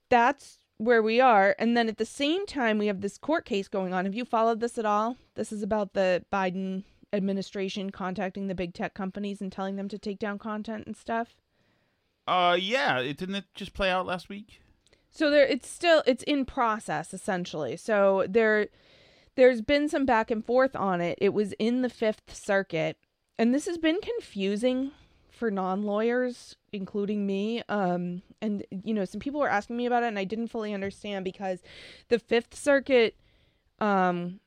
that's 0.09 0.59
where 0.78 1.02
we 1.02 1.20
are. 1.20 1.54
And 1.59 1.76
then 1.76 1.88
at 1.88 1.98
the 1.98 2.04
same 2.04 2.46
time, 2.46 2.78
we 2.78 2.86
have 2.86 3.00
this 3.00 3.18
court 3.18 3.44
case 3.44 3.68
going 3.68 3.92
on. 3.92 4.04
Have 4.04 4.14
you 4.14 4.24
followed 4.24 4.61
this 4.61 4.78
at 4.78 4.86
all? 4.86 5.16
This 5.34 5.52
is 5.52 5.62
about 5.62 5.94
the 5.94 6.24
Biden 6.32 6.84
administration 7.12 7.90
contacting 7.90 8.46
the 8.46 8.54
big 8.54 8.74
tech 8.74 8.94
companies 8.94 9.40
and 9.40 9.50
telling 9.50 9.76
them 9.76 9.88
to 9.88 9.98
take 9.98 10.18
down 10.18 10.38
content 10.38 10.86
and 10.86 10.96
stuff. 10.96 11.36
Uh, 12.26 12.57
yeah. 12.61 12.98
It 12.98 13.16
didn't 13.16 13.36
it 13.36 13.44
just 13.54 13.72
play 13.72 13.90
out 13.90 14.07
last 14.07 14.28
week. 14.28 14.61
So 15.11 15.30
there 15.30 15.46
it's 15.46 15.68
still 15.68 16.02
it's 16.07 16.22
in 16.24 16.44
process 16.44 17.14
essentially. 17.14 17.76
So 17.76 18.26
there 18.28 18.68
there's 19.34 19.62
been 19.62 19.88
some 19.88 20.04
back 20.04 20.30
and 20.30 20.44
forth 20.44 20.76
on 20.76 21.00
it. 21.00 21.18
It 21.20 21.32
was 21.32 21.52
in 21.59 21.82
the 21.82 21.88
5th 21.88 22.34
circuit 22.34 22.98
and 23.38 23.54
this 23.54 23.66
has 23.66 23.78
been 23.78 24.00
confusing 24.02 24.92
for 25.37 25.51
non-lawyers 25.51 26.57
including 26.72 27.26
me 27.26 27.62
um 27.68 28.22
and 28.41 28.64
you 28.70 28.95
know 28.95 29.05
some 29.05 29.20
people 29.20 29.39
were 29.39 29.51
asking 29.51 29.76
me 29.76 29.84
about 29.87 30.03
it 30.03 30.07
and 30.07 30.18
I 30.18 30.24
didn't 30.24 30.49
fully 30.49 30.72
understand 30.72 31.24
because 31.24 31.61
the 32.09 32.18
5th 32.18 32.55
circuit 32.55 33.16
um 33.78 34.41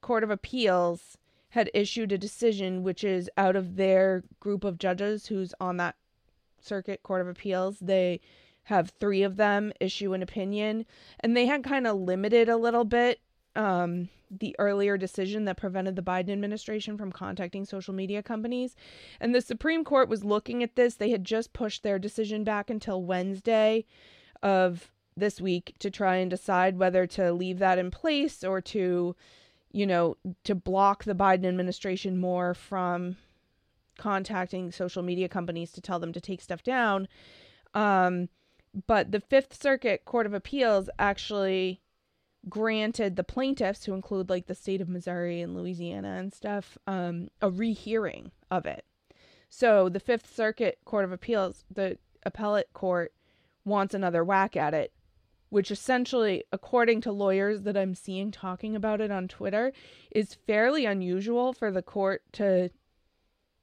court 0.00 0.24
of 0.24 0.30
appeals 0.30 1.18
had 1.54 1.70
issued 1.72 2.10
a 2.10 2.18
decision 2.18 2.82
which 2.82 3.04
is 3.04 3.30
out 3.36 3.54
of 3.54 3.76
their 3.76 4.24
group 4.40 4.64
of 4.64 4.76
judges 4.76 5.26
who's 5.26 5.54
on 5.60 5.76
that 5.76 5.94
circuit 6.60 7.02
court 7.04 7.20
of 7.20 7.28
appeals. 7.28 7.78
They 7.80 8.20
have 8.64 8.90
three 8.98 9.22
of 9.22 9.36
them 9.36 9.72
issue 9.80 10.14
an 10.14 10.22
opinion 10.22 10.84
and 11.20 11.36
they 11.36 11.46
had 11.46 11.62
kind 11.62 11.86
of 11.86 11.96
limited 11.96 12.48
a 12.48 12.56
little 12.56 12.84
bit 12.84 13.20
um, 13.56 14.08
the 14.30 14.56
earlier 14.58 14.96
decision 14.96 15.44
that 15.44 15.56
prevented 15.56 15.96
the 15.96 16.02
Biden 16.02 16.30
administration 16.30 16.96
from 16.96 17.12
contacting 17.12 17.64
social 17.64 17.94
media 17.94 18.22
companies. 18.22 18.74
And 19.20 19.34
the 19.34 19.40
Supreme 19.40 19.84
Court 19.84 20.08
was 20.08 20.24
looking 20.24 20.62
at 20.62 20.76
this. 20.76 20.94
They 20.94 21.10
had 21.10 21.24
just 21.24 21.52
pushed 21.52 21.82
their 21.82 21.98
decision 21.98 22.44
back 22.44 22.70
until 22.70 23.02
Wednesday 23.02 23.84
of 24.42 24.90
this 25.16 25.40
week 25.40 25.74
to 25.78 25.90
try 25.90 26.16
and 26.16 26.30
decide 26.30 26.78
whether 26.78 27.06
to 27.06 27.32
leave 27.32 27.58
that 27.60 27.78
in 27.78 27.90
place 27.90 28.42
or 28.42 28.60
to, 28.60 29.14
you 29.72 29.86
know, 29.86 30.16
to 30.42 30.54
block 30.54 31.04
the 31.04 31.14
Biden 31.14 31.46
administration 31.46 32.18
more 32.18 32.54
from 32.54 33.16
contacting 33.96 34.72
social 34.72 35.02
media 35.02 35.28
companies 35.28 35.70
to 35.72 35.80
tell 35.80 36.00
them 36.00 36.12
to 36.12 36.20
take 36.20 36.40
stuff 36.40 36.62
down. 36.64 37.06
Um, 37.74 38.28
but 38.86 39.12
the 39.12 39.20
Fifth 39.20 39.60
Circuit 39.60 40.04
Court 40.04 40.26
of 40.26 40.34
Appeals 40.34 40.90
actually 40.98 41.80
granted 42.48 43.16
the 43.16 43.24
plaintiffs, 43.24 43.84
who 43.84 43.94
include 43.94 44.28
like 44.28 44.46
the 44.46 44.54
state 44.54 44.80
of 44.80 44.88
Missouri 44.88 45.40
and 45.40 45.56
Louisiana 45.56 46.16
and 46.18 46.32
stuff, 46.32 46.76
um, 46.86 47.28
a 47.40 47.50
rehearing 47.50 48.30
of 48.50 48.66
it. 48.66 48.84
So 49.48 49.88
the 49.88 50.00
Fifth 50.00 50.34
Circuit 50.34 50.78
Court 50.84 51.04
of 51.04 51.12
Appeals, 51.12 51.64
the 51.70 51.98
appellate 52.24 52.72
court, 52.72 53.12
wants 53.64 53.94
another 53.94 54.24
whack 54.24 54.56
at 54.56 54.74
it, 54.74 54.92
which 55.48 55.70
essentially, 55.70 56.44
according 56.52 57.00
to 57.02 57.12
lawyers 57.12 57.62
that 57.62 57.76
I'm 57.76 57.94
seeing 57.94 58.30
talking 58.30 58.74
about 58.74 59.00
it 59.00 59.10
on 59.10 59.28
Twitter, 59.28 59.72
is 60.10 60.34
fairly 60.46 60.84
unusual 60.84 61.52
for 61.52 61.70
the 61.70 61.82
court 61.82 62.22
to 62.32 62.70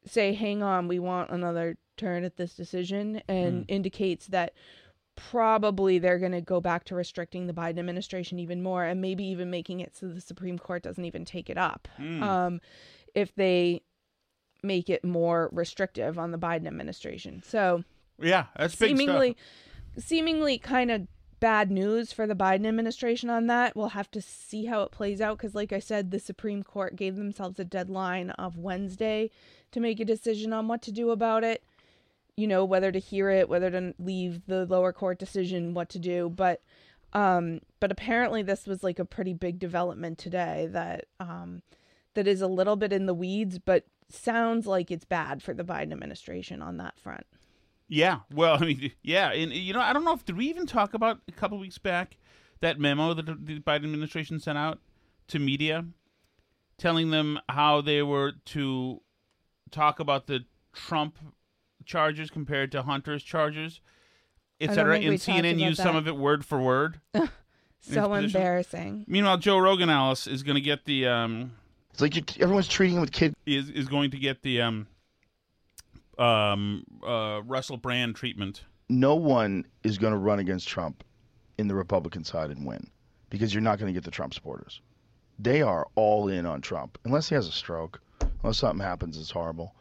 say, 0.05 0.33
hang 0.33 0.63
on, 0.63 0.87
we 0.87 0.97
want 0.97 1.29
another 1.29 1.77
turn 1.97 2.23
at 2.23 2.37
this 2.37 2.55
decision, 2.55 3.21
and 3.27 3.65
indicates 3.67 4.27
that 4.27 4.53
probably 5.15 5.99
they're 5.99 6.19
going 6.19 6.31
to 6.31 6.41
go 6.41 6.59
back 6.61 6.83
to 6.85 6.95
restricting 6.95 7.47
the 7.47 7.53
Biden 7.53 7.79
administration 7.79 8.39
even 8.39 8.63
more 8.63 8.83
and 8.85 9.01
maybe 9.01 9.23
even 9.25 9.49
making 9.49 9.79
it 9.79 9.95
so 9.95 10.07
the 10.07 10.21
Supreme 10.21 10.57
Court 10.57 10.83
doesn't 10.83 11.05
even 11.05 11.25
take 11.25 11.49
it 11.49 11.57
up. 11.57 11.87
Um, 11.99 12.61
if 13.13 13.35
they 13.35 13.81
make 14.63 14.89
it 14.89 15.03
more 15.03 15.49
restrictive 15.51 16.17
on 16.19 16.31
the 16.31 16.37
Biden 16.37 16.67
administration. 16.67 17.43
So 17.45 17.83
Yeah, 18.19 18.45
that's 18.57 18.75
big 18.75 18.97
seemingly 18.97 19.35
stuff. 19.95 20.03
seemingly 20.05 20.57
kind 20.57 20.91
of 20.91 21.07
bad 21.39 21.71
news 21.71 22.13
for 22.13 22.27
the 22.27 22.35
Biden 22.35 22.67
administration 22.67 23.29
on 23.29 23.47
that. 23.47 23.75
We'll 23.75 23.89
have 23.89 24.11
to 24.11 24.21
see 24.21 24.65
how 24.65 24.83
it 24.83 24.91
plays 24.91 25.19
out 25.19 25.37
because 25.37 25.55
like 25.55 25.73
I 25.73 25.79
said 25.79 26.11
the 26.11 26.19
Supreme 26.19 26.63
Court 26.63 26.95
gave 26.95 27.15
themselves 27.15 27.59
a 27.59 27.65
deadline 27.65 28.29
of 28.31 28.57
Wednesday 28.57 29.31
to 29.71 29.79
make 29.79 29.99
a 29.99 30.05
decision 30.05 30.53
on 30.53 30.67
what 30.67 30.81
to 30.83 30.91
do 30.91 31.09
about 31.09 31.43
it. 31.43 31.63
You 32.37 32.47
know, 32.47 32.65
whether 32.65 32.91
to 32.91 32.99
hear 32.99 33.29
it, 33.29 33.49
whether 33.49 33.69
to 33.69 33.93
leave 33.99 34.45
the 34.47 34.65
lower 34.65 34.93
court 34.93 35.19
decision, 35.19 35.73
what 35.73 35.89
to 35.89 35.99
do, 35.99 36.29
but 36.29 36.61
um 37.13 37.59
but 37.81 37.91
apparently 37.91 38.41
this 38.41 38.65
was 38.65 38.83
like 38.83 38.97
a 38.97 39.03
pretty 39.03 39.33
big 39.33 39.59
development 39.59 40.17
today 40.17 40.69
that 40.71 41.07
um 41.19 41.61
that 42.13 42.25
is 42.25 42.41
a 42.41 42.47
little 42.47 42.77
bit 42.77 42.93
in 42.93 43.05
the 43.05 43.13
weeds 43.13 43.59
but 43.59 43.85
sounds 44.09 44.67
like 44.67 44.91
it's 44.91 45.05
bad 45.05 45.41
for 45.41 45.53
the 45.53 45.63
Biden 45.63 45.91
administration 45.91 46.61
on 46.61 46.77
that 46.77 46.97
front. 46.97 47.25
Yeah, 47.87 48.19
well, 48.33 48.57
I 48.61 48.65
mean, 48.65 48.91
yeah, 49.01 49.31
and 49.31 49.51
you 49.51 49.73
know, 49.73 49.81
I 49.81 49.93
don't 49.93 50.05
know 50.05 50.13
if 50.13 50.25
did 50.25 50.37
we 50.37 50.47
even 50.47 50.65
talk 50.65 50.93
about 50.93 51.19
a 51.27 51.31
couple 51.31 51.57
weeks 51.57 51.77
back 51.77 52.17
that 52.61 52.79
memo 52.79 53.13
that 53.13 53.25
the 53.25 53.59
Biden 53.59 53.85
administration 53.85 54.39
sent 54.39 54.57
out 54.57 54.79
to 55.27 55.39
media, 55.39 55.85
telling 56.77 57.09
them 57.09 57.39
how 57.49 57.81
they 57.81 58.01
were 58.01 58.33
to 58.45 59.01
talk 59.71 59.99
about 59.99 60.27
the 60.27 60.45
Trump 60.73 61.17
charges 61.85 62.29
compared 62.29 62.71
to 62.73 62.83
Hunter's 62.83 63.23
charges, 63.23 63.81
I 64.61 64.65
don't 64.67 64.71
etc. 64.71 64.95
And 64.95 65.15
CNN 65.15 65.55
about 65.55 65.67
used 65.69 65.81
some 65.81 65.95
of 65.95 66.07
it 66.07 66.15
word 66.15 66.45
for 66.45 66.59
word. 66.61 67.01
So 67.81 68.09
position. 68.09 68.25
embarrassing. 68.25 69.05
Meanwhile, 69.07 69.39
Joe 69.39 69.57
Rogan, 69.57 69.89
Alice, 69.89 70.27
is 70.27 70.43
going 70.43 70.55
to 70.55 70.61
get 70.61 70.85
the 70.85 71.07
um, 71.07 71.53
It's 71.91 72.01
like 72.01 72.15
you, 72.15 72.23
everyone's 72.39 72.67
treating 72.67 72.95
him 72.95 73.01
with 73.01 73.11
kid. 73.11 73.33
is 73.45 73.69
is 73.71 73.87
going 73.87 74.11
to 74.11 74.17
get 74.17 74.43
the 74.43 74.61
um, 74.61 74.87
um, 76.19 76.83
uh, 77.05 77.41
Russell 77.43 77.77
Brand 77.77 78.15
treatment. 78.15 78.63
No 78.87 79.15
one 79.15 79.65
is 79.83 79.97
going 79.97 80.13
to 80.13 80.19
run 80.19 80.39
against 80.39 80.67
Trump 80.67 81.03
in 81.57 81.67
the 81.67 81.75
Republican 81.75 82.23
side 82.23 82.51
and 82.51 82.65
win 82.67 82.87
because 83.29 83.53
you're 83.53 83.61
not 83.61 83.79
going 83.79 83.91
to 83.91 83.93
get 83.93 84.03
the 84.03 84.11
Trump 84.11 84.33
supporters. 84.33 84.81
They 85.39 85.63
are 85.63 85.87
all 85.95 86.27
in 86.27 86.45
on 86.45 86.61
Trump 86.61 86.99
unless 87.03 87.29
he 87.29 87.35
has 87.35 87.47
a 87.47 87.51
stroke, 87.51 87.99
unless 88.43 88.59
something 88.59 88.85
happens 88.85 89.17
that's 89.17 89.31
horrible. 89.31 89.73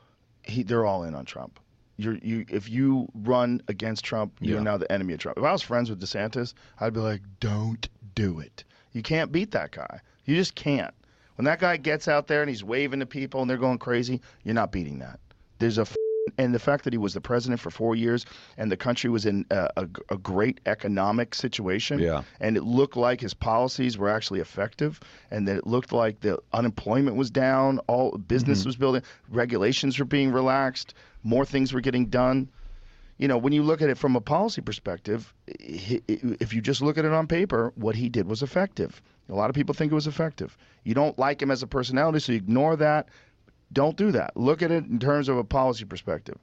He, 0.42 0.62
they're 0.62 0.86
all 0.86 1.05
in 1.05 1.14
on 1.14 1.26
Trump. 1.26 1.61
You're, 2.03 2.16
you, 2.22 2.44
if 2.48 2.68
you 2.68 3.09
run 3.14 3.61
against 3.68 4.05
Trump, 4.05 4.32
you're 4.40 4.57
Yeah. 4.59 4.62
now 4.62 4.76
the 4.76 4.90
enemy 4.90 5.14
of 5.14 5.20
Trump. 5.20 5.38
If 5.38 5.44
I 5.44 5.53
was 5.53 5.62
friends 5.62 5.90
with 5.90 6.01
DeSantis, 6.01 6.55
I'd 6.80 6.92
be 6.94 7.01
like, 7.01 7.22
don't 7.40 7.88
do 8.14 8.40
it. 8.40 8.64
You 8.92 9.03
can't 9.03 9.30
beat 9.30 9.51
that 9.53 9.70
guy. 9.72 10.01
You 10.24 10.34
just 10.36 10.55
can't. 10.55 10.94
When 11.36 11.44
that 11.44 11.59
guy 11.61 11.76
gets 11.76 12.09
out 12.09 12.26
there 12.26 12.42
and 12.42 12.48
he's 12.51 12.64
waving 12.64 13.01
to 13.01 13.07
people 13.07 13.40
and 13.40 13.48
they're 13.48 13.57
going 13.57 13.78
crazy, 13.78 14.20
you're 14.44 14.55
not 14.55 14.72
beating 14.72 14.98
that. 14.98 15.20
There's 15.59 15.78
a 15.78 15.82
f- 15.82 15.96
and 16.41 16.55
the 16.55 16.59
fact 16.59 16.84
that 16.84 16.93
he 16.93 16.99
was 16.99 17.12
the 17.12 17.20
president 17.20 17.61
for 17.61 17.70
four 17.70 17.95
years 17.95 18.24
and 18.57 18.72
the 18.72 18.76
country 18.76 19.11
was 19.11 19.26
in 19.26 19.45
a, 19.51 19.68
a, 19.76 19.88
a 20.09 20.16
great 20.16 20.59
economic 20.64 21.34
situation, 21.34 21.99
Yeah. 21.99 22.22
and 22.41 22.57
it 22.57 22.62
looked 22.62 22.97
like 22.97 23.20
his 23.20 23.34
policies 23.34 23.99
were 23.99 24.09
actually 24.09 24.41
effective, 24.41 25.01
and 25.30 25.47
that 25.47 25.57
it 25.57 25.66
looked 25.66 25.93
like 25.93 26.20
the 26.20 26.38
unemployment 26.53 27.16
was 27.16 27.30
down, 27.30 27.78
all 27.88 28.16
business 28.16 28.61
mm-hmm. 28.61 28.68
was 28.68 28.76
building, 28.76 29.03
regulations 29.28 29.99
were 29.99 30.07
being 30.07 30.32
relaxed, 30.32 30.95
more 31.22 31.45
things 31.45 31.72
were 31.72 31.82
getting 31.82 32.07
done 32.07 32.49
you 33.18 33.28
know, 33.28 33.36
when 33.36 33.53
you 33.53 33.62
look 33.62 33.82
at 33.82 33.91
it 33.91 33.99
from 33.99 34.16
a 34.16 34.20
policy 34.22 34.62
perspective, 34.62 35.34
if 35.47 36.55
you 36.55 36.62
just 36.62 36.80
look 36.80 36.97
at 36.97 37.05
it 37.05 37.12
on 37.12 37.26
paper, 37.26 37.70
what 37.74 37.95
he 37.95 38.09
did 38.09 38.26
was 38.26 38.43
effective. 38.43 39.03
A 39.28 39.34
lot 39.34 39.51
of 39.51 39.55
people 39.55 39.74
think 39.74 39.93
it 39.93 39.95
was 39.95 40.07
effective. 40.07 40.57
You 40.84 40.95
don't 40.95 41.18
like 41.18 41.43
him 41.43 41.51
as 41.51 41.62
a 41.62 41.66
personality, 41.66 42.20
so 42.20 42.32
you 42.32 42.38
ignore 42.38 42.76
that. 42.76 43.11
Don't 43.72 43.96
do 43.96 44.10
that. 44.12 44.36
Look 44.36 44.62
at 44.62 44.70
it 44.70 44.84
in 44.86 44.98
terms 44.98 45.28
of 45.28 45.36
a 45.36 45.44
policy 45.44 45.84
perspective. 45.84 46.38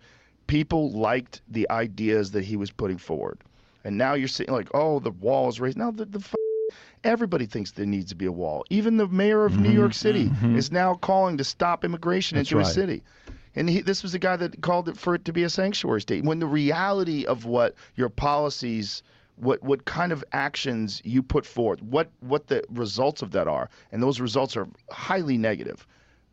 People 0.47 0.91
liked 0.91 1.41
the 1.49 1.69
ideas 1.69 2.31
that 2.31 2.45
he 2.45 2.55
was 2.55 2.71
putting 2.71 2.97
forward. 2.97 3.39
And 3.83 3.97
now 3.97 4.13
you're 4.13 4.27
saying, 4.27 4.49
like, 4.49 4.69
oh, 4.73 4.99
the 4.99 5.11
wall 5.11 5.49
is 5.49 5.59
raised. 5.59 5.77
Now, 5.77 5.91
the, 5.91 6.05
the 6.05 6.19
f- 6.19 6.35
everybody 7.03 7.45
thinks 7.45 7.71
there 7.71 7.85
needs 7.85 8.09
to 8.09 8.15
be 8.15 8.25
a 8.25 8.31
wall. 8.31 8.65
Even 8.69 8.97
the 8.97 9.07
mayor 9.07 9.45
of 9.45 9.57
New 9.57 9.69
mm-hmm. 9.69 9.77
York 9.77 9.93
City 9.93 10.25
mm-hmm. 10.25 10.57
is 10.57 10.71
now 10.71 10.95
calling 10.95 11.37
to 11.37 11.43
stop 11.43 11.83
immigration 11.83 12.37
That's 12.37 12.49
into 12.49 12.57
right. 12.57 12.65
his 12.65 12.73
city. 12.73 13.03
And 13.55 13.69
he, 13.69 13.81
this 13.81 14.03
was 14.03 14.11
the 14.11 14.19
guy 14.19 14.35
that 14.37 14.61
called 14.61 14.87
it 14.87 14.97
for 14.97 15.15
it 15.15 15.25
to 15.25 15.33
be 15.33 15.43
a 15.43 15.49
sanctuary 15.49 16.01
state. 16.01 16.23
When 16.23 16.39
the 16.39 16.47
reality 16.47 17.25
of 17.25 17.45
what 17.45 17.75
your 17.95 18.09
policies, 18.09 19.03
what 19.35 19.63
what 19.63 19.85
kind 19.85 20.11
of 20.11 20.23
actions 20.31 21.01
you 21.03 21.23
put 21.23 21.45
forth, 21.45 21.81
what 21.81 22.09
what 22.19 22.47
the 22.47 22.63
results 22.69 23.21
of 23.21 23.31
that 23.31 23.47
are, 23.47 23.69
and 23.91 24.03
those 24.03 24.19
results 24.19 24.55
are 24.55 24.67
highly 24.91 25.37
negative, 25.37 25.87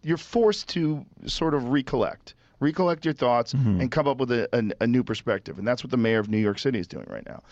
you're 0.05 0.17
forced 0.17 0.69
to 0.71 1.05
sort 1.27 1.55
of 1.55 1.69
recollect, 1.69 2.35
recollect 2.61 3.05
your 3.05 3.15
thoughts, 3.15 3.55
mm-hmm. 3.55 3.81
and 3.81 3.91
come 3.91 4.07
up 4.07 4.19
with 4.19 4.31
a, 4.31 4.49
a, 4.53 4.85
a 4.85 4.87
new 4.87 5.03
perspective. 5.03 5.59
And 5.59 5.67
that's 5.67 5.83
what 5.83 5.91
the 5.91 5.97
mayor 5.97 6.19
of 6.19 6.29
New 6.29 6.39
York 6.39 6.59
City 6.59 6.79
is 6.79 6.87
doing 6.87 7.07
right 7.09 7.27
now. 7.27 7.43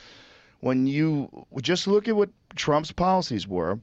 When 0.61 0.87
you 0.87 1.47
just 1.61 1.87
look 1.87 2.07
at 2.09 2.15
what 2.15 2.31
Trump's 2.55 2.93
policies 2.93 3.49
were, 3.49 3.81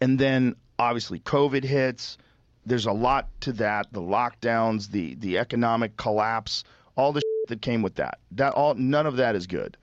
and 0.00 0.18
then 0.18 0.54
obviously 0.78 1.20
COVID 1.20 1.64
hits. 1.64 2.18
There's 2.64 2.86
a 2.86 2.92
lot 2.92 3.28
to 3.42 3.52
that. 3.54 3.92
The 3.92 4.00
lockdowns, 4.00 4.90
the 4.90 5.14
the 5.16 5.38
economic 5.38 5.96
collapse, 5.96 6.64
all 6.96 7.12
the 7.12 7.20
shit 7.20 7.48
that 7.48 7.62
came 7.62 7.82
with 7.82 7.94
that. 7.96 8.18
That 8.32 8.54
all 8.54 8.74
none 8.74 9.06
of 9.06 9.16
that 9.16 9.36
is 9.36 9.46
good. 9.46 9.76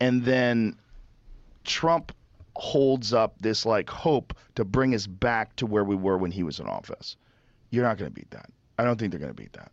And 0.00 0.24
then 0.24 0.76
Trump 1.64 2.12
holds 2.60 3.14
up 3.14 3.34
this 3.40 3.64
like 3.64 3.88
hope 3.88 4.34
to 4.54 4.64
bring 4.64 4.94
us 4.94 5.06
back 5.06 5.56
to 5.56 5.66
where 5.66 5.82
we 5.82 5.96
were 5.96 6.18
when 6.18 6.30
he 6.30 6.42
was 6.42 6.60
in 6.60 6.66
office. 6.66 7.16
You're 7.70 7.84
not 7.84 7.96
going 7.96 8.10
to 8.10 8.14
beat 8.14 8.30
that. 8.32 8.50
I 8.78 8.84
don't 8.84 8.98
think 8.98 9.10
they're 9.10 9.20
going 9.20 9.34
to 9.34 9.42
beat 9.42 9.54
that. 9.54 9.72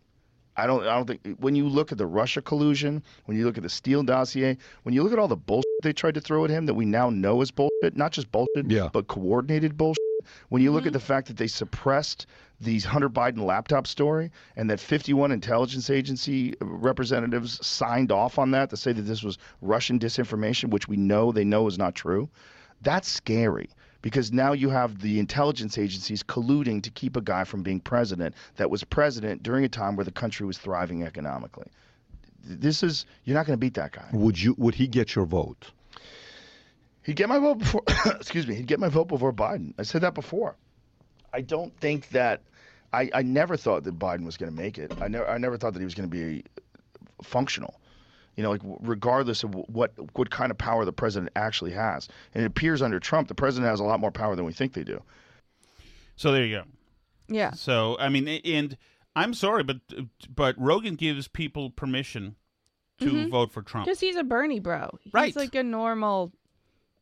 I 0.56 0.66
don't. 0.66 0.82
I 0.82 0.96
don't 0.96 1.06
think 1.06 1.38
when 1.38 1.54
you 1.54 1.68
look 1.68 1.92
at 1.92 1.98
the 1.98 2.06
Russia 2.06 2.42
collusion, 2.42 3.02
when 3.26 3.36
you 3.36 3.44
look 3.44 3.56
at 3.56 3.62
the 3.62 3.68
Steele 3.68 4.02
dossier, 4.02 4.56
when 4.82 4.94
you 4.94 5.04
look 5.04 5.12
at 5.12 5.18
all 5.18 5.28
the 5.28 5.36
bullshit 5.36 5.68
they 5.82 5.92
tried 5.92 6.14
to 6.14 6.20
throw 6.20 6.44
at 6.44 6.50
him 6.50 6.66
that 6.66 6.74
we 6.74 6.84
now 6.84 7.10
know 7.10 7.40
is 7.40 7.50
bullshit, 7.50 7.96
not 7.96 8.12
just 8.12 8.32
bullshit, 8.32 8.68
Yeah. 8.68 8.88
but 8.92 9.06
coordinated 9.06 9.76
bullshit. 9.76 10.02
When 10.48 10.60
you 10.62 10.72
look 10.72 10.82
at 10.82 10.88
mm-hmm. 10.88 10.94
the 10.94 11.00
fact 11.00 11.28
that 11.28 11.36
they 11.36 11.46
suppressed 11.46 12.26
the 12.60 12.80
Hunter 12.80 13.08
Biden 13.08 13.44
laptop 13.44 13.86
story 13.86 14.32
and 14.56 14.68
that 14.68 14.80
51 14.80 15.30
intelligence 15.30 15.90
agency 15.90 16.54
representatives 16.60 17.64
signed 17.64 18.10
off 18.10 18.38
on 18.38 18.50
that 18.50 18.70
to 18.70 18.76
say 18.76 18.92
that 18.92 19.02
this 19.02 19.22
was 19.22 19.38
Russian 19.62 19.98
disinformation, 20.00 20.70
which 20.70 20.88
we 20.88 20.96
know 20.96 21.30
they 21.30 21.44
know 21.44 21.68
is 21.68 21.78
not 21.78 21.94
true, 21.94 22.28
that's 22.82 23.08
scary 23.08 23.68
because 24.02 24.32
now 24.32 24.52
you 24.52 24.68
have 24.70 25.00
the 25.00 25.18
intelligence 25.18 25.76
agencies 25.78 26.22
colluding 26.22 26.82
to 26.82 26.90
keep 26.90 27.16
a 27.16 27.20
guy 27.20 27.44
from 27.44 27.62
being 27.62 27.80
president 27.80 28.34
that 28.56 28.70
was 28.70 28.84
president 28.84 29.42
during 29.42 29.64
a 29.64 29.68
time 29.68 29.96
where 29.96 30.04
the 30.04 30.12
country 30.12 30.46
was 30.46 30.58
thriving 30.58 31.02
economically. 31.02 31.66
This 32.44 32.82
is 32.82 33.04
you're 33.24 33.34
not 33.34 33.46
going 33.46 33.56
to 33.56 33.60
beat 33.60 33.74
that 33.74 33.92
guy. 33.92 34.08
Would 34.12 34.40
you? 34.40 34.54
Would 34.58 34.74
he 34.74 34.86
get 34.86 35.14
your 35.14 35.26
vote? 35.26 35.70
He'd 37.02 37.16
get 37.16 37.28
my 37.28 37.38
vote 37.38 37.58
before. 37.58 37.82
excuse 38.06 38.46
me. 38.46 38.54
He'd 38.54 38.66
get 38.66 38.80
my 38.80 38.88
vote 38.88 39.08
before 39.08 39.32
Biden. 39.32 39.74
I 39.78 39.82
said 39.82 40.02
that 40.02 40.14
before. 40.14 40.56
I 41.32 41.40
don't 41.40 41.76
think 41.80 42.08
that. 42.10 42.42
I, 42.90 43.10
I 43.12 43.20
never 43.20 43.56
thought 43.56 43.84
that 43.84 43.98
Biden 43.98 44.24
was 44.24 44.38
going 44.38 44.50
to 44.50 44.56
make 44.56 44.78
it. 44.78 44.94
I 45.00 45.08
never. 45.08 45.28
I 45.28 45.36
never 45.36 45.58
thought 45.58 45.74
that 45.74 45.80
he 45.80 45.84
was 45.84 45.94
going 45.94 46.08
to 46.08 46.16
be 46.16 46.44
functional. 47.22 47.80
You 48.38 48.44
know, 48.44 48.50
like 48.52 48.60
regardless 48.62 49.42
of 49.42 49.52
what 49.52 49.92
what 50.16 50.30
kind 50.30 50.52
of 50.52 50.56
power 50.58 50.84
the 50.84 50.92
president 50.92 51.32
actually 51.34 51.72
has, 51.72 52.06
and 52.32 52.44
it 52.44 52.46
appears 52.46 52.80
under 52.80 53.00
Trump, 53.00 53.26
the 53.26 53.34
president 53.34 53.68
has 53.68 53.80
a 53.80 53.84
lot 53.84 53.98
more 53.98 54.12
power 54.12 54.36
than 54.36 54.44
we 54.44 54.52
think 54.52 54.74
they 54.74 54.84
do. 54.84 55.02
So 56.14 56.30
there 56.30 56.44
you 56.44 56.58
go. 56.58 56.62
Yeah. 57.26 57.50
So 57.50 57.96
I 57.98 58.08
mean, 58.10 58.28
and 58.28 58.76
I'm 59.16 59.34
sorry, 59.34 59.64
but 59.64 59.78
but 60.32 60.54
Rogan 60.56 60.94
gives 60.94 61.26
people 61.26 61.70
permission 61.70 62.36
to 63.00 63.06
Mhm. 63.10 63.30
vote 63.30 63.50
for 63.50 63.60
Trump. 63.60 63.86
Because 63.86 63.98
he's 63.98 64.14
a 64.14 64.22
Bernie 64.22 64.60
bro. 64.60 64.88
He's 65.02 65.12
Right. 65.12 65.34
like 65.34 65.56
a 65.56 65.64
normal 65.64 66.32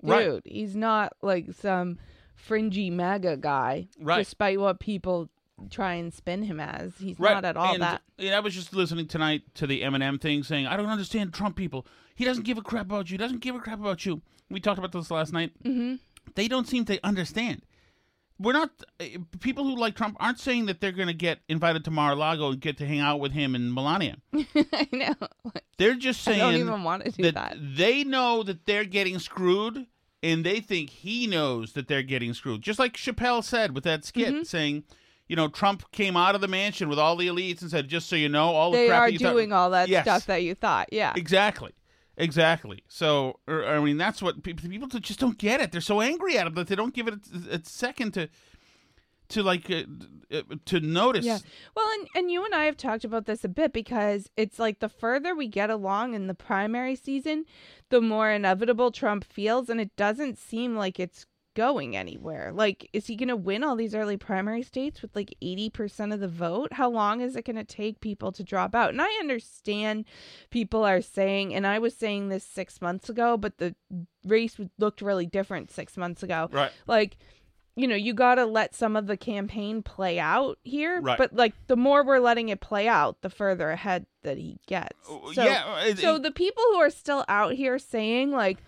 dude. 0.02 0.10
Right. 0.10 0.42
He's 0.46 0.74
not 0.74 1.12
like 1.20 1.52
some 1.52 1.98
fringy 2.34 2.88
MAGA 2.88 3.36
guy. 3.36 3.88
Right. 4.00 4.18
Despite 4.18 4.58
what 4.58 4.80
people 4.80 5.28
try 5.70 5.94
and 5.94 6.12
spin 6.12 6.42
him 6.42 6.60
as. 6.60 6.92
He's 6.98 7.18
right. 7.18 7.34
not 7.34 7.44
at 7.44 7.56
all 7.56 7.74
and, 7.74 7.82
that. 7.82 8.02
And 8.18 8.34
I 8.34 8.40
was 8.40 8.54
just 8.54 8.74
listening 8.74 9.06
tonight 9.06 9.42
to 9.54 9.66
the 9.66 9.82
Eminem 9.82 10.20
thing, 10.20 10.42
saying 10.42 10.66
I 10.66 10.76
don't 10.76 10.86
understand 10.88 11.32
Trump 11.32 11.56
people. 11.56 11.86
He 12.14 12.24
doesn't 12.24 12.44
give 12.44 12.58
a 12.58 12.62
crap 12.62 12.86
about 12.86 13.10
you. 13.10 13.14
He 13.14 13.18
doesn't 13.18 13.40
give 13.40 13.54
a 13.54 13.58
crap 13.60 13.80
about 13.80 14.04
you. 14.06 14.22
We 14.50 14.60
talked 14.60 14.78
about 14.78 14.92
this 14.92 15.10
last 15.10 15.32
night. 15.32 15.52
Mm-hmm. 15.64 15.96
They 16.34 16.48
don't 16.48 16.68
seem 16.68 16.84
to 16.86 17.04
understand. 17.04 17.62
We're 18.38 18.52
not 18.52 18.70
uh, 19.00 19.04
people 19.40 19.64
who 19.64 19.76
like 19.76 19.96
Trump 19.96 20.16
aren't 20.20 20.38
saying 20.38 20.66
that 20.66 20.80
they're 20.80 20.92
going 20.92 21.08
to 21.08 21.14
get 21.14 21.38
invited 21.48 21.84
to 21.86 21.90
Mar-a-Lago 21.90 22.50
and 22.50 22.60
get 22.60 22.76
to 22.78 22.86
hang 22.86 23.00
out 23.00 23.18
with 23.18 23.32
him 23.32 23.54
and 23.54 23.72
Melania. 23.72 24.18
I 24.34 24.88
know. 24.92 25.14
They're 25.78 25.94
just 25.94 26.26
I 26.28 26.32
saying 26.32 26.40
don't 26.40 26.60
even 26.60 26.84
want 26.84 27.04
to 27.06 27.10
do 27.12 27.22
that, 27.22 27.34
that. 27.34 27.56
they 27.76 28.04
know 28.04 28.42
that 28.42 28.66
they're 28.66 28.84
getting 28.84 29.18
screwed 29.18 29.86
and 30.22 30.44
they 30.44 30.60
think 30.60 30.90
he 30.90 31.26
knows 31.26 31.72
that 31.72 31.88
they're 31.88 32.02
getting 32.02 32.34
screwed. 32.34 32.60
Just 32.60 32.78
like 32.78 32.94
Chappelle 32.94 33.42
said 33.42 33.74
with 33.74 33.84
that 33.84 34.04
skit 34.04 34.34
Mm-hmm. 34.34 34.42
saying, 34.42 34.84
you 35.28 35.36
know, 35.36 35.48
Trump 35.48 35.90
came 35.92 36.16
out 36.16 36.34
of 36.34 36.40
the 36.40 36.48
mansion 36.48 36.88
with 36.88 36.98
all 36.98 37.16
the 37.16 37.26
elites 37.26 37.62
and 37.62 37.70
said, 37.70 37.88
just 37.88 38.08
so 38.08 38.16
you 38.16 38.28
know, 38.28 38.50
all 38.50 38.70
the 38.70 38.78
They 38.78 38.88
crap 38.88 39.02
are 39.02 39.08
you 39.08 39.18
thought-" 39.18 39.32
doing 39.32 39.52
all 39.52 39.70
that 39.70 39.88
Yes, 39.88 40.04
stuff 40.04 40.26
that 40.26 40.42
you 40.42 40.54
thought. 40.54 40.88
Yeah. 40.92 41.12
Exactly. 41.16 41.72
Exactly. 42.18 42.82
So, 42.88 43.40
er, 43.46 43.66
I 43.66 43.80
mean, 43.80 43.98
that's 43.98 44.22
what 44.22 44.42
people, 44.42 44.68
people 44.68 44.88
just 44.88 45.20
don't 45.20 45.36
get 45.36 45.60
it. 45.60 45.70
They're 45.72 45.80
so 45.82 46.00
angry 46.00 46.38
at 46.38 46.46
him 46.46 46.54
that 46.54 46.68
they 46.68 46.74
don't 46.74 46.94
give 46.94 47.08
it 47.08 47.14
a, 47.14 47.56
a 47.56 47.64
second 47.64 48.12
to, 48.14 48.28
to 49.28 49.42
like, 49.42 49.70
uh, 49.70 49.82
uh, 50.32 50.42
to 50.64 50.80
notice. 50.80 51.26
Yeah. 51.26 51.40
Well, 51.74 51.86
and, 51.98 52.08
and 52.14 52.30
you 52.30 52.44
and 52.44 52.54
I 52.54 52.64
have 52.64 52.78
talked 52.78 53.04
about 53.04 53.26
this 53.26 53.44
a 53.44 53.48
bit 53.48 53.72
because 53.74 54.30
it's 54.36 54.58
like 54.58 54.78
the 54.78 54.88
further 54.88 55.34
we 55.34 55.46
get 55.46 55.68
along 55.68 56.14
in 56.14 56.26
the 56.26 56.34
primary 56.34 56.96
season, 56.96 57.44
the 57.90 58.00
more 58.00 58.30
inevitable 58.30 58.92
Trump 58.92 59.24
feels. 59.24 59.68
And 59.68 59.78
it 59.78 59.94
doesn't 59.96 60.38
seem 60.38 60.74
like 60.74 60.98
it's 60.98 61.26
going 61.56 61.96
anywhere. 61.96 62.52
Like, 62.54 62.88
is 62.92 63.08
he 63.08 63.16
going 63.16 63.30
to 63.30 63.34
win 63.36 63.64
all 63.64 63.74
these 63.74 63.94
early 63.96 64.16
primary 64.16 64.62
states 64.62 65.02
with 65.02 65.16
like 65.16 65.34
80% 65.42 66.14
of 66.14 66.20
the 66.20 66.28
vote? 66.28 66.74
How 66.74 66.88
long 66.88 67.20
is 67.20 67.34
it 67.34 67.44
going 67.44 67.56
to 67.56 67.64
take 67.64 67.98
people 68.00 68.30
to 68.30 68.44
drop 68.44 68.76
out? 68.76 68.90
And 68.90 69.02
I 69.02 69.08
understand 69.18 70.04
people 70.50 70.84
are 70.84 71.00
saying, 71.00 71.52
and 71.54 71.66
I 71.66 71.80
was 71.80 71.94
saying 71.96 72.28
this 72.28 72.44
six 72.44 72.80
months 72.80 73.08
ago, 73.08 73.36
but 73.36 73.58
the 73.58 73.74
race 74.24 74.56
looked 74.78 75.02
really 75.02 75.26
different 75.26 75.72
six 75.72 75.96
months 75.96 76.22
ago. 76.22 76.48
Right. 76.52 76.70
Like, 76.86 77.16
you 77.78 77.86
know, 77.86 77.94
you 77.96 78.14
got 78.14 78.36
to 78.36 78.46
let 78.46 78.74
some 78.74 78.96
of 78.96 79.06
the 79.06 79.16
campaign 79.16 79.82
play 79.82 80.18
out 80.18 80.58
here. 80.62 81.00
Right. 81.00 81.18
But 81.18 81.34
like, 81.34 81.54
the 81.66 81.76
more 81.76 82.04
we're 82.04 82.20
letting 82.20 82.48
it 82.50 82.60
play 82.60 82.88
out, 82.88 83.20
the 83.22 83.30
further 83.30 83.70
ahead 83.70 84.06
that 84.22 84.38
he 84.38 84.58
gets. 84.66 84.96
Oh, 85.08 85.32
so, 85.32 85.44
yeah, 85.44 85.80
it- 85.84 85.98
so 85.98 86.18
the 86.18 86.30
people 86.30 86.62
who 86.72 86.76
are 86.76 86.90
still 86.90 87.24
out 87.28 87.52
here 87.52 87.78
saying 87.78 88.30
like, 88.30 88.58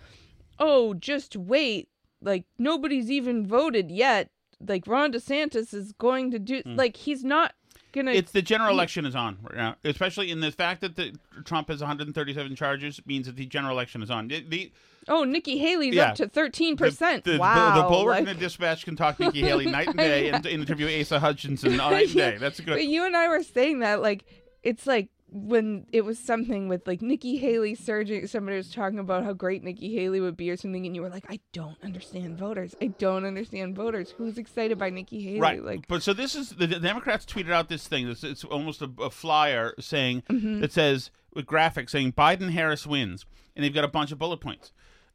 "Oh, 0.59 0.93
just 0.93 1.35
wait," 1.35 1.88
like 2.21 2.45
nobody's 2.57 3.09
even 3.11 3.45
voted 3.47 3.91
yet. 3.91 4.29
Like 4.65 4.85
Ron 4.87 5.13
DeSantis 5.13 5.73
is 5.73 5.93
going 5.93 6.31
to 6.31 6.39
do. 6.39 6.61
Hmm. 6.61 6.75
Like 6.75 6.97
he's 6.97 7.23
not 7.23 7.53
gonna. 7.93 8.11
It's 8.11 8.31
the 8.31 8.41
general 8.41 8.71
election 8.71 9.05
is 9.05 9.15
on 9.15 9.37
right 9.41 9.55
now, 9.55 9.75
especially 9.85 10.29
in 10.31 10.41
the 10.41 10.51
fact 10.51 10.81
that 10.81 10.95
the 10.95 11.15
Trump 11.45 11.69
has 11.69 11.79
137 11.81 12.55
charges 12.55 12.99
means 13.05 13.25
that 13.27 13.35
the 13.35 13.45
general 13.45 13.73
election 13.73 14.03
is 14.03 14.11
on. 14.11 14.27
The, 14.27 14.45
the, 14.47 14.71
Oh, 15.07 15.23
Nikki 15.23 15.57
Haley's 15.57 15.95
Yeah. 15.95 16.09
up 16.09 16.15
to 16.15 16.27
thirteen 16.27 16.75
percent. 16.77 17.23
the, 17.23 17.31
the- 17.33 17.39
Wow. 17.39 17.81
the, 17.81 17.87
Bulwark 17.87 18.15
like- 18.15 18.27
and 18.27 18.27
the 18.27 18.33
Dispatch 18.35 18.83
can 18.85 18.95
talk 18.95 19.17
Nikki 19.19 19.41
Haley 19.41 19.65
night 19.71 19.87
and 19.87 19.97
day 19.97 20.29
and 20.29 20.45
interview 20.45 20.99
Asa 20.99 21.19
Hutchinson 21.19 21.79
all 21.79 21.89
night 21.91 22.07
and 22.07 22.15
day. 22.15 22.37
That's 22.37 22.59
good. 22.59 22.75
But 22.75 22.85
you 22.85 23.05
and 23.05 23.15
I 23.15 23.27
were 23.29 23.41
saying 23.41 23.79
that 23.79 24.01
like 24.01 24.25
it's 24.61 24.85
like 24.85 25.07
when 25.31 25.85
it 25.91 26.01
was 26.05 26.17
something 26.19 26.67
with 26.67 26.87
like 26.87 27.01
Nikki 27.01 27.37
Haley 27.37 27.75
surging. 27.75 28.25
Somebody 28.27 28.57
was 28.57 28.71
talking 28.71 28.99
about 28.99 29.23
how 29.23 29.33
great 29.33 29.63
Nikki 29.63 29.93
Haley 29.95 30.19
would 30.19 30.35
be 30.37 30.49
or 30.49 30.57
something, 30.57 30.85
and 30.85 30.95
you 30.95 31.01
were 31.01 31.09
like, 31.09 31.25
"I 31.29 31.39
don't 31.53 31.77
understand 31.83 32.37
voters. 32.37 32.75
I 32.81 32.87
don't 32.87 33.25
understand 33.25 33.75
voters. 33.75 34.11
Who's 34.17 34.37
excited 34.37 34.77
by 34.77 34.89
Nikki 34.89 35.21
Haley?" 35.21 35.39
Right. 35.39 35.63
Like, 35.63 35.87
but 35.87 36.01
so 36.03 36.13
this 36.13 36.35
is 36.35 36.49
the, 36.51 36.67
the 36.67 36.79
Democrats 36.79 37.25
tweeted 37.25 37.51
out 37.51 37.69
this 37.69 37.87
thing. 37.87 38.07
It's, 38.09 38.23
it's 38.23 38.43
almost 38.43 38.81
a, 38.81 38.89
a 38.99 39.09
flyer 39.09 39.73
saying 39.79 40.23
Mhm. 40.29 40.61
that 40.61 40.71
says 40.71 41.11
with 41.33 41.45
graphics 41.45 41.91
saying 41.91 42.13
Biden 42.13 42.51
Harris 42.51 42.87
wins, 42.87 43.25
and 43.55 43.63
they've 43.63 43.73
got 43.73 43.83
a 43.83 43.87
bunch 43.89 44.11
of 44.11 44.17
bullet 44.19 44.39
points. 44.41 44.71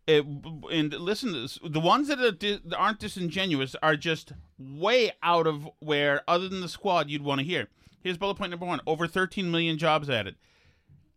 It, 0.07 0.25
and 0.71 0.93
listen 0.93 1.33
to 1.33 1.41
this: 1.41 1.59
the 1.67 1.81
ones 1.81 2.09
that 2.09 2.21
are 2.21 2.31
di- 2.31 2.61
that 2.67 2.77
aren't 2.77 2.99
disingenuous 3.01 3.75
are 3.83 3.97
just 3.97 4.33
way 4.59 5.13
out 5.23 5.47
of 5.47 5.69
where, 5.81 6.23
other 6.29 6.49
than 6.49 6.61
the 6.61 6.69
squad, 6.69 7.09
you'd 7.11 7.23
want 7.23 7.39
to 7.41 7.45
hear. 7.47 7.69
Here's 8.05 8.17
bullet 8.19 8.37
point 8.37 8.51
number 8.51 8.67
one: 8.67 8.81
over 8.87 9.09
13 9.09 9.51
million 9.51 9.77
jobs 9.79 10.09
added. 10.09 10.37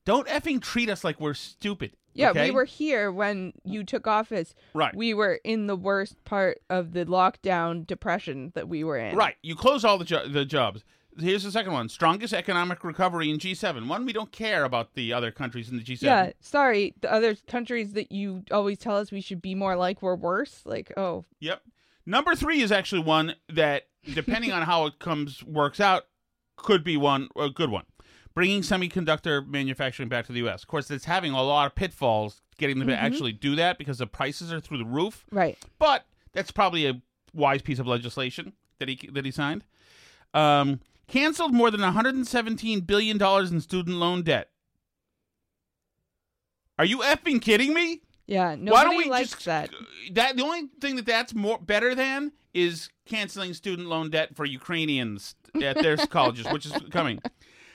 Don't 0.05 0.27
effing 0.27 0.61
treat 0.61 0.89
us 0.89 1.03
like 1.03 1.19
we're 1.19 1.33
stupid. 1.33 1.91
yeah, 2.13 2.29
okay? 2.29 2.45
we 2.45 2.51
were 2.55 2.63
here 2.63 3.11
when 3.11 3.51
you 3.65 3.83
took 3.83 4.07
office. 4.07 4.55
Right. 4.73 4.95
We 4.95 5.13
were 5.13 5.41
in 5.43 5.67
the 5.67 5.75
worst 5.75 6.23
part 6.23 6.61
of 6.69 6.93
the 6.93 7.03
lockdown 7.05 7.85
depression 7.85 8.53
that 8.55 8.69
we 8.69 8.85
were 8.85 8.97
in. 8.97 9.17
Right. 9.17 9.35
You 9.43 9.55
close 9.55 9.83
all 9.83 9.97
the 9.97 10.05
jo- 10.05 10.27
the 10.27 10.45
jobs. 10.45 10.85
Here's 11.19 11.43
the 11.43 11.51
second 11.51 11.73
one: 11.73 11.89
strongest 11.89 12.33
economic 12.33 12.85
recovery 12.85 13.29
in 13.29 13.37
G7. 13.37 13.87
One, 13.87 14.05
we 14.05 14.13
don't 14.13 14.31
care 14.31 14.63
about 14.63 14.93
the 14.93 15.11
other 15.11 15.29
countries 15.29 15.69
in 15.69 15.75
the 15.75 15.83
G7. 15.83 16.03
Yeah, 16.03 16.31
sorry. 16.39 16.93
The 17.01 17.11
other 17.11 17.35
countries 17.47 17.93
that 17.93 18.11
you 18.11 18.43
always 18.49 18.77
tell 18.77 18.95
us 18.95 19.11
we 19.11 19.19
should 19.21 19.41
be 19.41 19.55
more 19.55 19.75
like 19.75 20.01
were 20.01 20.15
worse. 20.15 20.61
Like, 20.63 20.93
oh, 20.95 21.25
Yep. 21.41 21.61
Number 22.05 22.33
three 22.35 22.61
is 22.61 22.71
actually 22.71 23.01
one 23.01 23.35
that, 23.49 23.87
depending 24.13 24.53
on 24.53 24.61
how 24.61 24.85
it 24.85 24.97
comes 24.99 25.43
works 25.43 25.81
out, 25.81 26.03
could 26.57 26.83
be 26.83 26.97
one 26.97 27.29
a 27.37 27.49
good 27.49 27.69
one. 27.69 27.85
Bringing 28.33 28.61
semiconductor 28.61 29.47
manufacturing 29.47 30.09
back 30.09 30.25
to 30.27 30.31
the 30.33 30.39
U.S. 30.39 30.61
Of 30.63 30.67
course, 30.67 30.91
it's 30.91 31.05
having 31.05 31.31
a 31.31 31.41
lot 31.41 31.65
of 31.67 31.75
pitfalls 31.75 32.41
getting 32.59 32.77
them 32.79 32.87
Mhm. 32.87 32.91
to 32.91 32.99
actually 33.01 33.31
do 33.31 33.55
that 33.55 33.77
because 33.79 33.97
the 33.99 34.05
prices 34.07 34.51
are 34.53 34.59
through 34.59 34.77
the 34.79 34.85
roof. 34.85 35.25
right. 35.31 35.57
But 35.79 36.05
that's 36.33 36.51
probably 36.51 36.85
a 36.87 37.01
wise 37.33 37.61
piece 37.63 37.79
of 37.79 37.87
legislation 37.87 38.53
that 38.79 38.89
he 38.89 38.99
that 39.11 39.25
he 39.25 39.31
signed. 39.31 39.63
Um, 40.35 40.81
canceled 41.07 41.53
more 41.53 41.71
than 41.71 41.81
117 41.81 42.81
billion 42.81 43.17
dollars 43.17 43.51
in 43.51 43.59
student 43.61 43.97
loan 43.97 44.21
debt. 44.23 44.49
Are 46.77 46.85
you 46.85 46.99
effing 46.99 47.41
kidding 47.41 47.73
me? 47.73 48.01
Yeah, 48.27 48.49
nobody 48.55 48.71
Why 48.71 48.83
don't 48.83 48.97
we 48.97 49.09
likes 49.09 49.31
just 49.31 49.45
that. 49.45 49.69
that 50.11 50.35
the 50.37 50.43
only 50.43 50.67
thing 50.81 50.95
that 50.97 51.05
that's 51.05 51.33
more 51.33 51.57
better 51.57 51.95
than 51.95 52.33
is 52.57 52.89
canceling 53.05 53.53
student 53.53 53.87
loan 53.87 54.09
debt 54.09 54.35
for 54.35 54.43
Ukrainians 54.43 55.35
at 55.61 55.79
their 55.81 55.95
colleges, 56.09 56.47
which 56.51 56.65
is 56.65 56.73
coming. 56.91 57.19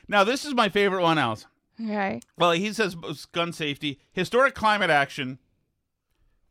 Now, 0.09 0.25
this 0.25 0.45
is 0.45 0.55
my 0.55 0.69
favorite 0.69 1.03
one, 1.03 1.19
Alice. 1.19 1.47
Okay. 1.81 2.21
Well, 2.37 2.53
he 2.53 2.73
says 2.73 2.97
gun 3.33 3.53
safety, 3.53 4.01
historic 4.13 4.55
climate 4.55 4.91
action. 4.91 5.39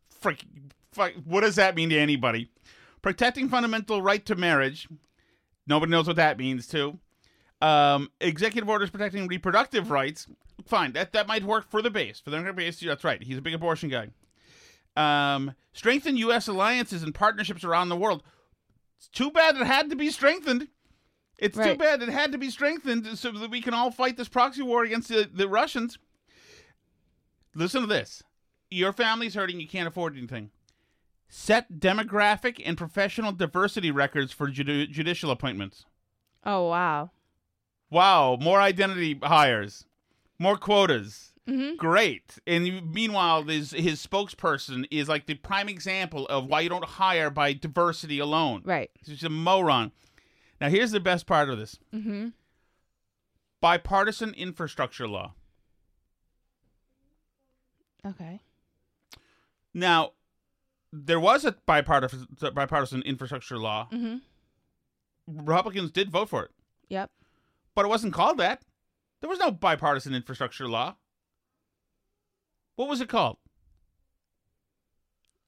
Frick, 0.09 0.45
fuck, 0.93 1.13
what 1.25 1.41
does 1.41 1.55
that 1.55 1.75
mean 1.75 1.89
to 1.89 1.97
anybody? 1.97 2.49
Protecting 3.01 3.49
fundamental 3.49 4.01
right 4.01 4.25
to 4.25 4.35
marriage. 4.35 4.87
Nobody 5.67 5.91
knows 5.91 6.07
what 6.07 6.15
that 6.15 6.37
means, 6.37 6.67
too. 6.67 6.99
Um, 7.61 8.09
executive 8.19 8.69
orders 8.69 8.89
protecting 8.89 9.27
reproductive 9.27 9.91
rights. 9.91 10.27
Fine, 10.65 10.93
that 10.93 11.13
that 11.13 11.27
might 11.27 11.43
work 11.43 11.69
for 11.69 11.81
the 11.81 11.91
base. 11.91 12.19
For 12.19 12.29
the 12.29 12.53
base, 12.53 12.79
that's 12.79 13.03
right. 13.03 13.21
He's 13.21 13.37
a 13.37 13.41
big 13.41 13.53
abortion 13.53 13.89
guy. 13.89 14.09
Um, 14.95 15.53
strengthen 15.73 16.17
U.S. 16.17 16.47
alliances 16.47 17.03
and 17.03 17.13
partnerships 17.15 17.63
around 17.63 17.89
the 17.89 17.95
world. 17.95 18.23
It's 18.97 19.07
too 19.07 19.31
bad 19.31 19.55
it 19.55 19.65
had 19.65 19.89
to 19.89 19.95
be 19.95 20.09
strengthened. 20.09 20.67
It's 21.37 21.57
too 21.57 21.77
bad 21.77 22.03
it 22.03 22.09
had 22.09 22.31
to 22.33 22.37
be 22.37 22.51
strengthened 22.51 23.17
so 23.17 23.31
that 23.31 23.49
we 23.49 23.61
can 23.61 23.73
all 23.73 23.89
fight 23.89 24.15
this 24.15 24.27
proxy 24.27 24.61
war 24.61 24.83
against 24.83 25.09
the, 25.09 25.27
the 25.31 25.47
Russians. 25.47 25.97
Listen 27.55 27.81
to 27.81 27.87
this. 27.87 28.21
Your 28.69 28.93
family's 28.93 29.33
hurting, 29.33 29.59
you 29.59 29.67
can't 29.67 29.87
afford 29.87 30.15
anything. 30.15 30.51
Set 31.27 31.79
demographic 31.79 32.61
and 32.63 32.77
professional 32.77 33.31
diversity 33.31 33.89
records 33.89 34.31
for 34.31 34.49
judi- 34.49 34.89
judicial 34.89 35.31
appointments. 35.31 35.85
Oh 36.45 36.67
wow. 36.67 37.11
Wow, 37.89 38.37
more 38.39 38.61
identity 38.61 39.19
hires, 39.21 39.85
more 40.37 40.57
quotas. 40.57 41.30
Mhm. 41.47 41.75
Great. 41.77 42.37
And 42.45 42.93
meanwhile, 42.93 43.43
his 43.43 43.71
his 43.71 44.05
spokesperson 44.05 44.85
is 44.91 45.09
like 45.09 45.25
the 45.25 45.33
prime 45.35 45.67
example 45.69 46.25
of 46.27 46.45
why 46.45 46.61
you 46.61 46.69
don't 46.69 46.85
hire 46.85 47.29
by 47.31 47.53
diversity 47.53 48.19
alone. 48.19 48.61
Right. 48.63 48.91
He's 49.05 49.23
a 49.23 49.29
moron. 49.29 49.91
Now, 50.59 50.69
here's 50.69 50.91
the 50.91 50.99
best 50.99 51.25
part 51.25 51.49
of 51.49 51.57
this 51.57 51.79
Mm-hmm. 51.93 52.29
bipartisan 53.59 54.33
infrastructure 54.35 55.07
law. 55.07 55.33
Okay. 58.05 58.39
Now, 59.73 60.11
there 60.91 61.19
was 61.19 61.45
a 61.45 61.53
bipartisan 61.65 62.27
bipartisan 62.53 63.01
infrastructure 63.03 63.57
law. 63.57 63.87
Mm-hmm. 63.91 64.17
Republicans 65.45 65.91
did 65.91 66.11
vote 66.11 66.29
for 66.29 66.43
it, 66.45 66.51
Yep. 66.89 67.09
but 67.75 67.85
it 67.85 67.87
wasn't 67.89 68.13
called 68.13 68.37
that. 68.39 68.63
There 69.21 69.29
was 69.29 69.39
no 69.39 69.51
bipartisan 69.51 70.13
infrastructure 70.15 70.67
law. 70.67 70.95
What 72.75 72.87
was 72.89 73.01
it 73.01 73.09
called? 73.09 73.37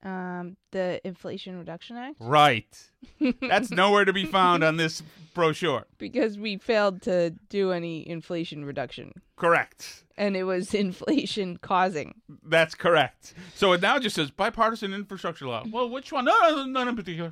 Um, 0.04 0.58
the 0.72 1.00
Inflation 1.08 1.58
Reduction 1.58 1.96
Act. 1.96 2.16
Right. 2.20 2.92
That's 3.42 3.72
nowhere 3.72 4.04
to 4.04 4.12
be 4.12 4.26
found 4.26 4.62
on 4.62 4.76
this 4.76 5.02
brochure. 5.34 5.86
because 5.98 6.38
we 6.38 6.58
failed 6.58 7.02
to 7.04 7.30
do 7.48 7.72
any 7.72 8.08
inflation 8.08 8.66
reduction, 8.66 9.14
Correct. 9.38 10.04
and 10.18 10.36
it 10.36 10.44
was 10.44 10.74
inflation 10.74 11.56
causing. 11.58 12.16
That's 12.44 12.76
correct. 12.76 13.34
So 13.56 13.72
it 13.72 13.82
now 13.82 13.98
just 13.98 14.16
says 14.18 14.30
bipartisan 14.30 14.94
infrastructure 14.94 15.48
law. 15.48 15.64
Well, 15.72 15.90
which 15.90 16.12
one? 16.12 16.26
No, 16.26 16.38
no, 16.42 16.66
none 16.66 16.90
in 16.90 16.96
particular. 16.98 17.32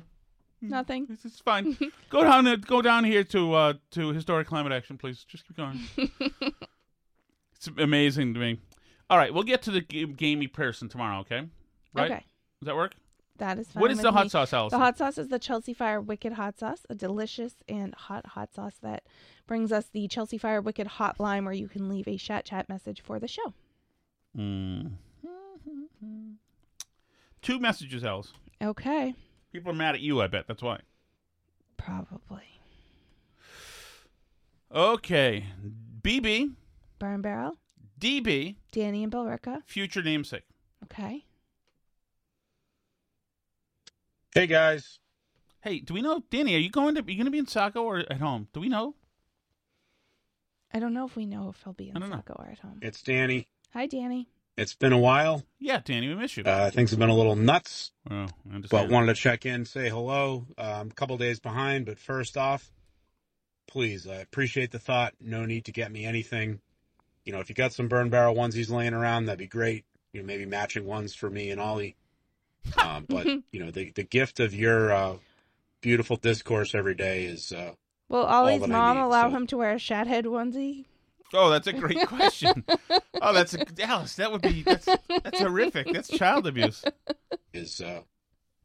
Nothing. 0.62 1.08
It's, 1.10 1.26
it's 1.26 1.40
fine. 1.40 1.76
go 2.08 2.22
down. 2.22 2.60
Go 2.62 2.80
down 2.80 3.04
here 3.04 3.24
to 3.24 3.52
uh, 3.52 3.72
to 3.90 4.12
historic 4.12 4.46
climate 4.46 4.72
action, 4.72 4.96
please. 4.96 5.24
Just 5.28 5.46
keep 5.46 5.56
going. 5.58 5.80
it's 7.56 7.68
amazing 7.76 8.32
to 8.34 8.40
me. 8.40 8.60
All 9.12 9.18
right, 9.18 9.34
we'll 9.34 9.42
get 9.42 9.60
to 9.64 9.70
the 9.70 9.82
g- 9.82 10.06
gamey 10.06 10.46
person 10.46 10.88
tomorrow. 10.88 11.18
Okay. 11.20 11.42
Right. 11.92 12.10
Okay. 12.10 12.24
Does 12.60 12.66
that 12.66 12.76
work? 12.76 12.94
That 13.36 13.58
is 13.58 13.68
fine. 13.68 13.82
What 13.82 13.90
is 13.90 14.00
the 14.00 14.10
hot 14.10 14.24
me. 14.24 14.28
sauce, 14.30 14.54
Allison? 14.54 14.78
The 14.78 14.82
hot 14.82 14.96
sauce 14.96 15.18
is 15.18 15.28
the 15.28 15.38
Chelsea 15.38 15.74
Fire 15.74 16.00
Wicked 16.00 16.32
Hot 16.32 16.58
Sauce, 16.58 16.86
a 16.88 16.94
delicious 16.94 17.56
and 17.68 17.94
hot 17.94 18.24
hot 18.24 18.54
sauce 18.54 18.76
that 18.82 19.02
brings 19.46 19.70
us 19.70 19.84
the 19.92 20.08
Chelsea 20.08 20.38
Fire 20.38 20.62
Wicked 20.62 20.86
Hotline, 20.86 21.44
where 21.44 21.52
you 21.52 21.68
can 21.68 21.90
leave 21.90 22.08
a 22.08 22.16
chat 22.16 22.46
chat 22.46 22.70
message 22.70 23.02
for 23.02 23.18
the 23.18 23.28
show. 23.28 23.52
Mm. 24.34 24.92
Two 27.42 27.58
messages, 27.58 28.04
Alice. 28.04 28.32
Okay. 28.62 29.14
People 29.52 29.72
are 29.72 29.76
mad 29.76 29.94
at 29.94 30.00
you. 30.00 30.22
I 30.22 30.26
bet 30.26 30.46
that's 30.48 30.62
why. 30.62 30.80
Probably. 31.76 32.62
Okay. 34.74 35.44
BB, 36.00 36.54
Burn 36.98 37.20
Barrel, 37.20 37.58
DB, 38.02 38.56
Danny 38.72 39.04
and 39.04 39.12
Billerica. 39.12 39.62
future 39.64 40.02
namesake. 40.02 40.42
Okay. 40.84 41.24
Hey 44.34 44.48
guys. 44.48 44.98
Hey, 45.60 45.78
do 45.78 45.94
we 45.94 46.02
know, 46.02 46.24
Danny? 46.28 46.56
Are 46.56 46.58
you 46.58 46.68
going 46.70 46.96
to? 46.96 47.00
Are 47.02 47.08
you 47.10 47.14
going 47.16 47.26
to 47.26 47.30
be 47.30 47.38
in 47.38 47.46
Saco 47.46 47.82
or 47.84 47.98
at 48.00 48.20
home? 48.20 48.48
Do 48.52 48.58
we 48.58 48.68
know? 48.68 48.96
I 50.74 50.80
don't 50.80 50.94
know 50.94 51.06
if 51.06 51.14
we 51.14 51.26
know 51.26 51.50
if 51.50 51.62
he'll 51.62 51.74
be 51.74 51.90
in 51.90 51.96
I 51.96 52.00
don't 52.00 52.10
know. 52.10 52.16
Saco 52.16 52.34
or 52.38 52.48
at 52.50 52.58
home. 52.58 52.80
It's 52.82 53.02
Danny. 53.02 53.46
Hi, 53.72 53.86
Danny. 53.86 54.26
It's 54.56 54.74
been 54.74 54.92
a 54.92 54.98
while. 54.98 55.44
Yeah, 55.60 55.80
Danny, 55.84 56.08
we 56.08 56.14
miss 56.16 56.36
you. 56.36 56.42
Uh, 56.42 56.70
things 56.70 56.90
have 56.90 56.98
been 56.98 57.08
a 57.08 57.14
little 57.14 57.36
nuts, 57.36 57.92
oh, 58.10 58.26
I 58.52 58.58
but 58.68 58.90
wanted 58.90 59.14
to 59.14 59.14
check 59.14 59.46
in, 59.46 59.64
say 59.64 59.88
hello. 59.88 60.46
Um, 60.58 60.88
a 60.88 60.94
couple 60.94 61.16
days 61.16 61.40
behind, 61.40 61.86
but 61.86 61.98
first 61.98 62.36
off, 62.36 62.70
please, 63.66 64.06
I 64.06 64.16
appreciate 64.16 64.70
the 64.70 64.78
thought. 64.78 65.14
No 65.20 65.46
need 65.46 65.64
to 65.66 65.72
get 65.72 65.90
me 65.90 66.04
anything. 66.04 66.60
You 67.24 67.32
know, 67.32 67.40
if 67.40 67.48
you 67.48 67.54
got 67.54 67.72
some 67.72 67.88
burn 67.88 68.10
barrel 68.10 68.34
onesies 68.34 68.70
laying 68.70 68.94
around, 68.94 69.26
that'd 69.26 69.38
be 69.38 69.46
great. 69.46 69.84
You 70.12 70.20
know, 70.20 70.26
maybe 70.26 70.44
matching 70.44 70.86
ones 70.86 71.14
for 71.14 71.30
me 71.30 71.50
and 71.50 71.60
Ollie. 71.60 71.96
Um, 72.76 73.06
but 73.08 73.26
you 73.26 73.64
know, 73.64 73.70
the 73.70 73.90
the 73.92 74.02
gift 74.02 74.40
of 74.40 74.54
your 74.54 74.92
uh, 74.92 75.16
beautiful 75.80 76.16
discourse 76.16 76.74
every 76.74 76.94
day 76.94 77.24
is 77.24 77.52
uh, 77.52 77.72
Will 78.08 78.24
all 78.24 78.44
Ollie's 78.44 78.60
that 78.60 78.70
I 78.70 78.72
mom 78.72 78.96
need, 78.96 79.02
allow 79.04 79.30
so- 79.30 79.36
him 79.36 79.46
to 79.48 79.56
wear 79.56 79.72
a 79.72 79.76
shathead 79.76 80.24
onesie? 80.24 80.86
Oh, 81.34 81.48
that's 81.48 81.66
a 81.66 81.72
great 81.72 82.06
question. 82.08 82.62
oh, 83.22 83.32
that's 83.32 83.54
a, 83.54 83.64
Alice. 83.82 84.16
That 84.16 84.32
would 84.32 84.42
be 84.42 84.62
that's 84.62 84.84
that's 84.84 85.40
horrific. 85.40 85.90
That's 85.90 86.08
child 86.08 86.46
abuse. 86.46 86.84
is 87.54 87.80
uh, 87.80 88.02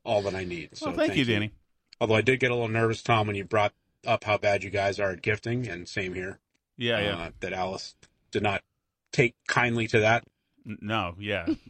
all 0.04 0.22
that 0.24 0.36
I 0.36 0.44
need. 0.44 0.76
So 0.78 0.88
Well, 0.88 0.98
thank 0.98 1.16
you, 1.16 1.24
Danny. 1.24 1.54
Although 2.02 2.16
I 2.16 2.22
did 2.22 2.40
get 2.40 2.52
a 2.52 2.54
little 2.54 2.68
nervous, 2.68 3.02
Tom, 3.02 3.28
when 3.28 3.36
you 3.38 3.46
brought 3.46 3.74
up 4.06 4.26
how 4.26 4.38
bad 4.38 4.64
you 4.64 4.70
guys 4.70 5.00
are 5.00 5.12
at 5.12 5.22
gifting, 5.22 5.68
and 5.68 5.88
same 5.88 6.14
here. 6.14 6.40
Yeah, 6.78 7.00
yeah. 7.00 7.18
Uh, 7.18 7.30
that 7.40 7.54
Alice 7.54 7.96
did 8.32 8.44
not 8.44 8.62
take 9.12 9.36
kindly 9.48 9.88
to 9.88 10.00
that. 10.02 10.24
No, 10.66 11.16
yeah. 11.20 11.46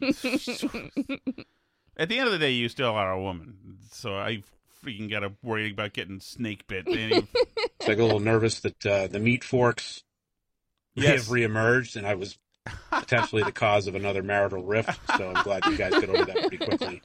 At 1.96 2.08
the 2.08 2.18
end 2.18 2.26
of 2.26 2.32
the 2.32 2.38
day, 2.38 2.52
you 2.52 2.68
still 2.68 2.90
are 2.94 3.12
a 3.12 3.20
woman, 3.20 3.78
so 3.90 4.16
I 4.16 4.42
freaking 4.84 5.10
got 5.10 5.20
to 5.20 5.32
worry 5.42 5.70
about 5.72 5.92
getting 5.92 6.20
snake 6.20 6.66
bit. 6.66 6.84
Danny. 6.86 7.26
It's 7.80 7.86
like 7.88 7.98
a 7.98 8.02
little 8.02 8.18
nervous 8.18 8.58
that 8.60 8.84
uh, 8.86 9.06
the 9.06 9.20
meat 9.20 9.44
forks 9.44 10.02
may 10.96 11.04
Yes. 11.04 11.26
have 11.26 11.32
reemerged, 11.32 11.94
and 11.94 12.04
I 12.04 12.14
was 12.16 12.36
potentially 12.90 13.44
the 13.44 13.52
cause 13.52 13.86
of 13.86 13.94
another 13.94 14.20
marital 14.22 14.64
rift. 14.64 14.98
So 15.16 15.30
I'm 15.30 15.44
glad 15.44 15.64
you 15.66 15.76
guys 15.76 15.92
get 15.92 16.08
over 16.10 16.24
that 16.24 16.40
pretty 16.48 16.58
quickly. 16.58 17.00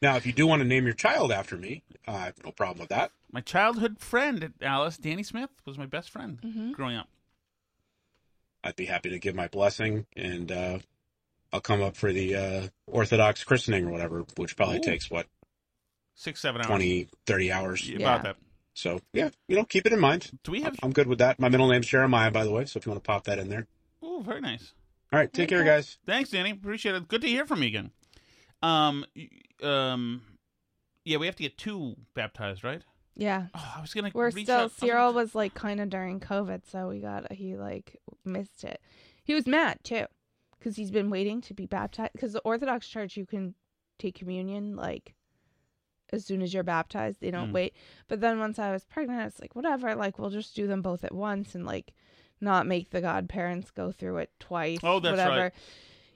Now, 0.00 0.16
if 0.16 0.24
you 0.24 0.32
do 0.32 0.46
want 0.46 0.60
to 0.62 0.66
name 0.68 0.84
your 0.86 0.94
child 0.94 1.32
after 1.32 1.56
me, 1.58 1.82
uh, 2.08 2.12
I 2.12 2.24
have 2.24 2.42
no 2.44 2.50
problem 2.50 2.78
with 2.80 2.88
that. 2.88 3.12
my 3.30 3.42
childhood 3.42 3.98
friend, 3.98 4.54
Alice 4.62 4.96
Danny 4.96 5.22
Smith, 5.22 5.50
was 5.66 5.76
my 5.76 5.86
best 5.86 6.08
friend 6.08 6.38
Mhm. 6.42 6.72
growing 6.72 6.96
up. 6.96 7.08
I'd 8.64 8.76
be 8.76 8.86
happy 8.86 9.10
to 9.10 9.18
give 9.18 9.34
my 9.34 9.48
blessing, 9.48 10.06
and 10.16 10.50
uh, 10.50 10.78
I'll 11.52 11.60
come 11.60 11.82
up 11.82 11.96
for 11.96 12.12
the 12.12 12.36
uh, 12.36 12.68
Orthodox 12.86 13.44
christening 13.44 13.86
or 13.86 13.90
whatever, 13.90 14.24
which 14.36 14.56
probably 14.56 14.78
Ooh. 14.78 14.82
takes, 14.82 15.10
what, 15.10 15.26
Six, 16.14 16.40
seven 16.40 16.60
hours. 16.60 16.68
20, 16.68 17.08
30 17.26 17.52
hours. 17.52 17.88
Yeah, 17.88 17.96
About 17.96 18.22
that. 18.24 18.36
So, 18.74 19.00
yeah, 19.12 19.30
you 19.48 19.56
know, 19.56 19.64
keep 19.64 19.86
it 19.86 19.92
in 19.92 20.00
mind. 20.00 20.30
Do 20.44 20.52
we 20.52 20.62
have? 20.62 20.76
I'm 20.82 20.92
good 20.92 21.06
with 21.06 21.18
that. 21.18 21.38
My 21.38 21.48
middle 21.48 21.68
name's 21.68 21.86
Jeremiah, 21.86 22.30
by 22.30 22.44
the 22.44 22.50
way, 22.50 22.64
so 22.64 22.78
if 22.78 22.86
you 22.86 22.90
want 22.90 23.02
to 23.02 23.06
pop 23.06 23.24
that 23.24 23.38
in 23.38 23.48
there. 23.48 23.66
Oh, 24.02 24.22
very 24.24 24.40
nice. 24.40 24.72
All 25.12 25.18
right, 25.18 25.30
take 25.30 25.50
care, 25.50 25.62
guys. 25.62 25.98
Thanks, 26.06 26.30
Danny. 26.30 26.52
Appreciate 26.52 26.94
it. 26.94 27.06
Good 27.06 27.20
to 27.20 27.28
hear 27.28 27.44
from 27.44 27.62
you 27.62 27.68
again. 27.68 27.90
Um, 28.62 29.04
um, 29.62 30.22
yeah, 31.04 31.18
we 31.18 31.26
have 31.26 31.36
to 31.36 31.42
get 31.42 31.58
two 31.58 31.96
baptized, 32.14 32.64
right? 32.64 32.82
Yeah. 33.14 33.46
Oh, 33.54 33.74
I 33.76 33.80
was 33.80 33.92
gonna. 33.94 34.10
We're 34.14 34.30
reach 34.30 34.46
still 34.46 34.56
out- 34.58 34.62
was 34.64 34.72
Cyril 34.72 35.12
was 35.12 35.34
like 35.34 35.54
kind 35.54 35.80
of 35.80 35.90
during 35.90 36.20
COVID, 36.20 36.62
so 36.70 36.88
we 36.88 36.98
got 37.00 37.30
he 37.32 37.56
like 37.56 38.00
missed 38.24 38.64
it. 38.64 38.80
He 39.22 39.34
was 39.34 39.46
mad 39.46 39.78
too, 39.84 40.06
because 40.58 40.76
he's 40.76 40.90
been 40.90 41.10
waiting 41.10 41.40
to 41.42 41.54
be 41.54 41.66
baptized. 41.66 42.12
Because 42.12 42.32
the 42.32 42.40
Orthodox 42.40 42.88
Church, 42.88 43.16
you 43.16 43.26
can 43.26 43.54
take 43.98 44.14
communion 44.14 44.76
like 44.76 45.14
as 46.12 46.24
soon 46.24 46.42
as 46.42 46.52
you're 46.54 46.62
baptized. 46.62 47.20
They 47.20 47.30
don't 47.30 47.50
Mm. 47.50 47.54
wait. 47.54 47.74
But 48.08 48.20
then 48.20 48.38
once 48.38 48.58
I 48.58 48.72
was 48.72 48.84
pregnant, 48.84 49.26
it's 49.26 49.40
like 49.40 49.54
whatever. 49.54 49.94
Like 49.94 50.18
we'll 50.18 50.30
just 50.30 50.56
do 50.56 50.66
them 50.66 50.82
both 50.82 51.04
at 51.04 51.14
once 51.14 51.54
and 51.54 51.64
like 51.66 51.92
not 52.40 52.66
make 52.66 52.90
the 52.90 53.00
godparents 53.00 53.70
go 53.70 53.92
through 53.92 54.16
it 54.18 54.30
twice. 54.40 54.80
Oh, 54.82 55.00
that's 55.00 55.12
whatever. 55.12 55.40
right. 55.42 55.52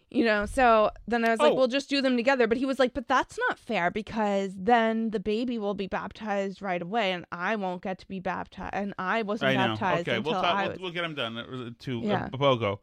You 0.08 0.24
know, 0.24 0.46
so 0.46 0.92
then 1.08 1.24
I 1.24 1.30
was 1.30 1.40
like, 1.40 1.52
Oh. 1.52 1.54
we'll 1.56 1.66
just 1.66 1.90
do 1.90 2.00
them 2.00 2.16
together. 2.16 2.46
But 2.46 2.58
he 2.58 2.64
was 2.64 2.78
like, 2.78 2.94
but 2.94 3.08
that's 3.08 3.36
not 3.48 3.58
fair 3.58 3.90
because 3.90 4.52
then 4.56 5.10
the 5.10 5.18
baby 5.18 5.58
will 5.58 5.74
be 5.74 5.88
baptized 5.88 6.62
right 6.62 6.80
away 6.80 7.10
and 7.10 7.24
I 7.32 7.56
won't 7.56 7.82
get 7.82 7.98
to 7.98 8.06
be 8.08 8.20
baptized. 8.20 8.72
And 8.72 8.94
I 9.00 9.22
wasn't 9.22 9.50
I 9.50 9.66
baptized 9.66 10.08
Okay, 10.08 10.18
until 10.18 10.32
we'll, 10.32 10.40
talk, 10.40 10.54
I 10.54 10.68
we'll, 10.68 10.76
we'll 10.80 10.90
get 10.92 11.02
them 11.02 11.16
done 11.16 11.36
uh, 11.36 11.70
to 11.80 11.98
Yeah. 12.04 12.28
uh, 12.32 12.36
BOGO. 12.36 12.78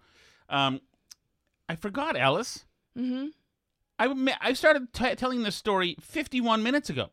Um, 0.49 0.82
I 1.69 1.76
forgot, 1.78 2.17
Alice. 2.17 2.65
hmm 2.95 3.28
I 3.97 4.36
I 4.41 4.53
started 4.53 4.91
t- 4.91 5.15
telling 5.15 5.43
this 5.43 5.55
story 5.55 5.95
51 6.01 6.61
minutes 6.61 6.89
ago. 6.89 7.09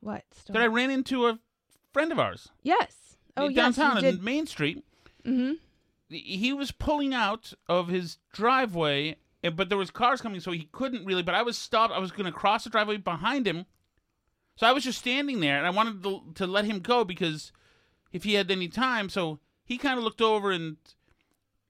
What? 0.00 0.22
Story? 0.32 0.58
that 0.58 0.62
I 0.62 0.66
ran 0.66 0.90
into 0.90 1.26
a 1.26 1.38
friend 1.92 2.12
of 2.12 2.18
ours 2.20 2.50
Yes. 2.62 3.16
Oh, 3.36 3.50
downtown 3.50 3.92
you 3.92 3.96
on 3.96 4.02
did. 4.02 4.22
Main 4.22 4.46
Street. 4.46 4.84
hmm 5.24 5.52
He 6.10 6.52
was 6.52 6.72
pulling 6.72 7.14
out 7.14 7.52
of 7.68 7.88
his 7.88 8.18
driveway, 8.32 9.16
eh, 9.44 9.50
but 9.50 9.68
there 9.68 9.78
was 9.78 9.90
cars 9.90 10.20
coming, 10.20 10.40
so 10.40 10.50
he 10.50 10.68
couldn't 10.72 11.06
really. 11.06 11.22
But 11.22 11.36
I 11.36 11.42
was 11.42 11.56
stopped. 11.56 11.94
I 11.94 11.98
was 11.98 12.10
going 12.10 12.26
to 12.26 12.32
cross 12.32 12.64
the 12.64 12.70
driveway 12.70 12.96
behind 12.96 13.46
him, 13.46 13.66
so 14.56 14.66
I 14.66 14.72
was 14.72 14.84
just 14.84 14.98
standing 14.98 15.40
there, 15.40 15.56
and 15.56 15.66
I 15.66 15.70
wanted 15.70 16.02
to, 16.02 16.22
to 16.34 16.46
let 16.46 16.64
him 16.66 16.80
go 16.80 17.04
because 17.04 17.52
if 18.12 18.24
he 18.24 18.34
had 18.34 18.50
any 18.50 18.68
time, 18.68 19.08
so 19.08 19.38
he 19.64 19.78
kind 19.78 19.98
of 19.98 20.04
looked 20.04 20.20
over 20.20 20.50
and 20.50 20.76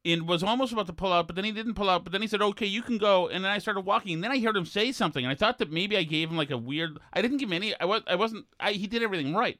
and 0.05 0.27
was 0.27 0.43
almost 0.43 0.73
about 0.73 0.87
to 0.87 0.93
pull 0.93 1.13
out, 1.13 1.27
but 1.27 1.37
then 1.37 1.45
he 1.45 1.53
didn't 1.53 1.75
pull 1.75 1.91
out. 1.91 2.05
But 2.05 2.13
then 2.13 2.23
he 2.23 2.29
said, 2.29 2.41
"Okay, 2.41 2.67
you 2.67 2.83
can 2.83 2.99
go." 2.99 3.29
And 3.29 3.45
then 3.45 3.53
I 3.53 3.59
started 3.59 3.83
walking. 3.83 4.15
And 4.15 4.25
then 4.25 4.33
I 4.33 4.41
heard 4.41 4.57
him 4.57 4.65
say 4.65 4.93
something, 4.93 5.25
and 5.25 5.31
I 5.31 5.35
thought 5.35 5.59
that 5.59 5.71
maybe 5.71 5.97
I 5.97 6.03
gave 6.03 6.31
him 6.31 6.37
like 6.37 6.51
a 6.51 6.57
weird. 6.57 6.99
I 7.13 7.21
didn't 7.21 7.37
give 7.37 7.49
him 7.49 7.53
any. 7.53 7.79
I 7.79 7.85
was. 7.85 8.03
I 8.07 8.15
wasn't. 8.15 8.47
I, 8.59 8.73
he 8.73 8.87
did 8.87 9.03
everything 9.03 9.35
right. 9.35 9.59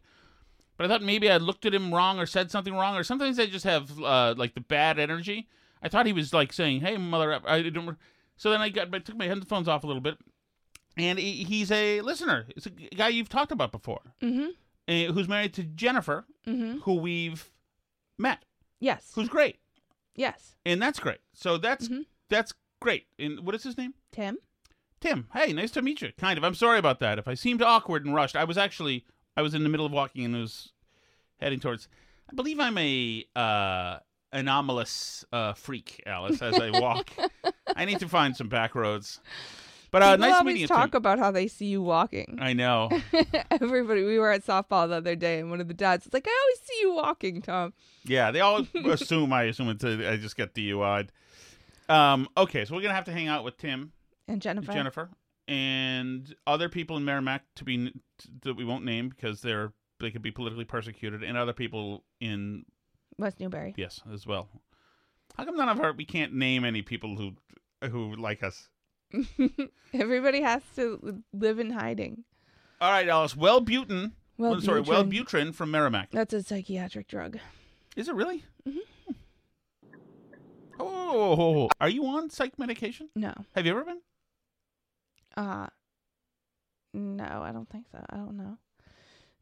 But 0.81 0.91
I 0.91 0.95
thought 0.95 1.03
maybe 1.03 1.31
I 1.31 1.37
looked 1.37 1.67
at 1.67 1.75
him 1.75 1.93
wrong 1.95 2.19
or 2.19 2.25
said 2.25 2.51
something 2.51 2.73
wrong, 2.73 2.97
or 2.97 3.05
sometimes 3.05 3.39
I 3.39 3.45
just 3.45 3.67
have 3.67 4.01
uh, 4.03 4.33
like 4.35 4.55
the 4.55 4.63
bad 4.63 4.99
energy. 4.99 5.47
I 5.83 5.91
thought 5.91 6.07
he 6.07 6.15
was 6.15 6.33
like 6.33 6.55
saying, 6.55 6.81
"Hey, 6.81 6.97
mother," 6.97 7.39
I 7.47 7.61
didn't. 7.61 7.99
So 8.39 8.49
then 8.51 8.63
I 8.63 8.71
got, 8.71 8.89
I 8.95 8.99
took 9.01 9.15
my 9.19 9.27
headphones 9.27 9.69
off 9.69 9.85
a 9.85 9.87
little 9.87 10.01
bit, 10.01 10.17
and 10.97 11.19
he, 11.19 11.45
he's 11.45 11.71
a 11.71 12.01
listener. 12.01 12.47
It's 12.57 12.65
a 12.65 12.71
guy 12.71 13.09
you've 13.09 13.29
talked 13.29 13.53
about 13.53 13.73
before, 13.73 14.01
hmm 14.23 14.47
uh, 14.89 15.13
who's 15.13 15.29
married 15.29 15.53
to 15.53 15.65
Jennifer, 15.65 16.25
hmm 16.47 16.79
who 16.85 16.95
we've 16.95 17.51
met, 18.17 18.43
Yes. 18.79 19.13
who's 19.15 19.29
great, 19.29 19.59
Yes. 20.15 20.57
and 20.65 20.81
that's 20.81 20.99
great. 20.99 21.19
So 21.35 21.59
that's 21.59 21.89
Mm-hmm. 21.89 22.03
that's 22.31 22.55
great. 22.81 23.05
And 23.19 23.41
what 23.41 23.55
is 23.55 23.65
his 23.65 23.77
name? 23.77 23.93
Tim. 24.13 24.39
Tim. 24.99 25.29
Hey, 25.35 25.53
nice 25.53 25.73
to 25.73 25.83
meet 25.83 26.01
you. 26.01 26.13
Kind 26.17 26.39
of. 26.39 26.45
I'm 26.45 26.55
sorry 26.55 26.79
about 26.79 27.01
that. 27.01 27.19
If 27.19 27.29
I 27.29 27.35
seemed 27.35 27.61
awkward 27.61 28.07
and 28.07 28.15
rushed, 28.15 28.35
I 28.35 28.45
was 28.45 28.57
actually 28.57 29.05
I 29.37 29.43
was 29.43 29.55
in 29.55 29.63
the 29.63 29.69
middle 29.69 29.87
of 29.87 29.93
walking 29.93 30.25
and 30.25 30.35
was 30.35 30.73
heading 31.41 31.61
towards. 31.61 31.89
I 32.31 32.35
believe 32.35 32.61
I'm 32.61 32.77
a 32.79 33.25
uh, 33.35 33.99
anomalous 34.33 35.25
uh, 35.33 35.53
freak, 35.55 36.03
Alice. 36.07 36.41
As 36.43 36.59
I 36.59 36.71
walk, 36.79 37.11
I 37.77 37.85
need 37.85 38.01
to 38.01 38.09
find 38.09 38.37
some 38.37 38.49
back 38.49 38.75
roads. 38.75 39.21
But 39.93 40.03
uh, 40.03 40.13
People 40.13 40.21
nice 40.29 40.35
always 40.35 40.47
meeting 40.47 40.61
you. 40.63 40.67
talk 40.69 40.95
about 40.95 41.19
how 41.19 41.33
they 41.33 41.49
see 41.49 41.67
you 41.67 41.83
walking. 41.83 42.39
I 42.41 42.53
know. 42.53 42.91
Everybody, 43.51 44.05
we 44.05 44.21
were 44.21 44.31
at 44.31 44.45
softball 44.47 44.89
the 44.89 44.95
other 44.97 45.17
day, 45.17 45.41
and 45.41 45.51
one 45.51 45.61
of 45.61 45.67
the 45.67 45.75
dads 45.75 46.05
was 46.05 46.13
like, 46.15 46.27
"I 46.29 46.39
always 46.45 46.61
see 46.61 46.79
you 46.83 46.95
walking, 46.95 47.43
Tom." 47.43 47.73
Yeah, 48.05 48.31
they 48.31 48.41
all 48.41 48.65
assume 48.87 49.33
I 49.33 49.45
assume 49.45 49.69
it's 49.71 49.83
a, 49.83 50.13
I 50.13 50.17
just 50.17 50.37
get 50.37 50.55
DUI'd. 50.55 51.11
Um, 51.89 52.29
okay, 52.37 52.65
so 52.65 52.75
we're 52.77 52.83
gonna 52.83 52.95
have 52.95 53.07
to 53.07 53.13
hang 53.13 53.27
out 53.27 53.43
with 53.43 53.57
Tim, 53.59 53.91
And 54.29 54.41
Jennifer. 54.41 54.73
Jennifer, 54.73 55.11
and 55.51 56.33
other 56.47 56.69
people 56.69 56.97
in 56.97 57.05
Merrimack 57.05 57.43
to 57.57 57.65
be 57.65 57.93
that 58.43 58.55
we 58.55 58.65
won't 58.65 58.85
name 58.85 59.09
because 59.09 59.43
they're 59.43 59.73
they 59.99 60.11
could 60.11 60.23
be 60.23 60.31
politically 60.31 60.65
persecuted, 60.65 61.23
and 61.23 61.37
other 61.37 61.53
people 61.53 62.05
in 62.21 62.65
West 63.19 63.41
Newbury. 63.41 63.75
yes 63.77 64.01
as 64.13 64.27
well. 64.27 64.49
How 65.37 65.45
come 65.45 65.57
none 65.57 65.69
of 65.69 65.81
our 65.81 65.93
we 65.93 66.05
can't 66.05 66.33
name 66.33 66.65
any 66.65 66.83
people 66.83 67.17
who 67.17 67.33
who 67.91 68.15
like 68.15 68.43
us? 68.45 68.69
Everybody 69.93 70.41
has 70.41 70.63
to 70.77 71.23
live 71.33 71.59
in 71.59 71.71
hiding. 71.71 72.25
All 72.81 72.91
right, 72.91 73.09
Alice. 73.09 73.35
Wellbutrin. 73.35 74.13
Wellbutrin. 74.39 74.63
sorry, 74.63 74.83
Wellbutrin 74.83 75.53
from 75.53 75.73
Merrimack. 75.73 76.11
That's 76.13 76.33
a 76.33 76.43
psychiatric 76.43 77.09
drug. 77.09 77.39
Is 77.97 78.09
it 78.09 78.15
really? 78.15 78.45
Mm-hmm. 78.67 78.79
Oh, 80.79 81.69
are 81.81 81.89
you 81.89 82.07
on 82.07 82.31
psych 82.31 82.59
medication? 82.59 83.11
No. 83.15 83.35
Have 83.55 83.67
you 83.67 83.73
ever 83.73 83.85
been? 83.85 84.01
Uh 85.37 85.67
no, 86.93 87.43
I 87.43 87.53
don't 87.53 87.69
think 87.69 87.87
so. 87.91 88.05
I 88.11 88.17
don't 88.17 88.37
know. 88.37 88.59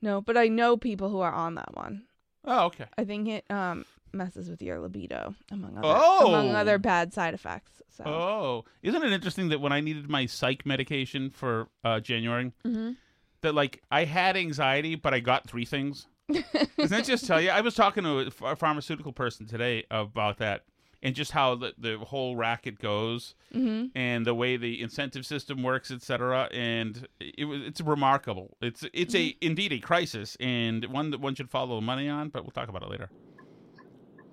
No, 0.02 0.20
but 0.20 0.36
I 0.36 0.48
know 0.48 0.76
people 0.76 1.08
who 1.08 1.20
are 1.20 1.32
on 1.32 1.54
that 1.56 1.74
one. 1.74 2.02
Oh, 2.44 2.66
okay. 2.66 2.86
I 2.96 3.04
think 3.04 3.28
it 3.28 3.44
um 3.50 3.84
messes 4.12 4.48
with 4.48 4.62
your 4.62 4.78
libido 4.80 5.34
among 5.50 5.76
other 5.76 5.88
Oh. 6.00 6.28
among 6.28 6.54
other 6.54 6.78
bad 6.78 7.12
side 7.12 7.34
effects. 7.34 7.82
So 7.90 8.04
Oh, 8.06 8.64
isn't 8.82 9.02
it 9.02 9.12
interesting 9.12 9.48
that 9.48 9.60
when 9.60 9.72
I 9.72 9.80
needed 9.80 10.08
my 10.08 10.26
psych 10.26 10.64
medication 10.64 11.30
for 11.30 11.68
uh, 11.84 12.00
January, 12.00 12.52
Mhm. 12.64 12.96
that 13.42 13.54
like 13.54 13.82
I 13.90 14.04
had 14.04 14.36
anxiety, 14.36 14.94
but 14.94 15.12
I 15.14 15.20
got 15.20 15.48
three 15.48 15.64
things. 15.64 16.06
Doesn't 16.28 16.90
that 16.90 17.04
just 17.04 17.26
tell 17.26 17.40
you? 17.40 17.50
I 17.50 17.60
was 17.62 17.74
talking 17.74 18.04
to 18.04 18.30
a 18.44 18.56
pharmaceutical 18.56 19.12
person 19.12 19.46
today 19.46 19.84
about 19.90 20.38
that, 20.38 20.64
and 21.02 21.14
just 21.14 21.30
how 21.32 21.54
the, 21.54 21.72
the 21.78 21.98
whole 21.98 22.36
racket 22.36 22.78
goes, 22.78 23.34
Mhm. 23.54 23.90
and 23.94 24.26
the 24.26 24.34
way 24.34 24.56
the 24.56 24.80
incentive 24.82 25.24
system 25.24 25.62
works, 25.62 25.90
etc. 25.90 26.48
And 26.52 27.06
it 27.20 27.44
was 27.44 27.62
it's 27.62 27.80
remarkable. 27.80 28.56
It's 28.60 28.84
it's 28.92 29.14
a 29.14 29.36
indeed 29.40 29.72
a 29.72 29.78
crisis, 29.78 30.36
and 30.40 30.84
one 30.86 31.10
that 31.10 31.20
one 31.20 31.34
should 31.34 31.50
follow 31.50 31.76
the 31.76 31.86
money 31.86 32.08
on. 32.08 32.28
But 32.30 32.42
we'll 32.42 32.50
talk 32.50 32.68
about 32.68 32.82
it 32.82 32.88
later. 32.90 33.10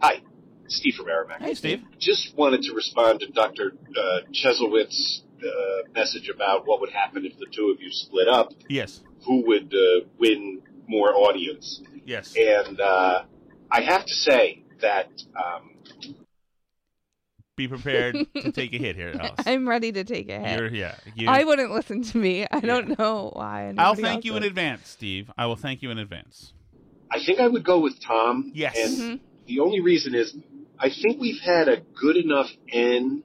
Hi, 0.02 0.22
Steve 0.68 0.96
from 0.96 1.06
Merrimack. 1.08 1.42
Hey, 1.42 1.54
Steve. 1.54 1.84
Just 2.00 2.36
wanted 2.36 2.62
to 2.64 2.74
respond 2.74 3.20
to 3.22 3.28
Dr. 3.32 3.74
Uh, 3.98 4.20
Cheselwitz's 4.32 5.24
uh, 5.44 5.90
message 5.94 6.30
about 6.30 6.66
what 6.68 6.82
would 6.82 6.90
happen 6.92 7.26
if 7.26 7.38
the 7.38 7.46
two 7.52 7.70
of 7.76 7.82
you 7.82 7.90
split 7.92 8.28
up. 8.28 8.50
Yes. 8.70 9.02
Who 9.26 9.46
would 9.48 9.74
uh, 9.74 10.06
win 10.20 10.62
more 10.88 11.14
audience? 11.16 11.82
Yes. 12.06 12.36
And 12.36 12.80
uh, 12.80 13.24
I 13.72 13.82
have 13.82 14.06
to 14.06 14.14
say 14.14 14.64
that 14.82 15.10
um, 15.36 15.72
Be 17.58 17.70
prepared 17.70 18.18
to 18.36 18.52
take 18.52 18.74
a 18.74 18.78
hit 18.78 18.98
here, 18.98 19.14
Alice. 19.20 19.32
I'm 19.46 19.68
ready 19.68 19.92
to 19.94 20.04
take 20.04 20.28
a 20.30 20.40
hit. 20.40 20.60
You're, 20.60 20.68
yeah. 20.70 20.96
you- 21.16 21.30
I 21.30 21.46
wouldn't 21.46 21.72
listen 21.72 22.04
to 22.04 22.18
me. 22.18 22.46
I 22.52 22.60
don't 22.60 23.00
know 23.00 23.30
why. 23.34 23.74
I'll 23.78 23.96
thank 23.96 24.18
else 24.18 24.26
you 24.26 24.36
in 24.36 24.44
advance, 24.44 24.90
Steve. 24.90 25.32
I 25.38 25.46
will 25.46 25.56
thank 25.56 25.82
you 25.82 25.90
in 25.90 25.98
advance. 25.98 26.52
I 27.10 27.20
think 27.26 27.40
I 27.40 27.48
would 27.48 27.64
go 27.64 27.80
with 27.80 27.94
Tom. 28.06 28.52
Yes. 28.54 28.76
And 28.78 28.98
Mm-hmm. 28.98 29.24
the 29.48 29.60
only 29.62 29.80
reason 29.80 30.16
is 30.16 30.36
I 30.78 30.90
think 30.90 31.22
we've 31.22 31.40
had 31.42 31.70
a 31.70 31.80
good 31.80 32.18
enough 32.18 32.50
end 32.70 33.24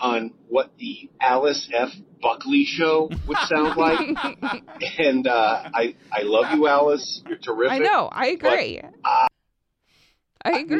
on 0.00 0.32
what 0.48 0.70
the 0.78 1.10
Alice 1.20 1.68
F. 1.74 1.90
Buckley 2.22 2.64
show 2.64 3.10
would 3.26 3.36
sound 3.48 3.76
like. 3.76 4.00
and 4.98 5.26
uh, 5.26 5.68
I 5.74 5.94
I 6.10 6.22
love 6.22 6.56
you, 6.56 6.66
Alice. 6.68 7.22
You're 7.28 7.36
terrific. 7.36 7.72
I 7.72 7.78
know. 7.80 8.08
I 8.10 8.36
but, 8.40 8.46
agree. 8.54 8.80
uh, 9.04 9.26
I 10.42 10.58
agree. 10.60 10.78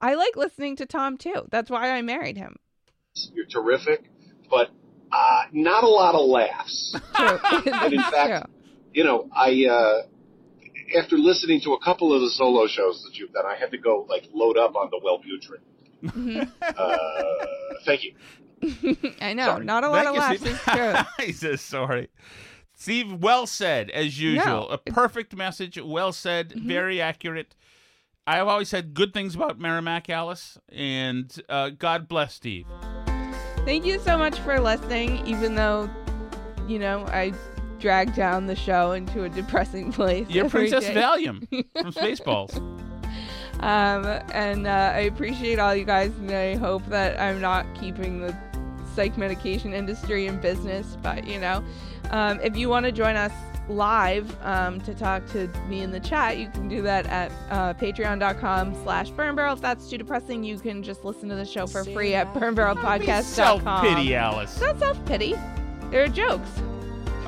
Not 0.00 0.10
I 0.10 0.14
like 0.14 0.36
listening 0.36 0.76
to 0.76 0.86
Tom 0.86 1.16
too. 1.16 1.46
That's 1.50 1.70
why 1.70 1.90
I 1.90 2.02
married 2.02 2.36
him. 2.36 2.56
you're 3.34 3.46
terrific, 3.46 4.04
but 4.50 4.70
uh, 5.12 5.42
not 5.52 5.84
a 5.84 5.88
lot 5.88 6.14
of 6.14 6.26
laughs. 6.28 6.94
And 7.18 7.92
in 7.92 8.00
That's 8.00 8.10
fact, 8.10 8.50
you 8.92 9.04
know, 9.04 9.28
I 9.34 9.66
uh, 9.66 10.02
after 10.98 11.16
listening 11.16 11.60
to 11.62 11.72
a 11.72 11.80
couple 11.82 12.12
of 12.14 12.20
the 12.20 12.30
solo 12.30 12.66
shows 12.66 13.02
that 13.04 13.18
you've 13.18 13.32
done, 13.32 13.44
I 13.46 13.56
had 13.56 13.70
to 13.72 13.78
go 13.78 14.06
like 14.08 14.28
load 14.32 14.56
up 14.56 14.74
on 14.76 14.90
the 14.90 15.00
Wellbutrin. 15.04 15.60
true. 16.12 16.42
Uh, 16.62 17.46
thank 17.84 18.02
you. 18.04 18.14
I 19.20 19.34
know. 19.34 19.58
Not 19.58 19.84
a 19.84 19.88
lot 19.90 20.04
Thank 20.04 20.08
of 20.08 20.14
you, 20.14 20.20
laughs. 20.20 20.40
Steve. 20.40 20.52
It's 20.54 20.64
true. 20.64 21.26
he 21.26 21.32
says 21.32 21.60
sorry. 21.60 22.08
Steve, 22.74 23.12
well 23.22 23.46
said 23.46 23.90
as 23.90 24.20
usual. 24.20 24.44
No. 24.44 24.66
A 24.66 24.78
perfect 24.78 25.34
message. 25.34 25.78
Well 25.82 26.12
said. 26.12 26.50
Mm-hmm. 26.50 26.68
Very 26.68 27.00
accurate. 27.00 27.54
I've 28.26 28.48
always 28.48 28.68
said 28.68 28.92
good 28.92 29.14
things 29.14 29.36
about 29.36 29.60
Merrimack, 29.60 30.10
Alice, 30.10 30.58
and 30.68 31.32
uh, 31.48 31.70
God 31.70 32.08
bless 32.08 32.34
Steve. 32.34 32.66
Thank 33.64 33.84
you 33.84 34.00
so 34.00 34.18
much 34.18 34.38
for 34.40 34.58
listening, 34.60 35.24
even 35.26 35.54
though, 35.54 35.88
you 36.66 36.78
know, 36.78 37.06
I 37.06 37.32
dragged 37.78 38.16
down 38.16 38.46
the 38.46 38.56
show 38.56 38.92
into 38.92 39.24
a 39.24 39.28
depressing 39.28 39.92
place. 39.92 40.28
You're 40.28 40.48
Princess 40.48 40.86
day. 40.86 40.94
Valium 40.94 41.46
from 41.80 41.92
Spaceballs. 41.92 42.72
Um, 43.60 44.04
and 44.32 44.66
uh, 44.66 44.92
I 44.94 45.00
appreciate 45.00 45.58
all 45.58 45.74
you 45.74 45.86
guys, 45.86 46.12
and 46.18 46.30
I 46.30 46.56
hope 46.56 46.84
that 46.88 47.18
I'm 47.18 47.40
not 47.40 47.64
keeping 47.74 48.20
the 48.20 48.36
psych 48.94 49.16
medication 49.16 49.72
industry 49.72 50.26
in 50.26 50.38
business. 50.42 50.98
But 51.02 51.26
you 51.26 51.40
know, 51.40 51.64
um, 52.10 52.38
if 52.40 52.54
you 52.54 52.68
want 52.68 52.84
to 52.84 52.92
join 52.92 53.16
us 53.16 53.32
live 53.68 54.36
um, 54.44 54.80
to 54.82 54.94
talk 54.94 55.26
to 55.28 55.48
me 55.68 55.80
in 55.82 55.90
the 55.90 56.00
chat, 56.00 56.38
you 56.38 56.48
can 56.50 56.68
do 56.68 56.82
that 56.82 57.06
at 57.06 57.32
uh, 57.50 57.74
Patreon.com/slash 57.74 59.10
BurnBarrel. 59.12 59.54
If 59.54 59.60
that's 59.60 59.88
too 59.88 59.98
depressing, 59.98 60.44
you 60.44 60.58
can 60.58 60.82
just 60.82 61.04
listen 61.04 61.28
to 61.28 61.34
the 61.34 61.44
show 61.44 61.66
for 61.66 61.84
free 61.84 62.14
at 62.14 62.32
BurnBarrelPodcast.com. 62.34 63.22
Self-pity, 63.22 64.14
Alice. 64.14 64.52
It's 64.52 64.62
not 64.62 64.78
self 64.78 65.04
pity. 65.06 65.34
There 65.90 66.04
are 66.04 66.08
jokes. 66.08 66.50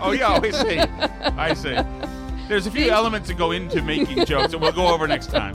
Oh 0.01 0.13
yeah, 0.13 0.41
I 0.43 0.51
see. 0.51 0.79
I 1.37 1.55
see. 1.55 1.77
There's 2.49 2.67
a 2.67 2.71
few 2.71 2.91
elements 2.91 3.29
that 3.29 3.37
go 3.37 3.51
into 3.51 3.83
making 3.83 4.25
jokes 4.25 4.53
and 4.53 4.63
we'll 4.63 4.73
go 4.73 4.87
over 4.87 5.07
next 5.07 5.27
time. 5.31 5.55